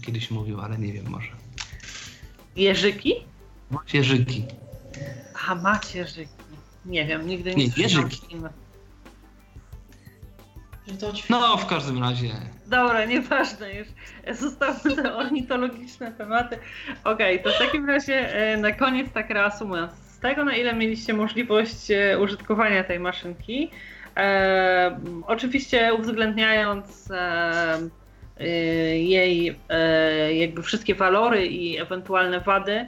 kiedyś 0.06 0.32
mówił, 0.32 0.62
ale 0.62 0.78
nie 0.78 0.94
wiem 0.94 1.10
może. 1.10 1.28
Jeżyki? 2.56 3.14
Macierzyki. 3.72 4.46
A, 5.48 5.56
macierzyki. 5.56 6.44
Nie 6.86 7.06
wiem, 7.06 7.28
nigdy 7.28 7.56
Nie, 7.56 7.66
nie 7.66 7.72
słyszałam. 7.72 8.10
Że 10.88 10.94
to 10.98 11.12
ćwi- 11.12 11.26
No, 11.30 11.58
w 11.58 11.66
każdym 11.66 12.00
razie. 12.04 12.30
Dobra, 12.68 13.06
nieważne 13.06 13.74
już. 13.74 13.88
Zostawmy 14.40 14.96
te 14.96 15.16
ornitologiczne 15.16 16.12
tematy. 16.12 16.58
Okej, 17.04 17.44
to 17.44 17.50
w 17.50 17.58
takim 17.58 17.90
razie 17.90 18.36
e, 18.36 18.58
na 18.58 18.72
koniec 18.72 19.08
tak 19.14 19.30
reasumując. 19.30 19.92
Z 19.94 20.20
tego 20.20 20.46
na 20.46 20.56
ile 20.56 20.74
mieliście 20.74 21.14
możliwość 21.14 21.92
e, 21.92 22.20
użytkowania 22.20 22.84
tej 22.84 23.00
maszynki, 23.00 23.70
e, 24.18 25.00
oczywiście 25.28 25.94
uwzględniając 25.94 27.12
e, 27.12 27.80
e, 28.40 28.48
jej 28.98 29.60
e, 29.70 30.34
jakby 30.36 30.64
wszystkie 30.64 30.96
walory 30.96 31.46
i 31.48 31.78
ewentualne 31.80 32.40
wady, 32.40 32.86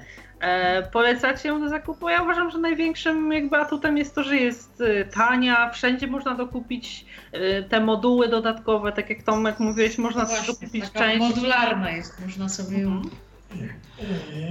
polecacie 0.91 1.49
ją 1.49 1.61
do 1.61 1.69
zakupu. 1.69 2.09
Ja 2.09 2.21
uważam, 2.21 2.51
że 2.51 2.57
największym 2.57 3.31
jakby 3.31 3.57
atutem 3.57 3.97
jest 3.97 4.15
to, 4.15 4.23
że 4.23 4.35
jest 4.35 4.81
e, 4.81 5.05
tania, 5.05 5.69
wszędzie 5.69 6.07
można 6.07 6.35
dokupić 6.35 7.05
e, 7.31 7.63
te 7.63 7.79
moduły 7.79 8.27
dodatkowe, 8.27 8.91
tak 8.91 9.09
jak 9.09 9.23
Tomek 9.23 9.59
mówiłeś, 9.59 9.97
można 9.97 10.25
sobie 10.25 10.37
właśnie, 10.37 10.53
dokupić 10.53 10.83
taka 10.85 10.99
część. 10.99 11.19
modularna 11.19 11.91
jest, 11.91 12.21
można 12.25 12.49
sobie 12.49 12.79
ją... 12.79 12.89
Mhm. 13.51 13.69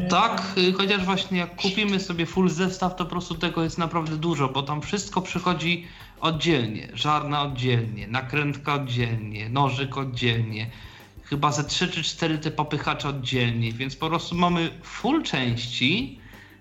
Tak, 0.08 0.42
y, 0.58 0.72
chociaż 0.72 1.04
właśnie 1.04 1.38
jak 1.38 1.56
kupimy 1.56 2.00
sobie 2.00 2.26
full 2.26 2.48
zestaw, 2.48 2.96
to 2.96 3.04
po 3.04 3.10
prostu 3.10 3.34
tego 3.34 3.62
jest 3.64 3.78
naprawdę 3.78 4.16
dużo, 4.16 4.48
bo 4.48 4.62
tam 4.62 4.82
wszystko 4.82 5.22
przychodzi 5.22 5.86
oddzielnie. 6.20 6.88
Żarna 6.94 7.42
oddzielnie, 7.42 8.08
nakrętka 8.08 8.74
oddzielnie, 8.74 9.48
nożyk 9.48 9.98
oddzielnie. 9.98 10.70
Chyba 11.34 11.52
ze 11.52 11.64
3 11.64 11.88
czy 11.88 12.02
4 12.02 12.38
te 12.38 12.50
popychacze 12.50 13.08
oddzielnie, 13.08 13.72
więc 13.72 13.96
po 13.96 14.08
prostu 14.08 14.34
mamy 14.34 14.70
full 14.82 15.22
części 15.22 16.20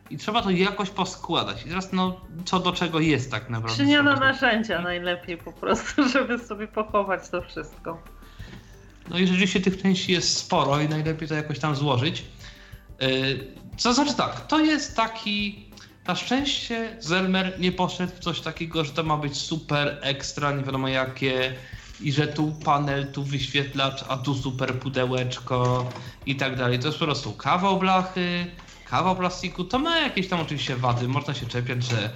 i 0.10 0.18
trzeba 0.18 0.42
to 0.42 0.50
jakoś 0.50 0.90
poskładać. 0.90 1.66
I 1.66 1.70
teraz 1.70 1.94
no, 1.94 2.22
co 2.46 2.60
do 2.60 2.72
czego 2.72 3.00
jest 3.00 3.32
tak 3.32 3.50
naprawdę. 3.50 3.86
Trzeba- 3.86 4.16
narzędzia 4.16 4.82
najlepiej 4.82 5.38
po 5.38 5.54
prostu, 5.54 6.04
żeby 6.14 6.40
sobie 6.40 6.68
pochować 6.68 7.30
to 7.30 7.42
wszystko. 7.42 8.02
No 9.10 9.20
i 9.20 9.28
rzeczywiście 9.28 9.62
tych 9.62 9.82
części 9.82 10.12
jest 10.12 10.38
sporo 10.38 10.82
i 10.82 10.90
najlepiej 10.90 11.28
to 11.28 11.36
jakoś 11.36 11.60
tam 11.60 11.76
złożyć. 11.76 12.24
Yy, 13.02 13.08
Co 13.78 13.94
znaczy 13.94 14.14
tak, 14.16 14.48
to 14.48 14.60
jest 14.60 14.96
taki. 14.96 15.66
Na 16.08 16.16
szczęście 16.16 16.98
Zelmer 17.00 17.60
nie 17.60 17.72
poszedł 17.72 18.14
w 18.16 18.20
coś 18.20 18.42
takiego, 18.42 18.84
że 18.84 18.92
to 18.92 19.04
ma 19.04 19.18
być 19.18 19.38
super 19.38 19.98
ekstra, 20.02 20.52
nie 20.52 20.64
wiadomo 20.64 20.88
jakie, 20.88 21.54
i 22.02 22.12
że 22.12 22.28
tu 22.28 22.52
panel, 22.52 23.12
tu 23.12 23.24
wyświetlacz, 23.24 24.04
a 24.08 24.18
tu 24.18 24.36
super 24.36 24.80
pudełeczko 24.80 25.90
i 26.26 26.36
tak 26.36 26.56
dalej. 26.56 26.80
To 26.80 26.88
jest 26.88 27.00
po 27.00 27.06
prostu 27.06 27.32
kawał 27.32 27.80
blachy, 27.80 28.46
kawał 28.90 29.16
plastiku. 29.16 29.64
To 29.64 29.80
ma 29.80 29.98
jakieś 29.98 30.28
tam 30.28 30.40
oczywiście 30.40 30.76
wady. 30.76 31.08
Można 31.08 31.34
się 31.34 31.46
czepiać, 31.46 31.84
że 31.84 32.10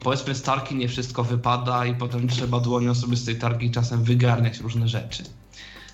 powiedzmy 0.00 0.34
z 0.34 0.42
tarki 0.42 0.74
nie 0.74 0.88
wszystko 0.88 1.24
wypada 1.24 1.86
i 1.86 1.94
potem 1.94 2.28
trzeba 2.28 2.60
dłonią 2.60 2.94
sobie 2.94 3.16
z 3.16 3.24
tej 3.24 3.36
tarki 3.36 3.70
czasem 3.70 4.04
wygarniać 4.04 4.58
różne 4.58 4.88
rzeczy. 4.88 5.24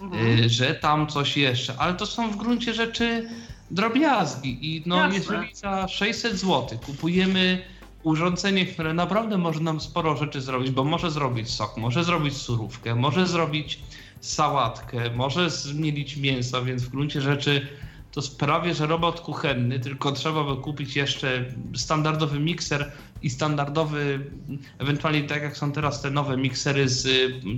Mhm. 0.01 0.39
Y, 0.45 0.49
że 0.49 0.75
tam 0.75 1.07
coś 1.07 1.37
jeszcze, 1.37 1.75
ale 1.79 1.95
to 1.95 2.07
są 2.07 2.31
w 2.31 2.37
gruncie 2.37 2.75
rzeczy 2.75 3.29
drobiazgi 3.71 4.77
i 4.77 4.83
no 4.87 4.97
Jasne. 4.97 5.15
jeżeli 5.19 5.55
za 5.55 5.89
600 5.89 6.37
zł 6.37 6.79
kupujemy 6.87 7.63
urządzenie, 8.07 8.67
które 8.67 8.95
naprawdę 8.95 9.39
może 9.39 9.61
nam 9.61 9.81
sporo 9.81 10.17
rzeczy 10.17 10.41
zrobić, 10.41 10.71
bo 10.71 10.85
może 10.85 11.11
zrobić 11.11 11.51
sok, 11.51 11.77
może 11.77 12.05
zrobić 12.05 12.37
surówkę, 12.37 12.95
może 12.95 13.27
zrobić 13.27 13.81
sałatkę, 14.21 15.11
może 15.11 15.51
zmielić 15.51 16.17
mięso, 16.17 16.65
więc 16.65 16.83
w 16.83 16.89
gruncie 16.89 17.21
rzeczy 17.21 17.69
to 18.13 18.21
prawie, 18.39 18.75
że 18.75 18.87
robot 18.87 19.21
kuchenny, 19.21 19.81
tylko 19.81 20.13
trzeba 20.13 20.45
by 20.45 20.63
kupić 20.63 20.97
jeszcze 20.97 21.45
standardowy 21.75 22.41
mikser 22.41 22.93
i 23.23 23.31
standardowy, 23.31 24.31
ewentualnie 24.79 25.23
tak 25.23 25.43
jak 25.43 25.57
są 25.57 25.73
teraz 25.73 26.03
te 26.03 26.11
nowe 26.11 26.37
miksery 26.37 26.89
z, 26.89 27.03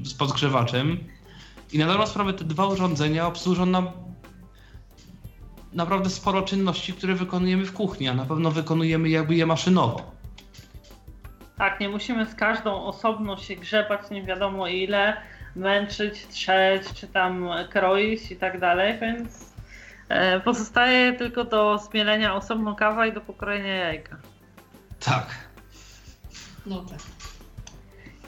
z 0.09 0.15
podgrzewaczem. 0.15 0.99
I 1.73 1.79
na 1.79 1.87
dobrą 1.87 2.07
sprawę 2.07 2.33
te 2.33 2.45
dwa 2.45 2.67
urządzenia 2.67 3.27
obsłużą 3.27 3.67
nam 3.67 3.89
naprawdę 5.73 6.11
sporo 6.11 6.43
czynności, 6.43 6.93
które 6.93 7.15
wykonujemy 7.15 7.67
w 7.67 7.73
kuchni, 7.73 8.09
a 8.09 8.15
na 8.15 8.25
pewno 8.25 8.51
wykonujemy 8.51 9.09
jakby 9.09 9.35
je 9.35 9.47
maszynowo. 9.47 10.18
Tak, 11.59 11.81
nie 11.81 11.89
musimy 11.89 12.27
z 12.27 12.35
każdą 12.35 12.85
osobno 12.85 13.37
się 13.37 13.57
grzebać 13.57 14.11
nie 14.11 14.23
wiadomo 14.23 14.69
ile, 14.69 15.17
męczyć, 15.57 16.27
trzeć, 16.27 16.93
czy 16.95 17.07
tam 17.09 17.49
kroić 17.71 18.31
i 18.31 18.37
tak 18.37 18.61
dalej, 18.61 18.99
więc 19.01 19.53
e, 20.09 20.41
pozostaje 20.41 21.13
tylko 21.13 21.45
do 21.45 21.79
zmielenia 21.79 22.35
osobno 22.35 22.75
kawa 22.75 23.07
i 23.07 23.13
do 23.13 23.21
pokrojenia 23.21 23.77
jajka. 23.77 24.17
Tak. 25.01 25.27
No 26.67 26.81
tak. 26.81 27.18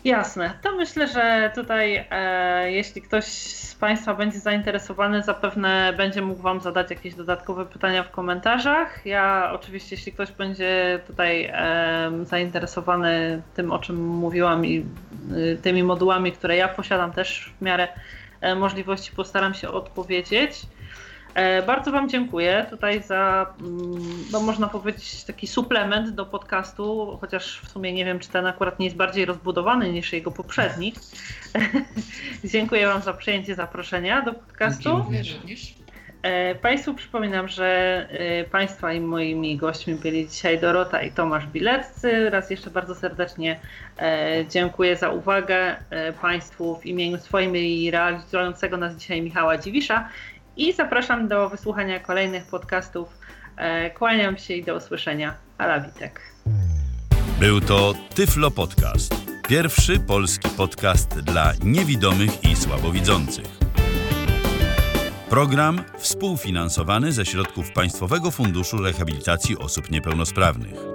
Jasne. 0.05 0.59
To 0.63 0.77
myślę, 0.77 1.09
że 1.09 1.53
tutaj 1.55 2.07
e, 2.11 2.73
jeśli 2.73 3.03
ktoś 3.03 3.25
z 3.25 3.75
Państwa 3.75 4.15
będzie 4.15 4.39
zainteresowany, 4.39 5.23
zapewne 5.23 5.93
będzie 5.97 6.23
mógł 6.23 6.43
Wam 6.43 6.61
zadać 6.61 6.91
jakieś 6.91 7.15
dodatkowe 7.15 7.67
pytania 7.67 8.03
w 8.03 8.11
komentarzach. 8.11 9.07
Ja 9.07 9.51
oczywiście, 9.55 9.97
jeśli 9.97 10.13
ktoś 10.13 10.33
będzie 10.33 11.01
tutaj 11.07 11.51
e, 11.53 12.11
zainteresowany 12.23 13.43
tym, 13.55 13.73
o 13.73 13.79
czym 13.79 14.07
mówiłam 14.07 14.67
i 14.67 14.87
y, 15.33 15.59
tymi 15.63 15.83
modułami, 15.83 16.33
które 16.33 16.57
ja 16.57 16.69
posiadam 16.69 17.13
też 17.13 17.53
w 17.59 17.65
miarę 17.65 17.89
e, 18.41 18.55
możliwości, 18.55 19.13
postaram 19.17 19.55
się 19.55 19.69
odpowiedzieć. 19.69 20.67
E, 21.35 21.62
Bardzo 21.62 21.93
Wam 21.93 22.09
dziękuję 22.09 22.66
tutaj 22.70 23.03
za, 23.03 23.55
mm, 23.61 24.24
no 24.33 24.41
można 24.41 24.68
powiedzieć, 24.68 25.24
taki 25.24 25.47
suplement 25.47 26.11
do 26.11 26.26
podcastu, 26.26 27.18
chociaż 27.20 27.61
w 27.64 27.68
sumie 27.68 27.93
nie 27.93 28.05
wiem, 28.05 28.18
czy 28.18 28.28
ten 28.28 28.47
akurat 28.47 28.78
nie 28.78 28.87
jest 28.87 28.97
bardziej 28.97 29.24
rozbudowany 29.24 29.93
niż 29.93 30.12
jego 30.12 30.31
poprzednik. 30.31 30.95
dziękuję 32.45 32.87
Wam 32.87 33.03
za 33.03 33.12
przyjęcie 33.12 33.55
zaproszenia 33.55 34.22
do 34.22 34.33
podcastu. 34.33 34.97
Również. 34.97 35.39
E, 36.22 36.55
Państwu 36.55 36.95
przypominam, 36.95 37.49
że 37.49 37.66
e, 38.11 38.45
Państwa 38.45 38.93
i 38.93 39.01
moimi 39.01 39.57
gośćmi 39.57 39.95
byli 39.95 40.28
dzisiaj 40.28 40.61
Dorota 40.61 41.03
i 41.03 41.12
Tomasz 41.12 41.47
Bileccy. 41.47 42.31
Raz 42.31 42.51
jeszcze 42.51 42.70
bardzo 42.70 42.95
serdecznie 42.95 43.61
dziękuję 44.49 44.97
za 44.97 45.11
uwagę 45.11 45.76
Państwu 46.22 46.76
w 46.76 46.87
imieniu 46.87 47.18
swoim 47.18 47.57
i 47.57 47.91
realizującego 47.91 48.76
nas 48.76 48.97
dzisiaj 48.97 49.22
Michała 49.22 49.59
Dziwisza 49.59 50.09
i 50.61 50.73
zapraszam 50.73 51.29
do 51.29 51.49
wysłuchania 51.49 52.01
kolejnych 52.01 52.45
podcastów. 52.45 53.19
E, 53.57 53.91
Kłaniam 53.91 54.39
się 54.39 54.55
i 54.55 54.65
do 54.65 54.77
usłyszenia. 54.77 55.35
Ala 55.59 55.81
Witek. 55.81 56.21
Był 57.39 57.61
to 57.61 57.95
Tyflo 58.15 58.51
Podcast. 58.51 59.15
Pierwszy 59.49 60.01
polski 60.01 60.49
podcast 60.49 61.21
dla 61.21 61.53
niewidomych 61.65 62.45
i 62.45 62.57
słabowidzących. 62.57 63.47
Program 65.31 65.85
współfinansowany 65.99 67.13
ze 67.13 67.27
środków 67.27 67.73
Państwowego 67.73 68.31
Funduszu 68.31 68.79
Rehabilitacji 68.79 69.59
Osób 69.59 69.91
Niepełnosprawnych. 69.91 70.89